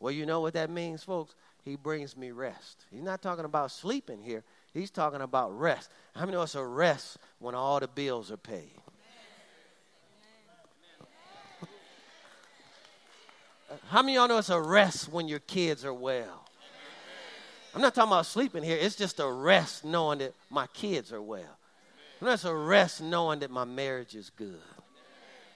Well, 0.05 0.13
you 0.13 0.27
know 0.27 0.41
what 0.41 0.53
that 0.53 0.69
means, 0.69 1.03
folks? 1.03 1.35
He 1.65 1.77
brings 1.77 2.15
me 2.15 2.31
rest. 2.31 2.85
He's 2.91 3.01
not 3.01 3.23
talking 3.23 3.47
about 3.47 3.71
sleeping 3.71 4.23
here. 4.23 4.45
He's 4.75 4.91
talking 4.91 5.23
about 5.23 5.59
rest. 5.59 5.89
How 6.15 6.27
many 6.27 6.37
of 6.37 6.43
us 6.43 6.55
a 6.55 6.63
rest 6.63 7.17
when 7.39 7.55
all 7.55 7.81
the 7.81 7.89
bills 7.89 8.31
are 8.31 8.37
paid? 8.37 8.83
How 13.89 14.03
many 14.03 14.19
of 14.19 14.21
y'all 14.21 14.29
know 14.29 14.37
it's 14.37 14.51
a 14.51 14.61
rest 14.61 15.11
when 15.11 15.27
your 15.27 15.39
kids 15.39 15.87
are 15.87 15.95
well? 15.95 16.45
I'm 17.75 17.81
not 17.81 17.95
talking 17.95 18.13
about 18.13 18.27
sleeping 18.27 18.63
here. 18.63 18.77
It's 18.79 18.97
just 18.97 19.21
a 19.21 19.27
rest 19.27 19.87
knowing 19.87 20.19
that 20.19 20.35
my 20.51 20.67
kids 20.67 21.15
are 21.15 21.23
well. 21.23 21.57
There's 22.21 22.45
a 22.45 22.55
rest 22.55 23.01
knowing 23.01 23.39
that 23.39 23.51
my 23.51 23.65
marriage 23.65 24.15
is 24.15 24.29
good. 24.29 24.61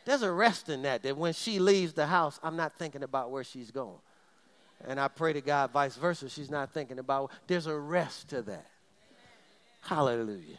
There's 0.07 0.23
a 0.23 0.33
rest 0.33 0.71
in 0.71 0.81
that, 0.85 1.03
that 1.03 1.19
when 1.19 1.35
she 1.35 1.59
leaves 1.59 1.93
the 1.93 2.07
house, 2.07 2.41
I'm 2.43 2.57
not 2.57 2.79
thinking 2.79 3.03
about 3.03 3.31
where 3.31 3.45
she's 3.45 3.71
going. 3.71 3.99
And 4.87 5.01
I 5.01 5.09
pray 5.09 5.33
to 5.33 5.41
God, 5.41 5.73
vice 5.73 5.97
versa, 5.97 6.29
she's 6.29 6.51
not 6.51 6.73
thinking 6.73 6.99
about, 6.99 7.31
there's 7.47 7.67
a 7.67 7.77
rest 7.77 8.29
to 8.29 8.43
that. 8.43 8.67
Hallelujah. 9.81 10.57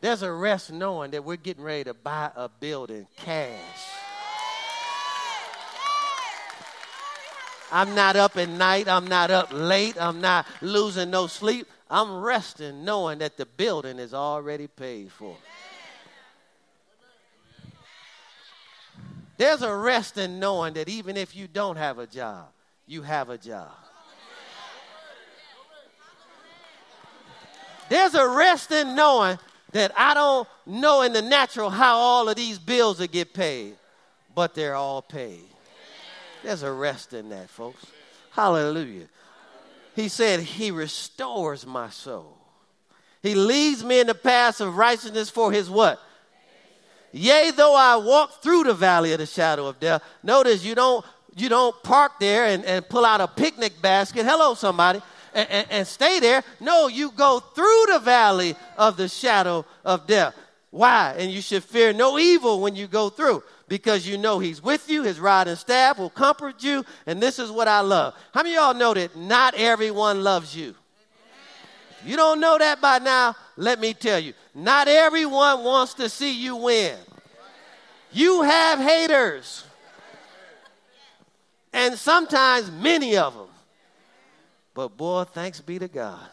There's 0.00 0.22
a 0.22 0.32
rest 0.32 0.72
knowing 0.72 1.10
that 1.10 1.24
we're 1.24 1.36
getting 1.36 1.64
ready 1.64 1.84
to 1.84 1.94
buy 1.94 2.30
a 2.34 2.48
building 2.48 3.06
cash. 3.16 3.58
I'm 7.72 7.94
not 7.94 8.16
up 8.16 8.36
at 8.36 8.48
night. 8.48 8.88
I'm 8.88 9.06
not 9.06 9.30
up 9.30 9.52
late. 9.52 10.00
I'm 10.00 10.20
not 10.20 10.46
losing 10.60 11.10
no 11.10 11.26
sleep. 11.26 11.66
I'm 11.88 12.20
resting 12.20 12.84
knowing 12.84 13.18
that 13.18 13.36
the 13.36 13.46
building 13.46 13.98
is 13.98 14.14
already 14.14 14.66
paid 14.66 15.12
for. 15.12 15.36
There's 19.36 19.62
a 19.62 19.74
rest 19.74 20.18
in 20.18 20.38
knowing 20.38 20.74
that 20.74 20.88
even 20.88 21.16
if 21.16 21.34
you 21.34 21.48
don't 21.48 21.76
have 21.76 21.98
a 21.98 22.06
job, 22.06 22.48
you 22.90 23.02
have 23.02 23.30
a 23.30 23.38
job. 23.38 23.70
There's 27.88 28.14
a 28.14 28.28
rest 28.28 28.72
in 28.72 28.96
knowing 28.96 29.38
that 29.70 29.92
I 29.96 30.12
don't 30.14 30.48
know 30.66 31.02
in 31.02 31.12
the 31.12 31.22
natural 31.22 31.70
how 31.70 31.96
all 31.96 32.28
of 32.28 32.34
these 32.34 32.58
bills 32.58 32.98
will 32.98 33.06
get 33.06 33.32
paid, 33.32 33.74
but 34.34 34.54
they're 34.54 34.74
all 34.74 35.02
paid. 35.02 35.44
There's 36.42 36.64
a 36.64 36.72
rest 36.72 37.12
in 37.12 37.28
that, 37.28 37.48
folks. 37.48 37.86
Hallelujah. 38.32 39.06
He 39.94 40.08
said, 40.08 40.40
He 40.40 40.72
restores 40.72 41.64
my 41.64 41.90
soul. 41.90 42.38
He 43.22 43.36
leads 43.36 43.84
me 43.84 44.00
in 44.00 44.08
the 44.08 44.14
paths 44.14 44.60
of 44.60 44.76
righteousness 44.76 45.30
for 45.30 45.52
his 45.52 45.70
what? 45.70 46.00
Yea, 47.12 47.50
though 47.50 47.76
I 47.76 47.96
walk 47.96 48.42
through 48.42 48.64
the 48.64 48.74
valley 48.74 49.12
of 49.12 49.18
the 49.18 49.26
shadow 49.26 49.66
of 49.66 49.78
death. 49.78 50.02
Notice 50.22 50.64
you 50.64 50.74
don't 50.74 51.04
you 51.36 51.48
don't 51.48 51.80
park 51.82 52.12
there 52.20 52.46
and, 52.46 52.64
and 52.64 52.88
pull 52.88 53.04
out 53.04 53.20
a 53.20 53.28
picnic 53.28 53.80
basket. 53.80 54.24
Hello, 54.24 54.54
somebody. 54.54 55.00
And, 55.32 55.48
and, 55.48 55.66
and 55.70 55.86
stay 55.86 56.18
there. 56.18 56.42
No, 56.58 56.88
you 56.88 57.12
go 57.12 57.40
through 57.40 57.86
the 57.92 58.00
valley 58.00 58.56
of 58.76 58.96
the 58.96 59.08
shadow 59.08 59.64
of 59.84 60.06
death. 60.06 60.34
Why? 60.70 61.14
And 61.18 61.30
you 61.30 61.40
should 61.40 61.64
fear 61.64 61.92
no 61.92 62.18
evil 62.18 62.60
when 62.60 62.76
you 62.76 62.86
go 62.86 63.10
through 63.10 63.42
because 63.68 64.06
you 64.06 64.18
know 64.18 64.38
he's 64.38 64.62
with 64.62 64.90
you. 64.90 65.02
His 65.02 65.20
rod 65.20 65.48
and 65.48 65.56
staff 65.56 65.98
will 65.98 66.10
comfort 66.10 66.62
you. 66.62 66.84
And 67.06 67.20
this 67.20 67.38
is 67.38 67.50
what 67.50 67.68
I 67.68 67.80
love. 67.80 68.14
How 68.32 68.42
many 68.42 68.56
of 68.56 68.62
y'all 68.62 68.74
know 68.74 68.94
that 68.94 69.16
not 69.16 69.54
everyone 69.54 70.22
loves 70.24 70.54
you? 70.56 70.74
If 72.02 72.08
you 72.08 72.16
don't 72.16 72.40
know 72.40 72.58
that 72.58 72.80
by 72.80 72.98
now, 72.98 73.36
let 73.56 73.78
me 73.78 73.94
tell 73.94 74.18
you. 74.18 74.32
Not 74.54 74.88
everyone 74.88 75.62
wants 75.62 75.94
to 75.94 76.08
see 76.08 76.32
you 76.32 76.56
win. 76.56 76.96
You 78.12 78.42
have 78.42 78.80
haters. 78.80 79.64
And 81.72 81.96
sometimes 81.96 82.70
many 82.70 83.16
of 83.16 83.34
them. 83.34 83.48
But 84.74 84.96
boy, 84.96 85.24
thanks 85.24 85.60
be 85.60 85.78
to 85.78 85.88
God. 85.88 86.26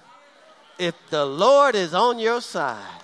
If 0.80 0.96
the 1.10 1.26
Lord 1.26 1.76
is 1.76 1.94
on 1.94 2.20
your 2.20 2.42
side, 2.42 3.04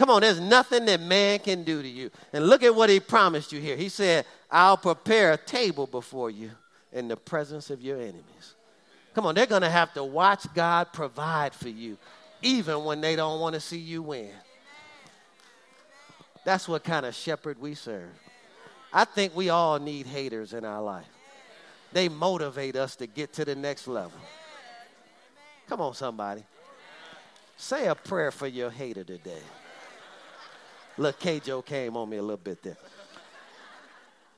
Come 0.00 0.08
on, 0.08 0.22
there's 0.22 0.40
nothing 0.40 0.86
that 0.86 0.98
man 1.02 1.40
can 1.40 1.62
do 1.62 1.82
to 1.82 1.86
you. 1.88 2.10
And 2.32 2.46
look 2.46 2.62
at 2.62 2.74
what 2.74 2.88
he 2.88 3.00
promised 3.00 3.52
you 3.52 3.60
here. 3.60 3.76
He 3.76 3.90
said, 3.90 4.24
I'll 4.50 4.78
prepare 4.78 5.32
a 5.32 5.36
table 5.36 5.86
before 5.86 6.30
you 6.30 6.52
in 6.90 7.06
the 7.06 7.18
presence 7.18 7.68
of 7.68 7.82
your 7.82 7.98
enemies. 7.98 8.54
Come 9.14 9.26
on, 9.26 9.34
they're 9.34 9.44
going 9.44 9.60
to 9.60 9.68
have 9.68 9.92
to 9.92 10.02
watch 10.02 10.46
God 10.54 10.94
provide 10.94 11.52
for 11.52 11.68
you, 11.68 11.98
even 12.40 12.82
when 12.82 13.02
they 13.02 13.14
don't 13.14 13.40
want 13.40 13.52
to 13.56 13.60
see 13.60 13.76
you 13.76 14.00
win. 14.00 14.30
That's 16.46 16.66
what 16.66 16.82
kind 16.82 17.04
of 17.04 17.14
shepherd 17.14 17.60
we 17.60 17.74
serve. 17.74 18.08
I 18.94 19.04
think 19.04 19.36
we 19.36 19.50
all 19.50 19.78
need 19.78 20.06
haters 20.06 20.54
in 20.54 20.64
our 20.64 20.80
life. 20.80 21.04
They 21.92 22.08
motivate 22.08 22.76
us 22.76 22.96
to 22.96 23.06
get 23.06 23.32
to 23.34 23.44
the 23.44 23.54
next 23.54 23.88
level. 23.88 24.18
Come 25.68 25.80
on, 25.80 25.94
somebody. 25.94 26.44
Say 27.56 27.86
a 27.88 27.94
prayer 27.94 28.30
for 28.30 28.46
your 28.46 28.70
hater 28.70 29.04
today. 29.04 29.42
Look, 30.96 31.18
K. 31.18 31.40
Joe 31.40 31.62
came 31.62 31.96
on 31.96 32.08
me 32.08 32.16
a 32.16 32.22
little 32.22 32.36
bit 32.36 32.62
there. 32.62 32.76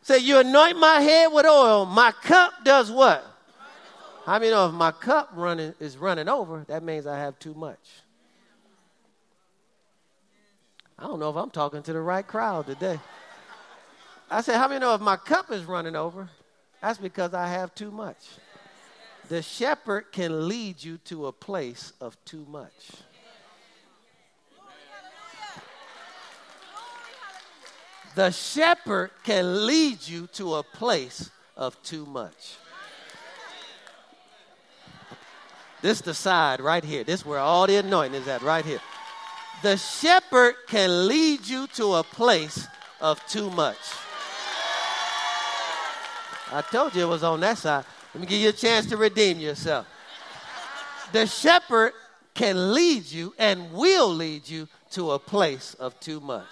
Say, 0.02 0.18
you 0.18 0.38
anoint 0.38 0.78
my 0.78 1.00
head 1.00 1.32
with 1.32 1.46
oil. 1.46 1.86
My 1.86 2.10
cup 2.10 2.52
does 2.64 2.90
what? 2.90 3.24
How 4.24 4.38
many 4.38 4.50
know 4.50 4.68
if 4.68 4.72
my 4.72 4.92
cup 4.92 5.30
running 5.34 5.74
is 5.80 5.96
running 5.96 6.28
over, 6.28 6.64
that 6.68 6.82
means 6.82 7.06
I 7.06 7.18
have 7.18 7.38
too 7.38 7.54
much. 7.54 7.78
I 10.98 11.04
don't 11.04 11.18
know 11.18 11.30
if 11.30 11.36
I'm 11.36 11.50
talking 11.50 11.82
to 11.82 11.92
the 11.92 12.00
right 12.00 12.26
crowd 12.26 12.66
today. 12.66 13.00
I 14.30 14.40
said, 14.40 14.56
how 14.56 14.68
many 14.68 14.80
know 14.80 14.94
if 14.94 15.00
my 15.00 15.16
cup 15.16 15.50
is 15.50 15.64
running 15.64 15.96
over, 15.96 16.28
that's 16.82 16.98
because 16.98 17.32
I 17.32 17.46
have 17.46 17.74
too 17.74 17.90
much. 17.90 18.18
The 19.28 19.40
shepherd 19.40 20.12
can 20.12 20.48
lead 20.48 20.82
you 20.82 20.98
to 21.06 21.26
a 21.28 21.32
place 21.32 21.92
of 22.00 22.22
too 22.24 22.44
much. 22.50 22.90
The 28.14 28.30
shepherd 28.30 29.10
can 29.22 29.64
lead 29.64 30.06
you 30.06 30.26
to 30.34 30.56
a 30.56 30.62
place 30.62 31.30
of 31.56 31.80
too 31.82 32.04
much. 32.04 32.56
This 35.80 35.98
is 35.98 36.02
the 36.02 36.14
side 36.14 36.60
right 36.60 36.84
here. 36.84 37.04
This 37.04 37.20
is 37.20 37.26
where 37.26 37.38
all 37.38 37.66
the 37.66 37.76
anointing 37.76 38.20
is 38.20 38.28
at 38.28 38.42
right 38.42 38.64
here. 38.64 38.80
The 39.62 39.76
shepherd 39.76 40.56
can 40.66 41.06
lead 41.06 41.46
you 41.46 41.68
to 41.68 41.94
a 41.94 42.02
place 42.02 42.66
of 43.00 43.24
too 43.26 43.50
much. 43.50 43.78
I 46.52 46.60
told 46.60 46.94
you 46.94 47.02
it 47.02 47.08
was 47.08 47.22
on 47.22 47.40
that 47.40 47.58
side. 47.58 47.84
Let 48.14 48.20
me 48.20 48.26
give 48.26 48.40
you 48.40 48.50
a 48.50 48.52
chance 48.52 48.86
to 48.86 48.96
redeem 48.96 49.40
yourself. 49.40 49.86
The 51.12 51.26
shepherd 51.26 51.92
can 52.34 52.74
lead 52.74 53.04
you 53.04 53.34
and 53.38 53.72
will 53.72 54.08
lead 54.08 54.48
you 54.48 54.68
to 54.92 55.12
a 55.12 55.18
place 55.18 55.74
of 55.74 55.98
too 56.00 56.20
much. 56.20 56.46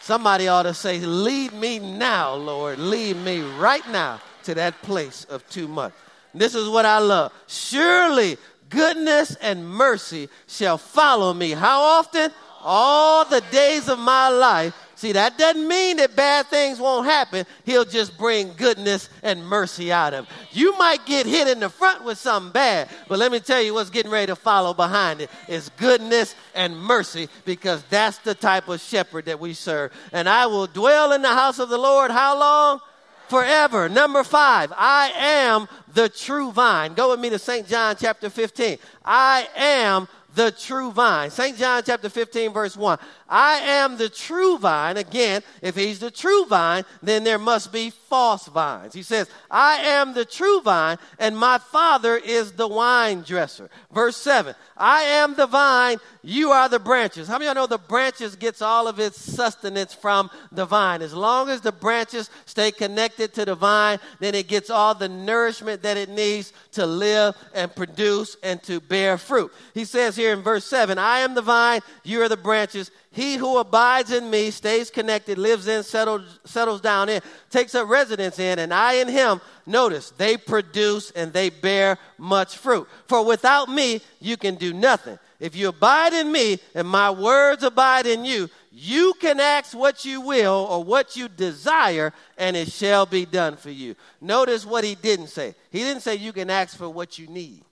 Somebody 0.00 0.48
ought 0.48 0.62
to 0.62 0.74
say, 0.74 0.98
Lead 1.00 1.52
me 1.52 1.78
now, 1.78 2.34
Lord. 2.34 2.78
Lead 2.78 3.16
me 3.16 3.40
right 3.40 3.86
now 3.90 4.20
to 4.44 4.54
that 4.54 4.80
place 4.82 5.24
of 5.24 5.46
too 5.50 5.68
much. 5.68 5.92
This 6.34 6.54
is 6.54 6.68
what 6.68 6.86
I 6.86 6.98
love. 6.98 7.32
Surely 7.46 8.38
goodness 8.70 9.36
and 9.36 9.68
mercy 9.68 10.28
shall 10.46 10.78
follow 10.78 11.34
me. 11.34 11.50
How 11.50 11.80
often? 11.80 12.30
All 12.62 13.24
the 13.24 13.42
days 13.52 13.88
of 13.88 13.98
my 13.98 14.28
life 14.28 14.74
See, 14.98 15.12
that 15.12 15.38
doesn't 15.38 15.68
mean 15.68 15.98
that 15.98 16.16
bad 16.16 16.48
things 16.48 16.80
won't 16.80 17.06
happen. 17.06 17.46
He'll 17.64 17.84
just 17.84 18.18
bring 18.18 18.52
goodness 18.54 19.08
and 19.22 19.46
mercy 19.46 19.92
out 19.92 20.12
of. 20.12 20.24
it. 20.24 20.30
You 20.50 20.76
might 20.76 21.06
get 21.06 21.24
hit 21.24 21.46
in 21.46 21.60
the 21.60 21.68
front 21.68 22.02
with 22.02 22.18
something 22.18 22.50
bad, 22.50 22.88
but 23.06 23.20
let 23.20 23.30
me 23.30 23.38
tell 23.38 23.62
you 23.62 23.74
what's 23.74 23.90
getting 23.90 24.10
ready 24.10 24.26
to 24.26 24.34
follow 24.34 24.74
behind 24.74 25.20
it 25.20 25.30
is 25.46 25.70
goodness 25.76 26.34
and 26.52 26.76
mercy 26.76 27.28
because 27.44 27.84
that's 27.84 28.18
the 28.18 28.34
type 28.34 28.66
of 28.66 28.80
shepherd 28.80 29.26
that 29.26 29.38
we 29.38 29.54
serve. 29.54 29.92
And 30.10 30.28
I 30.28 30.46
will 30.46 30.66
dwell 30.66 31.12
in 31.12 31.22
the 31.22 31.28
house 31.28 31.60
of 31.60 31.68
the 31.68 31.78
Lord 31.78 32.10
how 32.10 32.36
long? 32.36 32.80
Forever. 33.28 33.88
Number 33.88 34.24
five, 34.24 34.72
I 34.76 35.12
am 35.14 35.68
the 35.94 36.08
true 36.08 36.50
vine. 36.50 36.94
Go 36.94 37.10
with 37.10 37.20
me 37.20 37.30
to 37.30 37.38
St. 37.38 37.68
John 37.68 37.94
chapter 37.96 38.30
15. 38.30 38.78
I 39.04 39.46
am 39.54 40.08
the 40.34 40.50
true 40.52 40.92
vine. 40.92 41.30
St. 41.30 41.58
John 41.58 41.82
chapter 41.84 42.08
15, 42.08 42.52
verse 42.52 42.76
1. 42.76 42.98
I 43.28 43.58
am 43.58 43.96
the 43.96 44.08
true 44.08 44.58
vine. 44.58 44.96
Again, 44.96 45.42
if 45.60 45.76
he's 45.76 45.98
the 45.98 46.10
true 46.10 46.46
vine, 46.46 46.84
then 47.02 47.24
there 47.24 47.38
must 47.38 47.72
be 47.72 47.90
false 47.90 48.46
vines. 48.46 48.94
He 48.94 49.02
says, 49.02 49.28
I 49.50 49.76
am 49.76 50.14
the 50.14 50.24
true 50.24 50.60
vine, 50.62 50.96
and 51.18 51.36
my 51.36 51.58
father 51.58 52.16
is 52.16 52.52
the 52.52 52.66
wine 52.66 53.22
dresser. 53.22 53.68
Verse 53.92 54.16
7. 54.16 54.54
I 54.76 55.02
am 55.02 55.34
the 55.34 55.46
vine, 55.46 55.98
you 56.22 56.52
are 56.52 56.68
the 56.68 56.78
branches. 56.78 57.26
How 57.26 57.34
many 57.34 57.46
of 57.46 57.56
you 57.56 57.62
know 57.62 57.66
the 57.66 57.78
branches 57.78 58.36
gets 58.36 58.62
all 58.62 58.86
of 58.86 59.00
its 59.00 59.20
sustenance 59.20 59.92
from 59.92 60.30
the 60.52 60.64
vine? 60.64 61.02
As 61.02 61.12
long 61.12 61.50
as 61.50 61.60
the 61.60 61.72
branches 61.72 62.30
stay 62.46 62.70
connected 62.70 63.34
to 63.34 63.44
the 63.44 63.56
vine, 63.56 63.98
then 64.20 64.34
it 64.34 64.46
gets 64.46 64.70
all 64.70 64.94
the 64.94 65.08
nourishment 65.08 65.82
that 65.82 65.96
it 65.96 66.08
needs 66.08 66.52
to 66.72 66.86
live 66.86 67.36
and 67.54 67.74
produce 67.74 68.36
and 68.42 68.62
to 68.62 68.80
bear 68.80 69.18
fruit. 69.18 69.52
He 69.74 69.84
says 69.84 70.14
here 70.16 70.32
in 70.32 70.42
verse 70.42 70.64
7, 70.64 70.96
I 70.96 71.20
am 71.20 71.34
the 71.34 71.42
vine, 71.42 71.80
you 72.04 72.22
are 72.22 72.28
the 72.28 72.36
branches. 72.36 72.90
He 73.10 73.36
who 73.36 73.58
abides 73.58 74.12
in 74.12 74.30
me 74.30 74.50
stays 74.50 74.90
connected, 74.90 75.38
lives 75.38 75.66
in, 75.66 75.82
settles, 75.82 76.40
settles 76.44 76.80
down 76.80 77.08
in, 77.08 77.20
takes 77.50 77.74
up 77.74 77.88
residence 77.88 78.38
in, 78.38 78.58
and 78.58 78.72
I 78.72 78.94
in 78.94 79.08
him. 79.08 79.40
Notice, 79.66 80.10
they 80.10 80.36
produce 80.36 81.10
and 81.12 81.32
they 81.32 81.48
bear 81.48 81.98
much 82.18 82.58
fruit. 82.58 82.86
For 83.06 83.24
without 83.24 83.68
me, 83.68 84.02
you 84.20 84.36
can 84.36 84.56
do 84.56 84.72
nothing. 84.72 85.18
If 85.40 85.56
you 85.56 85.68
abide 85.68 86.12
in 86.12 86.30
me 86.30 86.58
and 86.74 86.86
my 86.86 87.10
words 87.10 87.62
abide 87.62 88.06
in 88.06 88.24
you, 88.24 88.50
You 88.80 89.14
can 89.18 89.40
ask 89.40 89.76
what 89.76 90.04
you 90.04 90.20
will 90.20 90.68
or 90.70 90.84
what 90.84 91.16
you 91.16 91.28
desire, 91.28 92.12
and 92.36 92.56
it 92.56 92.70
shall 92.70 93.06
be 93.06 93.26
done 93.26 93.56
for 93.56 93.70
you. 93.70 93.96
Notice 94.20 94.64
what 94.64 94.84
he 94.84 94.94
didn't 94.94 95.26
say. 95.26 95.56
He 95.72 95.80
didn't 95.80 96.02
say 96.02 96.14
you 96.14 96.32
can 96.32 96.48
ask 96.48 96.76
for 96.76 96.88
what 96.88 97.18
you 97.18 97.26
need. 97.26 97.64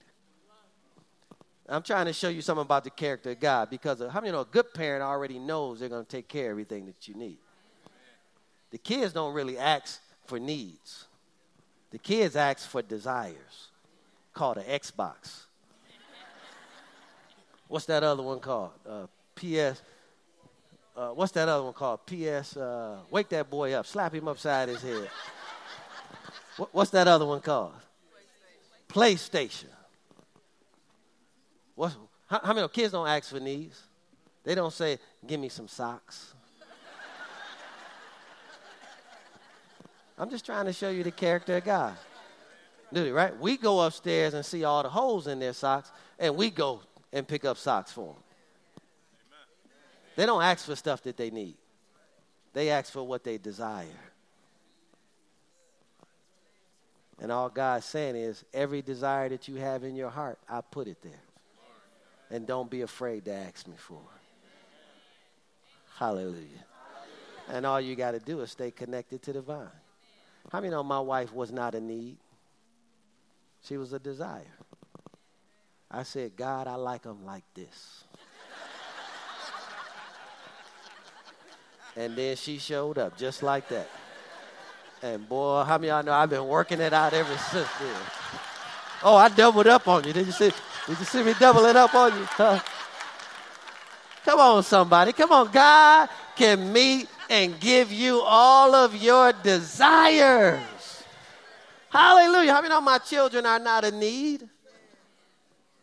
I'm 1.68 1.82
trying 1.82 2.06
to 2.06 2.12
show 2.12 2.28
you 2.28 2.42
something 2.42 2.62
about 2.62 2.84
the 2.84 2.90
character 2.90 3.30
of 3.30 3.40
God 3.40 3.70
because 3.70 4.00
how 4.10 4.20
many 4.20 4.32
know 4.32 4.40
a 4.40 4.44
good 4.44 4.72
parent 4.72 5.02
already 5.02 5.38
knows 5.38 5.80
they're 5.80 5.88
going 5.88 6.04
to 6.04 6.10
take 6.10 6.28
care 6.28 6.46
of 6.46 6.50
everything 6.52 6.86
that 6.86 7.08
you 7.08 7.14
need. 7.14 7.38
The 8.70 8.78
kids 8.78 9.12
don't 9.12 9.34
really 9.34 9.58
ask 9.58 10.00
for 10.26 10.38
needs. 10.38 11.06
The 11.90 11.98
kids 11.98 12.36
ask 12.36 12.68
for 12.68 12.82
desires, 12.82 13.68
called 14.32 14.58
an 14.58 14.64
Xbox. 14.64 15.44
What's 17.68 17.86
that 17.86 18.02
other 18.02 18.22
one 18.22 18.38
called? 18.38 18.70
Uh, 18.88 19.06
PS. 19.34 19.82
Uh, 20.96 21.08
what's 21.10 21.32
that 21.32 21.48
other 21.48 21.64
one 21.64 21.72
called? 21.72 22.00
PS. 22.06 22.56
Uh, 22.56 22.98
wake 23.10 23.28
that 23.30 23.50
boy 23.50 23.72
up. 23.72 23.86
Slap 23.86 24.14
him 24.14 24.28
upside 24.28 24.68
his 24.68 24.82
head. 24.82 25.08
What, 26.56 26.74
what's 26.74 26.90
that 26.90 27.08
other 27.08 27.26
one 27.26 27.40
called? 27.40 27.72
PlayStation. 28.88 29.75
What's, 31.76 31.96
how, 32.26 32.40
how 32.42 32.52
many 32.52 32.66
kids 32.68 32.92
don't 32.92 33.06
ask 33.06 33.30
for 33.30 33.38
needs? 33.38 33.80
They 34.42 34.56
don't 34.56 34.72
say, 34.72 34.98
"Give 35.24 35.38
me 35.38 35.48
some 35.48 35.68
socks." 35.68 36.34
I'm 40.18 40.30
just 40.30 40.46
trying 40.46 40.64
to 40.64 40.72
show 40.72 40.88
you 40.88 41.04
the 41.04 41.10
character 41.10 41.58
of 41.58 41.64
God. 41.64 41.96
Do 42.92 43.12
right? 43.12 43.38
We 43.38 43.56
go 43.58 43.80
upstairs 43.80 44.32
and 44.32 44.44
see 44.44 44.64
all 44.64 44.82
the 44.82 44.88
holes 44.88 45.26
in 45.26 45.38
their 45.38 45.52
socks, 45.52 45.92
and 46.18 46.36
we 46.36 46.50
go 46.50 46.80
and 47.12 47.28
pick 47.28 47.44
up 47.44 47.58
socks 47.58 47.92
for 47.92 48.14
them. 48.14 48.22
They 50.16 50.24
don't 50.24 50.42
ask 50.42 50.64
for 50.64 50.74
stuff 50.74 51.02
that 51.02 51.16
they 51.16 51.30
need. 51.30 51.56
They 52.54 52.70
ask 52.70 52.90
for 52.90 53.02
what 53.02 53.22
they 53.22 53.36
desire. 53.36 53.86
And 57.20 57.30
all 57.30 57.50
God's 57.50 57.84
saying 57.84 58.16
is, 58.16 58.44
every 58.54 58.80
desire 58.80 59.28
that 59.28 59.48
you 59.48 59.56
have 59.56 59.84
in 59.84 59.94
your 59.94 60.10
heart, 60.10 60.38
I 60.48 60.62
put 60.62 60.88
it 60.88 61.02
there. 61.02 61.20
And 62.30 62.46
don't 62.46 62.70
be 62.70 62.82
afraid 62.82 63.24
to 63.26 63.32
ask 63.32 63.66
me 63.68 63.76
for 63.76 63.94
it. 63.94 64.22
Hallelujah. 65.96 66.64
And 67.48 67.64
all 67.64 67.80
you 67.80 67.94
got 67.94 68.10
to 68.12 68.18
do 68.18 68.40
is 68.40 68.50
stay 68.50 68.70
connected 68.70 69.22
to 69.22 69.32
the 69.32 69.40
vine. 69.40 69.68
How 70.50 70.60
many 70.60 70.70
know 70.70 70.82
my 70.82 71.00
wife 71.00 71.32
was 71.32 71.50
not 71.52 71.74
a 71.74 71.80
need? 71.80 72.16
She 73.62 73.76
was 73.76 73.92
a 73.92 73.98
desire. 73.98 74.42
I 75.90 76.02
said, 76.02 76.36
God, 76.36 76.66
I 76.66 76.74
like 76.74 77.02
them 77.02 77.24
like 77.24 77.44
this. 77.54 78.04
and 81.96 82.14
then 82.16 82.36
she 82.36 82.58
showed 82.58 82.98
up 82.98 83.16
just 83.16 83.42
like 83.42 83.68
that. 83.68 83.88
And 85.02 85.28
boy, 85.28 85.64
how 85.64 85.78
many 85.78 85.88
y'all 85.88 86.02
know 86.02 86.12
I've 86.12 86.30
been 86.30 86.46
working 86.46 86.80
it 86.80 86.92
out 86.92 87.12
ever 87.12 87.36
since 87.38 87.68
then? 87.80 88.00
Oh, 89.02 89.16
I 89.16 89.28
doubled 89.28 89.66
up 89.66 89.86
on 89.88 90.04
you. 90.04 90.12
Did 90.12 90.26
you 90.26 90.32
see? 90.32 90.52
Did 90.86 90.98
you 90.98 91.04
see 91.04 91.22
me 91.22 91.34
doubling 91.38 91.76
up 91.76 91.94
on 91.94 92.16
you? 92.16 92.24
Huh? 92.24 92.60
Come 94.24 94.38
on, 94.38 94.62
somebody. 94.62 95.12
Come 95.12 95.32
on. 95.32 95.50
God 95.50 96.08
can 96.36 96.72
meet 96.72 97.08
and 97.28 97.58
give 97.58 97.90
you 97.90 98.20
all 98.20 98.74
of 98.74 98.94
your 98.94 99.32
desires. 99.32 101.04
Hallelujah. 101.90 102.52
How 102.52 102.60
many 102.60 102.68
know 102.68 102.80
my 102.80 102.98
children 102.98 103.46
are 103.46 103.58
not 103.58 103.84
in 103.84 103.98
need? 103.98 104.48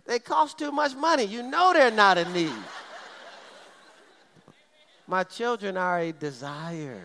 They 0.06 0.20
cost 0.20 0.58
too 0.58 0.72
much 0.72 0.96
money. 0.96 1.24
You 1.24 1.44
know 1.44 1.74
they're 1.74 1.92
not 1.92 2.18
in 2.18 2.32
need. 2.34 2.54
My 5.08 5.24
children 5.24 5.76
are 5.76 6.00
a 6.00 6.12
desire. 6.12 7.04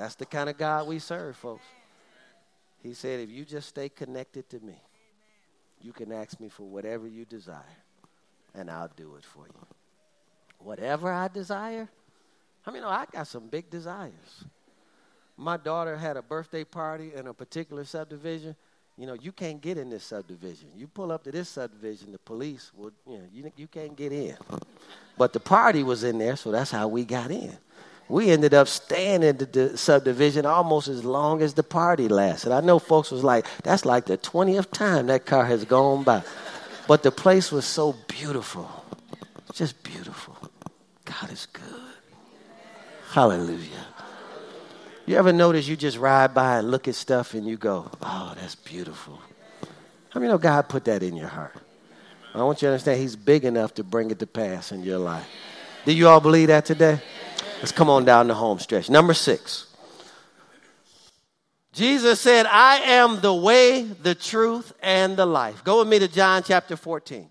That's 0.00 0.14
the 0.14 0.24
kind 0.24 0.48
of 0.48 0.56
God 0.56 0.86
we 0.86 0.98
serve, 0.98 1.36
folks. 1.36 1.66
He 2.82 2.94
said, 2.94 3.20
if 3.20 3.28
you 3.28 3.44
just 3.44 3.68
stay 3.68 3.90
connected 3.90 4.48
to 4.48 4.58
me, 4.60 4.80
you 5.82 5.92
can 5.92 6.10
ask 6.10 6.40
me 6.40 6.48
for 6.48 6.62
whatever 6.62 7.06
you 7.06 7.26
desire, 7.26 7.76
and 8.54 8.70
I'll 8.70 8.90
do 8.96 9.16
it 9.16 9.24
for 9.24 9.44
you. 9.46 9.66
Whatever 10.58 11.12
I 11.12 11.28
desire, 11.28 11.86
I 12.64 12.70
mean, 12.70 12.82
oh, 12.82 12.88
I 12.88 13.04
got 13.12 13.26
some 13.26 13.48
big 13.48 13.68
desires. 13.68 14.44
My 15.36 15.58
daughter 15.58 15.98
had 15.98 16.16
a 16.16 16.22
birthday 16.22 16.64
party 16.64 17.12
in 17.14 17.26
a 17.26 17.34
particular 17.34 17.84
subdivision. 17.84 18.56
You 18.96 19.06
know, 19.06 19.16
you 19.20 19.32
can't 19.32 19.60
get 19.60 19.76
in 19.76 19.90
this 19.90 20.04
subdivision. 20.04 20.70
You 20.74 20.86
pull 20.86 21.12
up 21.12 21.24
to 21.24 21.30
this 21.30 21.50
subdivision, 21.50 22.12
the 22.12 22.18
police 22.20 22.72
will, 22.74 22.92
you 23.06 23.18
know, 23.18 23.24
you, 23.30 23.52
you 23.54 23.66
can't 23.66 23.94
get 23.94 24.12
in. 24.12 24.38
But 25.18 25.34
the 25.34 25.40
party 25.40 25.82
was 25.82 26.04
in 26.04 26.16
there, 26.16 26.36
so 26.36 26.50
that's 26.50 26.70
how 26.70 26.88
we 26.88 27.04
got 27.04 27.30
in 27.30 27.58
we 28.10 28.30
ended 28.30 28.54
up 28.54 28.66
staying 28.66 29.22
in 29.22 29.36
the 29.36 29.78
subdivision 29.78 30.44
almost 30.44 30.88
as 30.88 31.04
long 31.04 31.42
as 31.42 31.54
the 31.54 31.62
party 31.62 32.08
lasted. 32.08 32.50
I 32.50 32.60
know 32.60 32.80
folks 32.80 33.12
was 33.12 33.22
like, 33.22 33.46
that's 33.62 33.84
like 33.84 34.06
the 34.06 34.18
20th 34.18 34.72
time 34.72 35.06
that 35.06 35.26
car 35.26 35.44
has 35.44 35.64
gone 35.64 36.02
by. 36.02 36.22
But 36.88 37.04
the 37.04 37.12
place 37.12 37.52
was 37.52 37.64
so 37.64 37.94
beautiful. 38.08 38.68
Just 39.52 39.80
beautiful. 39.84 40.36
God 41.04 41.30
is 41.30 41.46
good. 41.46 41.64
Hallelujah. 43.12 43.86
You 45.06 45.16
ever 45.16 45.32
notice 45.32 45.68
you 45.68 45.76
just 45.76 45.96
ride 45.96 46.34
by 46.34 46.58
and 46.58 46.70
look 46.70 46.88
at 46.88 46.96
stuff 46.96 47.34
and 47.34 47.46
you 47.46 47.56
go, 47.56 47.88
oh, 48.02 48.34
that's 48.36 48.56
beautiful. 48.56 49.20
How 50.10 50.18
many 50.18 50.32
know 50.32 50.38
God 50.38 50.68
put 50.68 50.84
that 50.86 51.04
in 51.04 51.14
your 51.14 51.28
heart? 51.28 51.54
I 52.34 52.42
want 52.42 52.60
you 52.60 52.66
to 52.66 52.72
understand 52.72 53.00
He's 53.00 53.14
big 53.14 53.44
enough 53.44 53.74
to 53.74 53.84
bring 53.84 54.10
it 54.10 54.18
to 54.18 54.26
pass 54.26 54.72
in 54.72 54.82
your 54.82 54.98
life. 54.98 55.26
Do 55.84 55.92
you 55.92 56.08
all 56.08 56.20
believe 56.20 56.48
that 56.48 56.64
today? 56.64 57.00
Let's 57.60 57.72
come 57.72 57.90
on 57.90 58.06
down 58.06 58.26
the 58.26 58.34
home 58.34 58.58
stretch. 58.58 58.88
Number 58.88 59.12
six. 59.12 59.66
Jesus 61.74 62.18
said, 62.18 62.46
I 62.46 62.76
am 62.78 63.20
the 63.20 63.34
way, 63.34 63.82
the 63.82 64.14
truth, 64.14 64.72
and 64.82 65.14
the 65.16 65.26
life. 65.26 65.62
Go 65.62 65.80
with 65.80 65.88
me 65.88 65.98
to 65.98 66.08
John 66.08 66.42
chapter 66.42 66.74
14. 66.74 67.28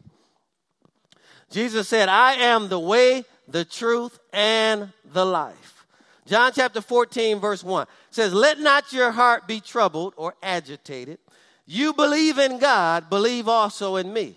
Jesus 1.49 1.87
said, 1.87 2.09
I 2.09 2.33
am 2.33 2.69
the 2.69 2.79
way, 2.79 3.25
the 3.47 3.65
truth, 3.65 4.19
and 4.31 4.93
the 5.03 5.25
life. 5.25 5.85
John 6.27 6.51
chapter 6.53 6.79
14, 6.79 7.39
verse 7.39 7.63
1 7.63 7.87
says, 8.11 8.31
Let 8.31 8.59
not 8.59 8.93
your 8.93 9.11
heart 9.11 9.47
be 9.47 9.59
troubled 9.59 10.13
or 10.15 10.35
agitated. 10.43 11.17
You 11.65 11.93
believe 11.93 12.37
in 12.37 12.59
God, 12.59 13.09
believe 13.09 13.47
also 13.47 13.95
in 13.95 14.13
me. 14.13 14.35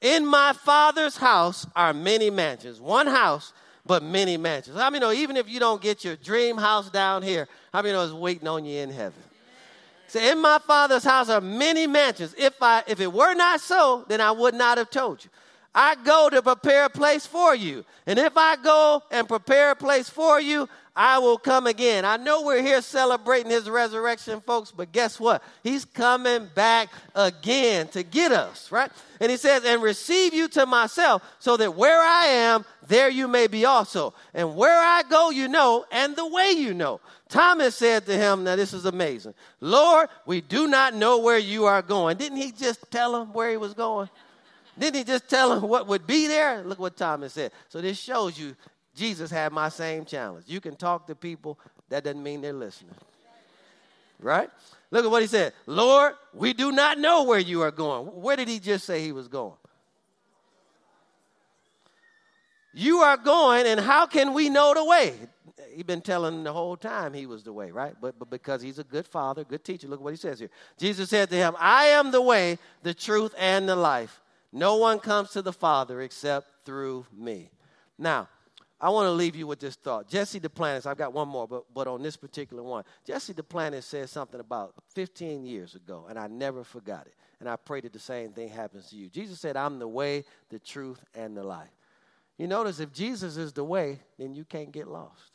In 0.00 0.26
my 0.26 0.52
Father's 0.52 1.16
house 1.16 1.64
are 1.76 1.94
many 1.94 2.28
mansions. 2.28 2.80
One 2.80 3.06
house 3.06 3.52
but 3.88 4.02
many 4.04 4.36
mansions. 4.36 4.76
How 4.76 4.90
many 4.90 5.00
know 5.00 5.10
even 5.10 5.36
if 5.36 5.48
you 5.48 5.58
don't 5.58 5.82
get 5.82 6.04
your 6.04 6.14
dream 6.14 6.58
house 6.58 6.90
down 6.90 7.22
here, 7.22 7.48
how 7.72 7.82
many 7.82 7.94
know 7.94 8.04
it's 8.04 8.12
waiting 8.12 8.46
on 8.46 8.64
you 8.64 8.80
in 8.80 8.90
heaven? 8.90 9.20
Say, 10.06 10.30
in 10.30 10.40
my 10.40 10.58
father's 10.58 11.04
house 11.04 11.28
are 11.28 11.40
many 11.40 11.86
mansions. 11.86 12.34
If 12.38 12.62
I 12.62 12.84
if 12.86 13.00
it 13.00 13.12
were 13.12 13.34
not 13.34 13.60
so, 13.60 14.04
then 14.06 14.20
I 14.20 14.30
would 14.30 14.54
not 14.54 14.78
have 14.78 14.90
told 14.90 15.24
you. 15.24 15.30
I 15.74 15.96
go 15.96 16.28
to 16.30 16.42
prepare 16.42 16.86
a 16.86 16.90
place 16.90 17.26
for 17.26 17.54
you. 17.54 17.84
And 18.06 18.18
if 18.18 18.36
I 18.36 18.56
go 18.56 19.02
and 19.10 19.28
prepare 19.28 19.72
a 19.72 19.76
place 19.76 20.08
for 20.08 20.40
you, 20.40 20.68
I 20.96 21.18
will 21.18 21.38
come 21.38 21.68
again. 21.68 22.04
I 22.04 22.16
know 22.16 22.42
we're 22.42 22.60
here 22.62 22.82
celebrating 22.82 23.52
his 23.52 23.70
resurrection, 23.70 24.40
folks, 24.40 24.72
but 24.72 24.90
guess 24.90 25.20
what? 25.20 25.44
He's 25.62 25.84
coming 25.84 26.48
back 26.56 26.88
again 27.14 27.86
to 27.88 28.02
get 28.02 28.32
us, 28.32 28.72
right? 28.72 28.90
And 29.20 29.30
he 29.30 29.36
says, 29.36 29.64
and 29.64 29.80
receive 29.80 30.34
you 30.34 30.48
to 30.48 30.66
myself, 30.66 31.22
so 31.38 31.56
that 31.56 31.76
where 31.76 32.02
I 32.02 32.26
am, 32.26 32.64
there 32.88 33.08
you 33.08 33.28
may 33.28 33.46
be 33.46 33.64
also. 33.64 34.12
And 34.34 34.56
where 34.56 34.80
I 34.80 35.04
go, 35.08 35.30
you 35.30 35.46
know, 35.46 35.84
and 35.92 36.16
the 36.16 36.26
way 36.26 36.50
you 36.50 36.74
know. 36.74 37.00
Thomas 37.28 37.76
said 37.76 38.06
to 38.06 38.16
him, 38.16 38.42
Now 38.42 38.56
this 38.56 38.72
is 38.72 38.84
amazing. 38.84 39.34
Lord, 39.60 40.08
we 40.26 40.40
do 40.40 40.66
not 40.66 40.94
know 40.94 41.18
where 41.18 41.38
you 41.38 41.66
are 41.66 41.82
going. 41.82 42.16
Didn't 42.16 42.38
he 42.38 42.50
just 42.50 42.90
tell 42.90 43.20
him 43.20 43.32
where 43.32 43.50
he 43.50 43.56
was 43.56 43.74
going? 43.74 44.08
Didn't 44.78 44.96
he 44.96 45.04
just 45.04 45.28
tell 45.28 45.52
him 45.52 45.68
what 45.68 45.86
would 45.88 46.06
be 46.06 46.26
there? 46.26 46.62
Look 46.62 46.78
what 46.78 46.96
Thomas 46.96 47.32
said. 47.32 47.52
So 47.68 47.80
this 47.80 47.98
shows 47.98 48.38
you 48.38 48.54
Jesus 48.94 49.30
had 49.30 49.52
my 49.52 49.68
same 49.68 50.04
challenge. 50.04 50.44
You 50.48 50.60
can 50.60 50.76
talk 50.76 51.06
to 51.06 51.14
people, 51.14 51.58
that 51.88 52.04
doesn't 52.04 52.22
mean 52.22 52.40
they're 52.40 52.52
listening. 52.52 52.94
Right? 54.20 54.50
Look 54.90 55.04
at 55.04 55.10
what 55.10 55.22
he 55.22 55.28
said. 55.28 55.52
Lord, 55.66 56.14
we 56.34 56.52
do 56.52 56.72
not 56.72 56.98
know 56.98 57.22
where 57.22 57.38
you 57.38 57.62
are 57.62 57.70
going. 57.70 58.06
Where 58.06 58.36
did 58.36 58.48
he 58.48 58.58
just 58.58 58.84
say 58.84 59.00
he 59.00 59.12
was 59.12 59.28
going? 59.28 59.54
You 62.74 62.98
are 62.98 63.16
going, 63.16 63.66
and 63.66 63.80
how 63.80 64.06
can 64.06 64.34
we 64.34 64.48
know 64.48 64.74
the 64.74 64.84
way? 64.84 65.14
He's 65.74 65.84
been 65.84 66.00
telling 66.00 66.42
the 66.42 66.52
whole 66.52 66.76
time 66.76 67.14
he 67.14 67.26
was 67.26 67.44
the 67.44 67.52
way, 67.52 67.70
right? 67.70 67.94
But, 68.00 68.18
but 68.18 68.30
because 68.30 68.62
he's 68.62 68.78
a 68.80 68.84
good 68.84 69.06
father, 69.06 69.44
good 69.44 69.64
teacher, 69.64 69.86
look 69.86 70.00
what 70.00 70.12
he 70.12 70.16
says 70.16 70.40
here. 70.40 70.50
Jesus 70.78 71.10
said 71.10 71.30
to 71.30 71.36
him, 71.36 71.54
I 71.58 71.86
am 71.86 72.10
the 72.10 72.22
way, 72.22 72.58
the 72.82 72.94
truth, 72.94 73.34
and 73.38 73.68
the 73.68 73.76
life. 73.76 74.20
No 74.52 74.76
one 74.76 74.98
comes 74.98 75.30
to 75.30 75.42
the 75.42 75.52
Father 75.52 76.00
except 76.00 76.64
through 76.64 77.06
me. 77.12 77.50
Now, 77.98 78.28
I 78.80 78.90
want 78.90 79.06
to 79.06 79.10
leave 79.10 79.34
you 79.34 79.46
with 79.46 79.58
this 79.58 79.74
thought. 79.74 80.08
Jesse 80.08 80.38
Duplantis, 80.38 80.86
I've 80.86 80.96
got 80.96 81.12
one 81.12 81.28
more, 81.28 81.48
but, 81.48 81.64
but 81.74 81.88
on 81.88 82.02
this 82.02 82.16
particular 82.16 82.62
one, 82.62 82.84
Jesse 83.04 83.34
Duplantis 83.34 83.82
said 83.82 84.08
something 84.08 84.38
about 84.38 84.74
15 84.94 85.44
years 85.44 85.74
ago, 85.74 86.06
and 86.08 86.18
I 86.18 86.28
never 86.28 86.62
forgot 86.62 87.06
it. 87.06 87.14
And 87.40 87.48
I 87.48 87.56
pray 87.56 87.80
that 87.80 87.92
the 87.92 87.98
same 87.98 88.32
thing 88.32 88.48
happens 88.48 88.90
to 88.90 88.96
you. 88.96 89.08
Jesus 89.08 89.40
said, 89.40 89.56
I'm 89.56 89.78
the 89.78 89.88
way, 89.88 90.24
the 90.48 90.58
truth, 90.58 91.04
and 91.14 91.36
the 91.36 91.42
life. 91.42 91.70
You 92.36 92.46
notice 92.46 92.78
if 92.78 92.92
Jesus 92.92 93.36
is 93.36 93.52
the 93.52 93.64
way, 93.64 94.00
then 94.16 94.34
you 94.34 94.44
can't 94.44 94.70
get 94.70 94.86
lost. 94.86 95.32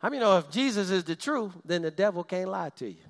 How 0.00 0.08
I 0.08 0.10
many 0.10 0.20
know 0.20 0.38
if 0.38 0.50
Jesus 0.50 0.90
is 0.90 1.04
the 1.04 1.14
truth, 1.14 1.52
then 1.64 1.82
the 1.82 1.90
devil 1.90 2.24
can't 2.24 2.48
lie 2.48 2.70
to 2.70 2.88
you? 2.88 3.09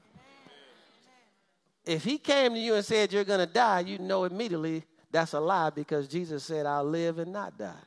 If 1.90 2.04
he 2.04 2.18
came 2.18 2.54
to 2.54 2.60
you 2.60 2.76
and 2.76 2.84
said 2.84 3.12
you're 3.12 3.24
going 3.24 3.44
to 3.44 3.52
die, 3.52 3.80
you 3.80 3.98
know 3.98 4.22
immediately 4.22 4.84
that's 5.10 5.32
a 5.32 5.40
lie 5.40 5.70
because 5.70 6.06
Jesus 6.06 6.44
said, 6.44 6.64
I'll 6.64 6.84
live 6.84 7.18
and 7.18 7.32
not 7.32 7.58
die. 7.58 7.82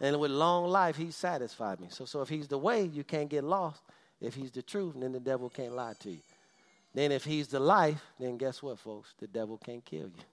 And 0.00 0.18
with 0.18 0.30
long 0.30 0.68
life, 0.68 0.96
he 0.96 1.10
satisfied 1.10 1.78
me. 1.78 1.88
So, 1.90 2.06
so 2.06 2.22
if 2.22 2.30
he's 2.30 2.48
the 2.48 2.56
way, 2.56 2.84
you 2.84 3.04
can't 3.04 3.28
get 3.28 3.44
lost. 3.44 3.82
If 4.18 4.34
he's 4.34 4.50
the 4.50 4.62
truth, 4.62 4.94
then 4.96 5.12
the 5.12 5.20
devil 5.20 5.50
can't 5.50 5.76
lie 5.76 5.92
to 6.00 6.10
you. 6.10 6.22
Then 6.94 7.12
if 7.12 7.22
he's 7.22 7.48
the 7.48 7.60
life, 7.60 8.02
then 8.18 8.38
guess 8.38 8.62
what, 8.62 8.78
folks? 8.78 9.12
The 9.18 9.26
devil 9.26 9.58
can't 9.58 9.84
kill 9.84 10.06
you. 10.06 10.24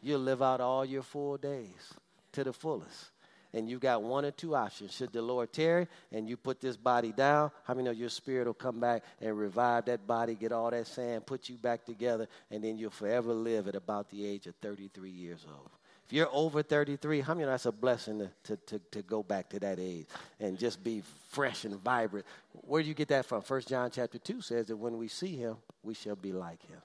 You'll 0.00 0.20
live 0.20 0.40
out 0.40 0.62
all 0.62 0.86
your 0.86 1.02
full 1.02 1.36
days 1.36 1.92
to 2.32 2.44
the 2.44 2.52
fullest 2.54 3.11
and 3.54 3.68
you've 3.68 3.80
got 3.80 4.02
one 4.02 4.24
or 4.24 4.30
two 4.30 4.54
options. 4.54 4.94
Should 4.94 5.12
the 5.12 5.22
Lord 5.22 5.52
tarry 5.52 5.88
and 6.10 6.28
you 6.28 6.36
put 6.36 6.60
this 6.60 6.76
body 6.76 7.12
down, 7.12 7.50
how 7.64 7.74
many 7.74 7.84
know 7.86 7.92
your 7.92 8.08
spirit 8.08 8.46
will 8.46 8.54
come 8.54 8.80
back 8.80 9.02
and 9.20 9.36
revive 9.38 9.84
that 9.86 10.06
body, 10.06 10.34
get 10.34 10.52
all 10.52 10.70
that 10.70 10.86
sand, 10.86 11.26
put 11.26 11.48
you 11.48 11.56
back 11.56 11.84
together, 11.84 12.28
and 12.50 12.62
then 12.64 12.78
you'll 12.78 12.90
forever 12.90 13.32
live 13.32 13.68
at 13.68 13.74
about 13.74 14.08
the 14.10 14.26
age 14.26 14.46
of 14.46 14.54
33 14.56 15.10
years 15.10 15.44
old. 15.48 15.70
If 16.06 16.12
you're 16.12 16.28
over 16.32 16.62
33, 16.62 17.20
how 17.20 17.34
many 17.34 17.44
know 17.44 17.52
that's 17.52 17.66
a 17.66 17.72
blessing 17.72 18.18
to, 18.18 18.30
to, 18.44 18.56
to, 18.66 18.78
to 18.90 19.02
go 19.02 19.22
back 19.22 19.48
to 19.50 19.60
that 19.60 19.78
age 19.78 20.06
and 20.40 20.58
just 20.58 20.82
be 20.82 21.02
fresh 21.30 21.64
and 21.64 21.76
vibrant? 21.76 22.26
Where 22.52 22.82
do 22.82 22.88
you 22.88 22.94
get 22.94 23.08
that 23.08 23.24
from? 23.24 23.42
First 23.42 23.68
John 23.68 23.90
chapter 23.90 24.18
2 24.18 24.40
says 24.40 24.66
that 24.66 24.76
when 24.76 24.98
we 24.98 25.08
see 25.08 25.36
him, 25.36 25.56
we 25.82 25.94
shall 25.94 26.16
be 26.16 26.32
like 26.32 26.60
him 26.66 26.80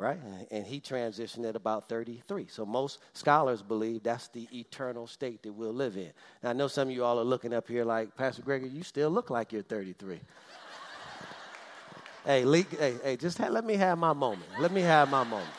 right? 0.00 0.18
Uh, 0.18 0.44
and 0.50 0.66
he 0.66 0.80
transitioned 0.80 1.46
at 1.46 1.54
about 1.54 1.88
33. 1.88 2.46
So 2.48 2.64
most 2.64 3.00
scholars 3.12 3.60
believe 3.60 4.02
that's 4.02 4.28
the 4.28 4.48
eternal 4.50 5.06
state 5.06 5.42
that 5.42 5.52
we'll 5.52 5.74
live 5.74 5.96
in. 5.96 6.10
Now, 6.42 6.50
I 6.50 6.52
know 6.54 6.68
some 6.68 6.88
of 6.88 6.94
you 6.94 7.04
all 7.04 7.20
are 7.20 7.24
looking 7.24 7.52
up 7.52 7.68
here 7.68 7.84
like, 7.84 8.16
Pastor 8.16 8.40
Gregory, 8.40 8.70
you 8.70 8.82
still 8.82 9.10
look 9.10 9.28
like 9.28 9.52
you're 9.52 9.62
33. 9.62 10.18
hey, 12.24 12.64
hey, 12.78 12.94
hey, 13.04 13.16
just 13.16 13.36
ha- 13.36 13.48
let 13.48 13.64
me 13.64 13.74
have 13.74 13.98
my 13.98 14.14
moment. 14.14 14.48
Let 14.58 14.72
me 14.72 14.80
have 14.80 15.10
my 15.10 15.22
moment. 15.22 15.50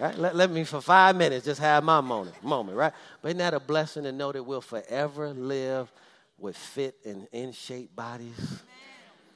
Right? 0.00 0.18
Let, 0.18 0.34
let 0.34 0.50
me, 0.50 0.64
for 0.64 0.80
five 0.80 1.14
minutes, 1.14 1.44
just 1.44 1.60
have 1.60 1.84
my 1.84 2.00
moment, 2.00 2.42
moment, 2.42 2.76
right? 2.76 2.92
But 3.22 3.28
isn't 3.28 3.38
that 3.38 3.54
a 3.54 3.60
blessing 3.60 4.02
to 4.02 4.12
know 4.12 4.32
that 4.32 4.42
we'll 4.42 4.60
forever 4.60 5.32
live 5.32 5.92
with 6.36 6.56
fit 6.56 6.96
and 7.06 7.28
in 7.30 7.52
shape 7.52 7.94
bodies? 7.94 8.64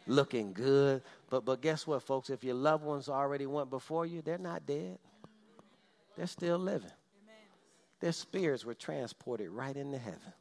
Looking 0.08 0.52
good. 0.52 1.02
But, 1.30 1.44
but 1.44 1.60
guess 1.60 1.86
what, 1.86 2.02
folks? 2.02 2.30
If 2.30 2.42
your 2.42 2.54
loved 2.54 2.84
ones 2.84 3.08
already 3.08 3.46
went 3.46 3.70
before 3.70 4.06
you, 4.06 4.22
they're 4.22 4.38
not 4.38 4.66
dead, 4.66 4.98
they're 6.16 6.26
still 6.26 6.58
living. 6.58 6.90
Their 8.00 8.12
spirits 8.12 8.64
were 8.64 8.74
transported 8.74 9.50
right 9.50 9.76
into 9.76 9.98
heaven. 9.98 10.32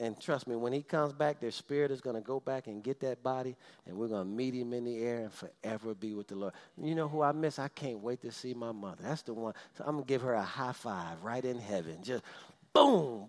And 0.00 0.20
trust 0.20 0.48
me, 0.48 0.56
when 0.56 0.72
he 0.72 0.82
comes 0.82 1.12
back, 1.12 1.38
their 1.38 1.52
spirit 1.52 1.92
is 1.92 2.00
going 2.00 2.16
to 2.16 2.20
go 2.20 2.40
back 2.40 2.66
and 2.66 2.82
get 2.82 2.98
that 3.00 3.22
body, 3.22 3.54
and 3.86 3.96
we're 3.96 4.08
going 4.08 4.24
to 4.24 4.28
meet 4.28 4.52
him 4.52 4.72
in 4.72 4.84
the 4.84 4.98
air 4.98 5.20
and 5.20 5.32
forever 5.32 5.94
be 5.94 6.14
with 6.14 6.26
the 6.26 6.34
Lord. 6.34 6.52
You 6.76 6.96
know 6.96 7.06
who 7.06 7.22
I 7.22 7.30
miss? 7.30 7.60
I 7.60 7.68
can't 7.68 8.00
wait 8.00 8.20
to 8.22 8.32
see 8.32 8.54
my 8.54 8.72
mother. 8.72 9.04
That's 9.04 9.22
the 9.22 9.34
one. 9.34 9.54
So 9.78 9.84
I'm 9.86 9.92
going 9.92 10.04
to 10.04 10.08
give 10.08 10.22
her 10.22 10.34
a 10.34 10.42
high 10.42 10.72
five 10.72 11.22
right 11.22 11.44
in 11.44 11.60
heaven. 11.60 11.98
Just 12.02 12.24
boom. 12.72 13.28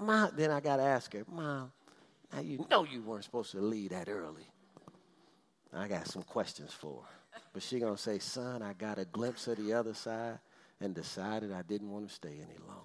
Mom. 0.00 0.30
Then 0.36 0.52
I 0.52 0.60
got 0.60 0.76
to 0.76 0.84
ask 0.84 1.12
her, 1.14 1.24
Mom, 1.28 1.72
now 2.32 2.40
you 2.40 2.64
know 2.70 2.84
you 2.84 3.02
weren't 3.02 3.24
supposed 3.24 3.50
to 3.50 3.60
leave 3.60 3.90
that 3.90 4.08
early. 4.08 4.46
I 5.76 5.88
got 5.88 6.06
some 6.08 6.22
questions 6.22 6.72
for 6.72 7.02
her. 7.02 7.40
But 7.52 7.62
she 7.62 7.78
gonna 7.80 7.96
say, 7.96 8.18
son, 8.18 8.62
I 8.62 8.72
got 8.72 8.98
a 8.98 9.04
glimpse 9.04 9.48
of 9.48 9.56
the 9.56 9.72
other 9.72 9.94
side 9.94 10.38
and 10.80 10.94
decided 10.94 11.52
I 11.52 11.62
didn't 11.62 11.90
want 11.90 12.08
to 12.08 12.14
stay 12.14 12.28
any 12.34 12.58
longer. 12.66 12.82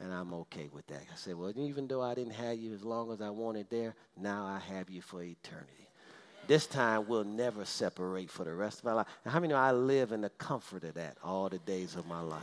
And 0.00 0.12
I'm 0.12 0.32
okay 0.34 0.68
with 0.72 0.86
that. 0.88 1.02
I 1.12 1.16
said, 1.16 1.34
well, 1.36 1.52
even 1.56 1.88
though 1.88 2.02
I 2.02 2.14
didn't 2.14 2.34
have 2.34 2.56
you 2.56 2.72
as 2.72 2.84
long 2.84 3.12
as 3.12 3.20
I 3.20 3.30
wanted 3.30 3.68
there, 3.68 3.94
now 4.16 4.44
I 4.46 4.60
have 4.74 4.88
you 4.88 5.02
for 5.02 5.22
eternity. 5.22 5.88
This 6.46 6.66
time 6.66 7.06
we'll 7.08 7.24
never 7.24 7.64
separate 7.64 8.30
for 8.30 8.44
the 8.44 8.54
rest 8.54 8.80
of 8.80 8.86
our 8.86 8.94
life. 8.94 9.06
And 9.24 9.32
how 9.32 9.40
many 9.40 9.52
know 9.52 9.58
I 9.58 9.72
live 9.72 10.12
in 10.12 10.20
the 10.20 10.30
comfort 10.30 10.84
of 10.84 10.94
that 10.94 11.16
all 11.22 11.48
the 11.48 11.58
days 11.58 11.96
of 11.96 12.06
my 12.06 12.20
life? 12.20 12.42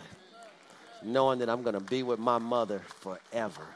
Knowing 1.01 1.39
that 1.39 1.49
I'm 1.49 1.63
going 1.63 1.73
to 1.73 1.83
be 1.83 2.03
with 2.03 2.19
my 2.19 2.37
mother 2.37 2.81
forever. 2.99 3.67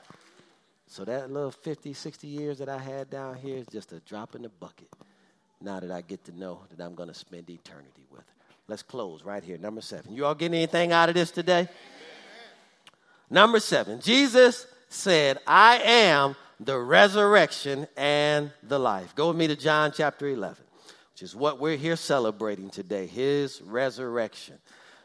So 0.87 1.05
that 1.05 1.31
little 1.31 1.51
50, 1.51 1.93
60 1.93 2.27
years 2.27 2.57
that 2.59 2.69
I 2.69 2.79
had 2.79 3.09
down 3.09 3.35
here 3.35 3.57
is 3.57 3.67
just 3.67 3.93
a 3.93 3.99
drop 4.01 4.35
in 4.35 4.41
the 4.41 4.49
bucket 4.49 4.89
now 5.61 5.79
that 5.79 5.91
I 5.91 6.01
get 6.01 6.23
to 6.25 6.37
know 6.37 6.61
that 6.69 6.83
I'm 6.83 6.95
going 6.95 7.09
to 7.09 7.15
spend 7.15 7.49
eternity 7.49 8.05
with 8.11 8.21
her. 8.21 8.25
Let's 8.67 8.83
close 8.83 9.23
right 9.23 9.43
here. 9.43 9.57
Number 9.57 9.81
seven. 9.81 10.13
You 10.13 10.25
all 10.25 10.35
getting 10.35 10.55
anything 10.55 10.91
out 10.91 11.09
of 11.09 11.15
this 11.15 11.31
today? 11.31 11.67
Number 13.29 13.59
seven. 13.59 13.99
Jesus 13.99 14.67
said, 14.89 15.39
I 15.45 15.79
am 15.79 16.35
the 16.59 16.77
resurrection 16.77 17.87
and 17.95 18.51
the 18.63 18.79
life. 18.79 19.15
Go 19.15 19.29
with 19.29 19.37
me 19.37 19.47
to 19.47 19.55
John 19.55 19.91
chapter 19.95 20.27
11, 20.27 20.63
which 21.13 21.23
is 21.23 21.35
what 21.35 21.59
we're 21.59 21.77
here 21.77 21.95
celebrating 21.95 22.69
today 22.69 23.07
his 23.07 23.61
resurrection. 23.61 24.57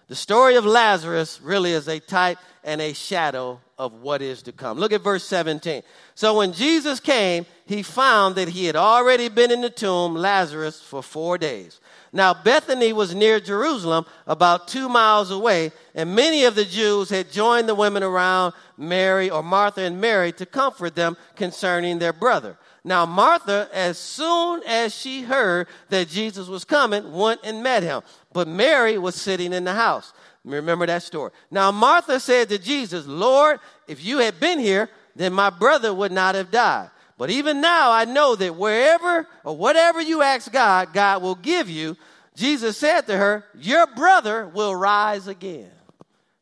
The 0.09 0.15
story 0.15 0.57
of 0.57 0.67
Lazarus 0.67 1.41
really 1.43 1.73
is 1.73 1.89
a 1.89 1.99
type 1.99 2.39
and 2.63 2.81
a 2.81 2.93
shadow 2.93 3.61
of 3.79 3.95
what 3.95 4.23
is 4.23 4.43
to 4.43 4.53
come. 4.53 4.79
Look 4.79 4.93
at 4.93 5.03
verse 5.03 5.25
17. 5.25 5.83
So 6.15 6.37
when 6.37 6.53
Jesus 6.53 7.01
came, 7.01 7.47
he 7.67 7.83
found 7.83 8.37
that 8.37 8.49
he 8.49 8.67
had 8.67 8.77
already 8.77 9.29
been 9.29 9.51
in 9.51 9.63
the 9.63 9.71
tomb, 9.71 10.15
Lazarus, 10.15 10.81
for 10.81 11.03
four 11.03 11.39
days. 11.39 11.81
Now, 12.13 12.33
Bethany 12.33 12.93
was 12.93 13.15
near 13.15 13.41
Jerusalem, 13.41 14.07
about 14.27 14.69
two 14.69 14.89
miles 14.89 15.31
away, 15.31 15.73
and 15.95 16.15
many 16.15 16.45
of 16.45 16.55
the 16.55 16.65
Jews 16.65 17.11
had 17.11 17.33
joined 17.33 17.69
the 17.69 17.75
women 17.75 18.03
around 18.03 18.55
Mary 18.77 19.31
or 19.31 19.43
Martha 19.43 19.81
and 19.81 20.01
Mary 20.01 20.33
to 20.33 20.47
comfort 20.47 20.95
them 20.95 21.17
concerning 21.35 21.99
their 21.99 22.13
brother. 22.13 22.57
Now, 22.85 23.07
Martha, 23.07 23.69
as 23.73 23.99
soon 23.99 24.63
as 24.65 24.95
she 24.95 25.23
heard 25.23 25.69
that 25.89 26.09
Jesus 26.09 26.49
was 26.49 26.65
coming, 26.65 27.13
went 27.13 27.41
and 27.43 27.63
met 27.63 27.83
him. 27.83 28.03
But 28.33 28.47
Mary 28.47 28.99
was 28.99 29.15
sitting 29.15 29.55
in 29.55 29.65
the 29.65 29.73
house. 29.73 30.13
Remember 30.45 30.87
that 30.87 31.03
story. 31.03 31.31
Now, 31.51 31.71
Martha 31.71 32.21
said 32.21 32.51
to 32.51 32.59
Jesus, 32.59 33.07
Lord, 33.07 33.61
if 33.89 34.05
you 34.05 34.19
had 34.19 34.39
been 34.39 34.59
here, 34.59 34.91
then 35.17 35.33
my 35.33 35.49
brother 35.49 35.95
would 35.95 36.13
not 36.13 36.35
have 36.35 36.51
died. 36.51 36.91
But 37.17 37.31
even 37.31 37.63
now, 37.63 37.91
I 37.91 38.05
know 38.05 38.37
that 38.37 38.57
wherever 38.57 39.27
or 39.45 39.57
whatever 39.57 40.03
you 40.03 40.21
ask 40.21 40.53
God, 40.53 40.93
God 40.93 41.23
will 41.23 41.37
give 41.37 41.71
you. 41.71 41.97
Jesus 42.37 42.77
said 42.77 43.03
to 43.03 43.17
her, 43.17 43.45
Your 43.55 43.87
brother 43.87 44.49
will 44.49 44.75
rise 44.75 45.27
again. 45.29 45.71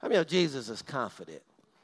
I 0.02 0.08
mean, 0.08 0.24
Jesus 0.26 0.68
is 0.68 0.82
confident 0.82 1.42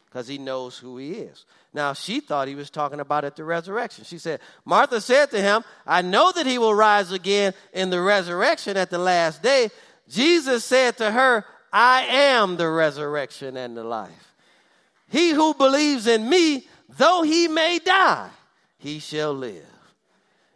because 0.09 0.27
he 0.27 0.39
knows 0.39 0.79
who 0.79 0.97
he 0.97 1.13
is. 1.13 1.45
Now, 1.75 1.93
she 1.93 2.21
thought 2.21 2.49
he 2.49 2.55
was 2.55 2.71
talking 2.71 3.01
about 3.01 3.25
at 3.25 3.37
the 3.37 3.45
resurrection. 3.45 4.05
She 4.05 4.19
said, 4.19 4.41
Martha 4.65 5.01
said 5.01 5.31
to 5.31 5.41
him, 5.41 5.65
I 5.87 6.03
know 6.03 6.33
that 6.33 6.47
he 6.47 6.59
will 6.59 6.75
rise 6.75 7.13
again 7.13 7.53
in 7.73 7.91
the 7.91 8.01
resurrection 8.01 8.77
at 8.77 8.91
the 8.91 8.99
last 8.99 9.43
day. 9.43 9.71
Jesus 10.09 10.65
said 10.65 10.97
to 10.99 11.11
her, 11.11 11.45
I 11.73 12.03
am 12.05 12.57
the 12.57 12.71
resurrection 12.71 13.57
and 13.57 13.77
the 13.77 13.85
life. 13.85 14.35
He 15.11 15.31
who 15.31 15.55
believes 15.55 16.07
in 16.07 16.29
me, 16.29 16.67
though 16.89 17.23
he 17.23 17.49
may 17.49 17.79
die, 17.79 18.31
he 18.79 18.99
shall 18.99 19.35
live. 19.35 19.65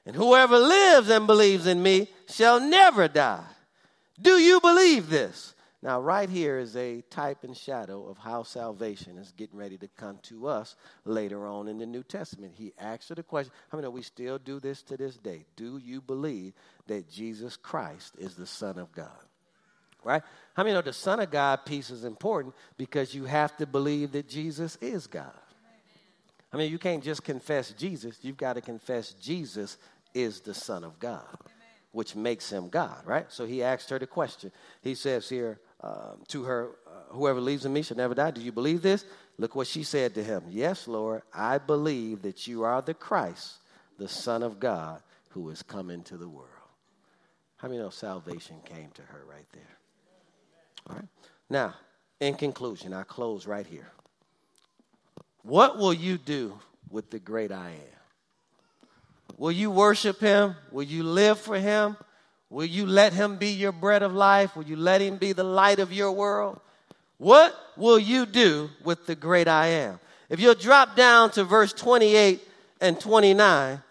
And 0.06 0.16
whoever 0.16 0.58
lives 0.58 1.10
and 1.10 1.26
believes 1.26 1.66
in 1.66 1.82
me 1.82 2.08
shall 2.28 2.58
never 2.58 3.08
die. 3.08 3.44
Do 4.20 4.32
you 4.38 4.60
believe 4.60 5.10
this? 5.10 5.51
Now, 5.82 6.00
right 6.00 6.30
here 6.30 6.58
is 6.58 6.76
a 6.76 7.02
type 7.10 7.42
and 7.42 7.56
shadow 7.56 8.06
of 8.06 8.16
how 8.16 8.44
salvation 8.44 9.18
is 9.18 9.32
getting 9.32 9.58
ready 9.58 9.76
to 9.78 9.88
come 9.88 10.18
to 10.24 10.46
us 10.46 10.76
later 11.04 11.44
on 11.44 11.66
in 11.66 11.78
the 11.78 11.86
New 11.86 12.04
Testament. 12.04 12.54
He 12.56 12.72
asked 12.78 13.08
her 13.08 13.16
the 13.16 13.24
question, 13.24 13.52
how 13.68 13.78
many 13.78 13.86
know 13.86 13.90
we 13.90 14.02
still 14.02 14.38
do 14.38 14.60
this 14.60 14.82
to 14.84 14.96
this 14.96 15.16
day? 15.16 15.44
Do 15.56 15.78
you 15.78 16.00
believe 16.00 16.52
that 16.86 17.10
Jesus 17.10 17.56
Christ 17.56 18.14
is 18.16 18.36
the 18.36 18.46
Son 18.46 18.78
of 18.78 18.92
God? 18.92 19.10
Right? 20.04 20.22
How 20.54 20.62
many 20.62 20.74
know 20.74 20.82
the 20.82 20.92
Son 20.92 21.18
of 21.18 21.30
God 21.32 21.64
piece 21.64 21.90
is 21.90 22.04
important 22.04 22.54
because 22.76 23.12
you 23.12 23.24
have 23.24 23.56
to 23.56 23.66
believe 23.66 24.12
that 24.12 24.28
Jesus 24.28 24.76
is 24.80 25.08
God? 25.08 25.32
I 26.52 26.58
mean, 26.58 26.70
you 26.70 26.78
can't 26.78 27.02
just 27.02 27.24
confess 27.24 27.72
Jesus, 27.72 28.18
you've 28.22 28.36
got 28.36 28.52
to 28.52 28.60
confess 28.60 29.14
Jesus 29.14 29.78
is 30.14 30.40
the 30.40 30.54
Son 30.54 30.84
of 30.84 30.98
God, 30.98 31.26
which 31.92 32.14
makes 32.14 32.50
him 32.50 32.68
God, 32.68 33.04
right? 33.06 33.26
So 33.32 33.46
he 33.46 33.62
asked 33.62 33.90
her 33.90 33.98
the 33.98 34.06
question. 34.06 34.52
He 34.82 34.94
says 34.94 35.28
here, 35.28 35.58
um, 35.82 36.22
to 36.28 36.44
her, 36.44 36.70
uh, 36.86 37.02
Whoever 37.12 37.40
believes 37.40 37.66
in 37.66 37.72
me 37.72 37.82
shall 37.82 37.96
never 37.96 38.14
die. 38.14 38.30
Do 38.30 38.40
you 38.40 38.52
believe 38.52 38.80
this? 38.80 39.04
Look 39.36 39.54
what 39.54 39.66
she 39.66 39.82
said 39.82 40.14
to 40.14 40.24
him. 40.24 40.44
Yes, 40.48 40.88
Lord, 40.88 41.22
I 41.32 41.58
believe 41.58 42.22
that 42.22 42.46
you 42.46 42.62
are 42.62 42.80
the 42.80 42.94
Christ, 42.94 43.56
the 43.98 44.08
Son 44.08 44.42
of 44.42 44.58
God, 44.58 45.02
who 45.30 45.48
has 45.50 45.62
come 45.62 45.90
into 45.90 46.16
the 46.16 46.28
world. 46.28 46.48
How 47.56 47.68
many 47.68 47.80
know 47.80 47.90
salvation 47.90 48.56
came 48.64 48.90
to 48.94 49.02
her 49.02 49.24
right 49.28 49.46
there? 49.52 49.78
All 50.88 50.96
right. 50.96 51.08
Now, 51.50 51.74
in 52.18 52.34
conclusion, 52.34 52.92
I 52.92 53.02
close 53.02 53.46
right 53.46 53.66
here. 53.66 53.92
What 55.42 55.76
will 55.76 55.92
you 55.92 56.18
do 56.18 56.58
with 56.88 57.10
the 57.10 57.18
great 57.18 57.52
I 57.52 57.70
am? 57.70 58.88
Will 59.36 59.52
you 59.52 59.70
worship 59.70 60.20
him? 60.20 60.54
Will 60.70 60.82
you 60.82 61.02
live 61.02 61.38
for 61.38 61.58
him? 61.58 61.96
Will 62.52 62.66
you 62.66 62.84
let 62.84 63.14
him 63.14 63.36
be 63.36 63.48
your 63.48 63.72
bread 63.72 64.02
of 64.02 64.12
life? 64.12 64.54
Will 64.54 64.64
you 64.64 64.76
let 64.76 65.00
him 65.00 65.16
be 65.16 65.32
the 65.32 65.42
light 65.42 65.78
of 65.78 65.90
your 65.90 66.12
world? 66.12 66.60
What 67.16 67.54
will 67.78 67.98
you 67.98 68.26
do 68.26 68.68
with 68.84 69.06
the 69.06 69.14
great 69.14 69.48
I 69.48 69.68
am? 69.68 69.98
If 70.28 70.38
you'll 70.38 70.54
drop 70.54 70.94
down 70.94 71.30
to 71.30 71.44
verse 71.44 71.72
28 71.72 72.46
and 72.82 73.00
29, 73.00 73.82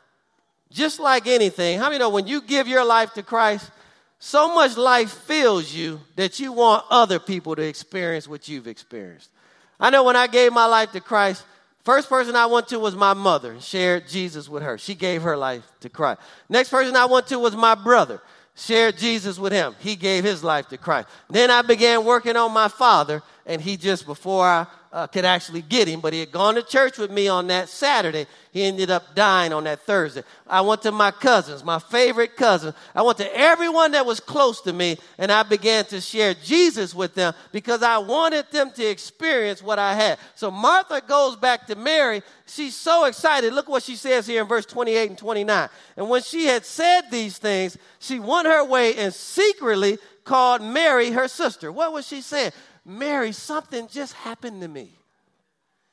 just 0.70 1.00
like 1.00 1.26
anything, 1.26 1.80
how 1.80 1.86
many 1.86 1.98
know 1.98 2.12
when 2.12 2.28
you 2.28 2.40
give 2.40 2.68
your 2.68 2.86
life 2.86 3.14
to 3.14 3.24
Christ, 3.24 3.72
so 4.20 4.54
much 4.54 4.78
life 4.78 5.10
fills 5.10 5.74
you 5.74 6.00
that 6.16 6.40
you 6.40 6.54
want 6.54 6.86
other 6.92 7.18
people 7.18 7.56
to 7.56 7.64
experience 7.64 8.28
what 8.28 8.48
you've 8.48 8.68
experienced. 8.68 9.32
I 9.80 9.90
know 9.90 10.04
when 10.04 10.16
I 10.16 10.28
gave 10.28 10.54
my 10.54 10.68
life 10.68 10.92
to 10.92 11.02
Christ, 11.02 11.44
first 11.84 12.08
person 12.10 12.36
I 12.36 12.46
went 12.46 12.68
to 12.68 12.80
was 12.80 12.96
my 12.96 13.16
mother 13.16 13.54
and 13.54 13.62
shared 13.64 14.08
Jesus 14.08 14.48
with 14.48 14.62
her. 14.62 14.78
She 14.78 14.94
gave 14.94 15.24
her 15.24 15.36
life 15.36 15.64
to 15.80 15.90
Christ. 15.90 16.22
Next 16.48 16.70
person 16.70 16.96
I 16.96 17.06
went 17.06 17.26
to 17.28 17.40
was 17.40 17.56
my 17.56 17.74
brother. 17.74 18.22
Shared 18.62 18.96
Jesus 19.00 19.40
with 19.40 19.52
him. 19.52 19.76
He 19.80 19.96
gave 19.96 20.24
his 20.24 20.44
life 20.44 20.70
to 20.70 20.78
Christ. 20.78 21.08
Then 21.28 21.50
I 21.50 21.64
began 21.64 22.06
working 22.06 22.36
on 22.36 22.52
my 22.52 22.68
father, 22.68 23.24
and 23.52 23.62
he 23.62 23.76
just, 23.76 24.06
before 24.06 24.46
I 24.46 24.66
uh, 24.94 25.08
could 25.08 25.26
actually 25.26 25.62
get 25.62 25.88
him, 25.88 26.00
but 26.00 26.14
he 26.14 26.22
had 26.22 26.32
gone 26.32 26.56
to 26.56 26.64
church 26.64 26.98
with 26.98 27.12
me 27.12 27.28
on 27.28 27.48
that 27.48 27.68
Saturday. 27.68 28.28
He 28.54 28.64
ended 28.64 28.90
up 28.90 29.14
dying 29.14 29.52
on 29.52 29.66
that 29.66 29.82
Thursday. 29.82 30.24
I 30.48 30.62
went 30.62 30.82
to 30.84 30.92
my 30.94 31.12
cousins, 31.12 31.62
my 31.62 31.80
favorite 31.80 32.38
cousins. 32.38 32.76
I 32.96 33.02
went 33.02 33.18
to 33.18 33.38
everyone 33.38 33.92
that 33.92 34.06
was 34.06 34.22
close 34.22 34.62
to 34.62 34.72
me, 34.72 34.98
and 35.18 35.34
I 35.34 35.44
began 35.44 35.84
to 35.86 36.00
share 36.00 36.34
Jesus 36.34 36.96
with 36.96 37.14
them 37.14 37.34
because 37.52 37.84
I 37.84 37.98
wanted 37.98 38.50
them 38.52 38.72
to 38.72 38.86
experience 38.86 39.62
what 39.62 39.80
I 39.80 39.96
had. 39.96 40.18
So 40.36 40.50
Martha 40.50 41.02
goes 41.06 41.36
back 41.36 41.68
to 41.68 41.76
Mary. 41.76 42.22
She's 42.46 42.76
so 42.76 43.04
excited. 43.04 43.54
Look 43.54 43.68
what 43.68 43.84
she 43.84 43.98
says 43.98 44.28
here 44.28 44.42
in 44.42 44.48
verse 44.48 44.66
28 44.66 45.10
and 45.10 45.18
29. 45.18 45.70
And 45.98 46.10
when 46.10 46.22
she 46.22 46.46
had 46.46 46.66
said 46.66 47.04
these 47.12 47.38
things, 47.38 47.78
she 48.00 48.20
went 48.20 48.48
her 48.48 48.64
way 48.64 48.96
and 48.96 49.14
secretly 49.14 49.98
called 50.24 50.62
Mary 50.62 51.12
her 51.12 51.28
sister. 51.28 51.72
What 51.72 51.94
was 51.94 52.08
she 52.08 52.22
saying? 52.22 52.52
Mary, 52.86 53.32
something 53.32 53.88
just 53.88 54.14
happened 54.14 54.62
to 54.62 54.68
me. 54.68 54.90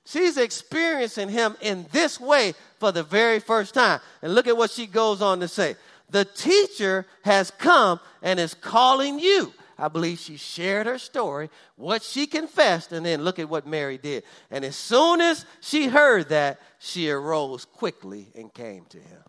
She's 0.07 0.39
experiencing 0.39 1.29
him 1.29 1.55
in 1.61 1.87
this 1.93 2.19
way 2.19 2.55
for 2.79 2.93
the 2.93 3.03
very 3.03 3.41
first 3.41 3.75
time. 3.75 4.01
And 4.23 4.35
look 4.35 4.47
at 4.47 4.57
what 4.57 4.71
she 4.71 4.87
goes 4.87 5.21
on 5.21 5.41
to 5.41 5.49
say. 5.49 5.77
The 6.09 6.25
teacher 6.25 7.05
has 7.25 7.51
come 7.51 8.01
and 8.23 8.41
is 8.41 8.55
calling 8.55 9.19
you. 9.19 9.53
I 9.79 9.89
believe 9.89 10.19
she 10.19 10.39
shared 10.39 10.87
her 10.87 10.99
story, 10.99 11.51
what 11.77 12.03
she 12.03 12.27
confessed, 12.27 12.91
and 12.91 13.05
then 13.05 13.23
look 13.23 13.39
at 13.39 13.49
what 13.49 13.67
Mary 13.67 13.99
did. 13.99 14.25
And 14.51 14.65
as 14.65 14.75
soon 14.75 15.21
as 15.21 15.45
she 15.61 15.87
heard 15.87 16.31
that, 16.31 16.59
she 16.79 17.11
arose 17.11 17.65
quickly 17.67 18.29
and 18.35 18.53
came 18.53 18.87
to 18.87 18.99
him. 18.99 19.23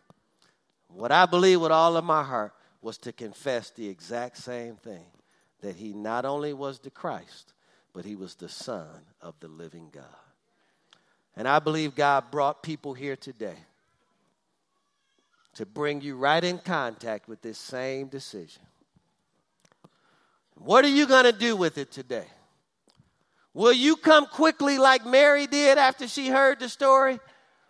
What 0.87 1.11
I 1.11 1.25
believe 1.25 1.61
with 1.61 1.71
all 1.71 1.97
of 1.97 2.05
my 2.05 2.23
heart 2.23 2.53
was 2.81 2.97
to 2.99 3.11
confess 3.11 3.69
the 3.69 3.87
exact 3.87 4.37
same 4.37 4.77
thing 4.77 5.05
that 5.61 5.75
he 5.75 5.93
not 5.93 6.25
only 6.25 6.53
was 6.53 6.79
the 6.79 6.89
Christ, 6.89 7.53
but 7.93 8.05
he 8.05 8.15
was 8.15 8.35
the 8.35 8.49
Son 8.49 8.87
of 9.21 9.35
the 9.39 9.47
living 9.47 9.89
God. 9.91 10.03
And 11.35 11.47
I 11.47 11.59
believe 11.59 11.95
God 11.95 12.31
brought 12.31 12.63
people 12.63 12.93
here 12.93 13.15
today 13.15 13.57
to 15.55 15.65
bring 15.65 16.01
you 16.01 16.15
right 16.15 16.43
in 16.43 16.57
contact 16.57 17.27
with 17.27 17.41
this 17.41 17.57
same 17.57 18.07
decision. 18.07 18.61
What 20.55 20.85
are 20.85 20.89
you 20.89 21.07
going 21.07 21.25
to 21.25 21.31
do 21.31 21.55
with 21.55 21.77
it 21.77 21.91
today? 21.91 22.27
Will 23.53 23.73
you 23.73 23.95
come 23.95 24.25
quickly 24.25 24.77
like 24.77 25.05
Mary 25.05 25.47
did 25.47 25.77
after 25.77 26.07
she 26.07 26.27
heard 26.27 26.59
the 26.59 26.69
story? 26.69 27.19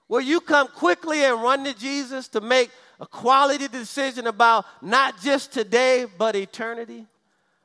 Will 0.08 0.22
you 0.22 0.42
come 0.42 0.68
quickly 0.68 1.24
and 1.24 1.42
run 1.42 1.64
to 1.64 1.74
Jesus 1.74 2.28
to 2.30 2.42
make 2.42 2.72
a 3.00 3.06
quality 3.06 3.68
decision 3.68 4.28
about 4.28 4.66
not 4.82 5.22
just 5.22 5.54
today, 5.54 6.06
but 6.18 6.36
eternity? 6.36 7.06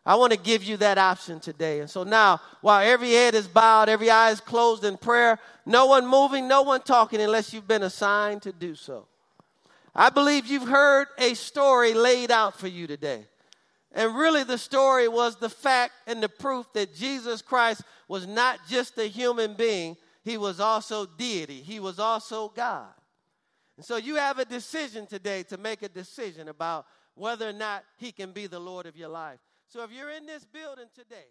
I 0.07 0.17
want 0.17 0.33
to 0.33 0.39
give 0.39 0.63
you 0.63 0.77
that 0.79 0.99
option 0.99 1.41
today. 1.41 1.81
And 1.81 1.89
so 1.89 2.05
now, 2.05 2.41
while 2.61 2.87
every 2.87 3.13
head 3.13 3.35
is 3.35 3.49
bowed, 3.49 3.89
every 3.89 4.11
eye 4.11 4.31
is 4.31 4.41
closed 4.41 4.85
in 4.85 4.99
prayer, 4.99 5.39
no 5.65 5.87
one 5.87 6.07
moving, 6.07 6.47
no 6.47 6.63
one 6.63 6.83
talking 6.83 7.23
unless 7.23 7.55
you've 7.55 7.69
been 7.69 7.83
assigned 7.83 8.43
to 8.43 8.53
do 8.53 8.75
so. 8.75 9.07
I 9.95 10.11
believe 10.11 10.47
you've 10.47 10.69
heard 10.69 11.07
a 11.19 11.35
story 11.35 11.95
laid 11.95 12.31
out 12.31 12.59
for 12.59 12.69
you 12.69 12.87
today. 12.87 13.27
And 13.93 14.17
really, 14.17 14.43
the 14.43 14.59
story 14.59 15.07
was 15.09 15.37
the 15.37 15.49
fact 15.49 15.93
and 16.07 16.23
the 16.23 16.29
proof 16.29 16.67
that 16.75 16.95
Jesus 16.95 17.41
Christ 17.41 17.83
was 18.09 18.27
not 18.27 18.59
just 18.69 18.99
a 18.99 19.05
human 19.05 19.55
being, 19.55 19.97
he 20.25 20.37
was 20.37 20.59
also 20.59 21.07
deity, 21.07 21.61
he 21.63 21.81
was 21.81 21.99
also 21.99 22.49
God. 22.49 22.93
And 23.77 23.87
so 23.87 23.97
you 23.97 24.17
have 24.17 24.39
a 24.39 24.45
decision 24.45 25.07
today 25.07 25.45
to 25.45 25.57
make 25.57 25.83
a 25.83 25.89
decision 25.89 26.49
about 26.49 26.87
whether 27.15 27.49
or 27.49 27.53
not 27.53 27.85
he 27.97 28.13
can 28.13 28.33
be 28.33 28.47
the 28.47 28.59
Lord 28.59 28.87
of 28.87 28.97
your 28.97 29.09
life. 29.09 29.39
So 29.75 29.83
if 29.83 29.91
you're 29.91 30.11
in 30.11 30.25
this 30.25 30.45
building 30.45 30.87
today 30.95 31.27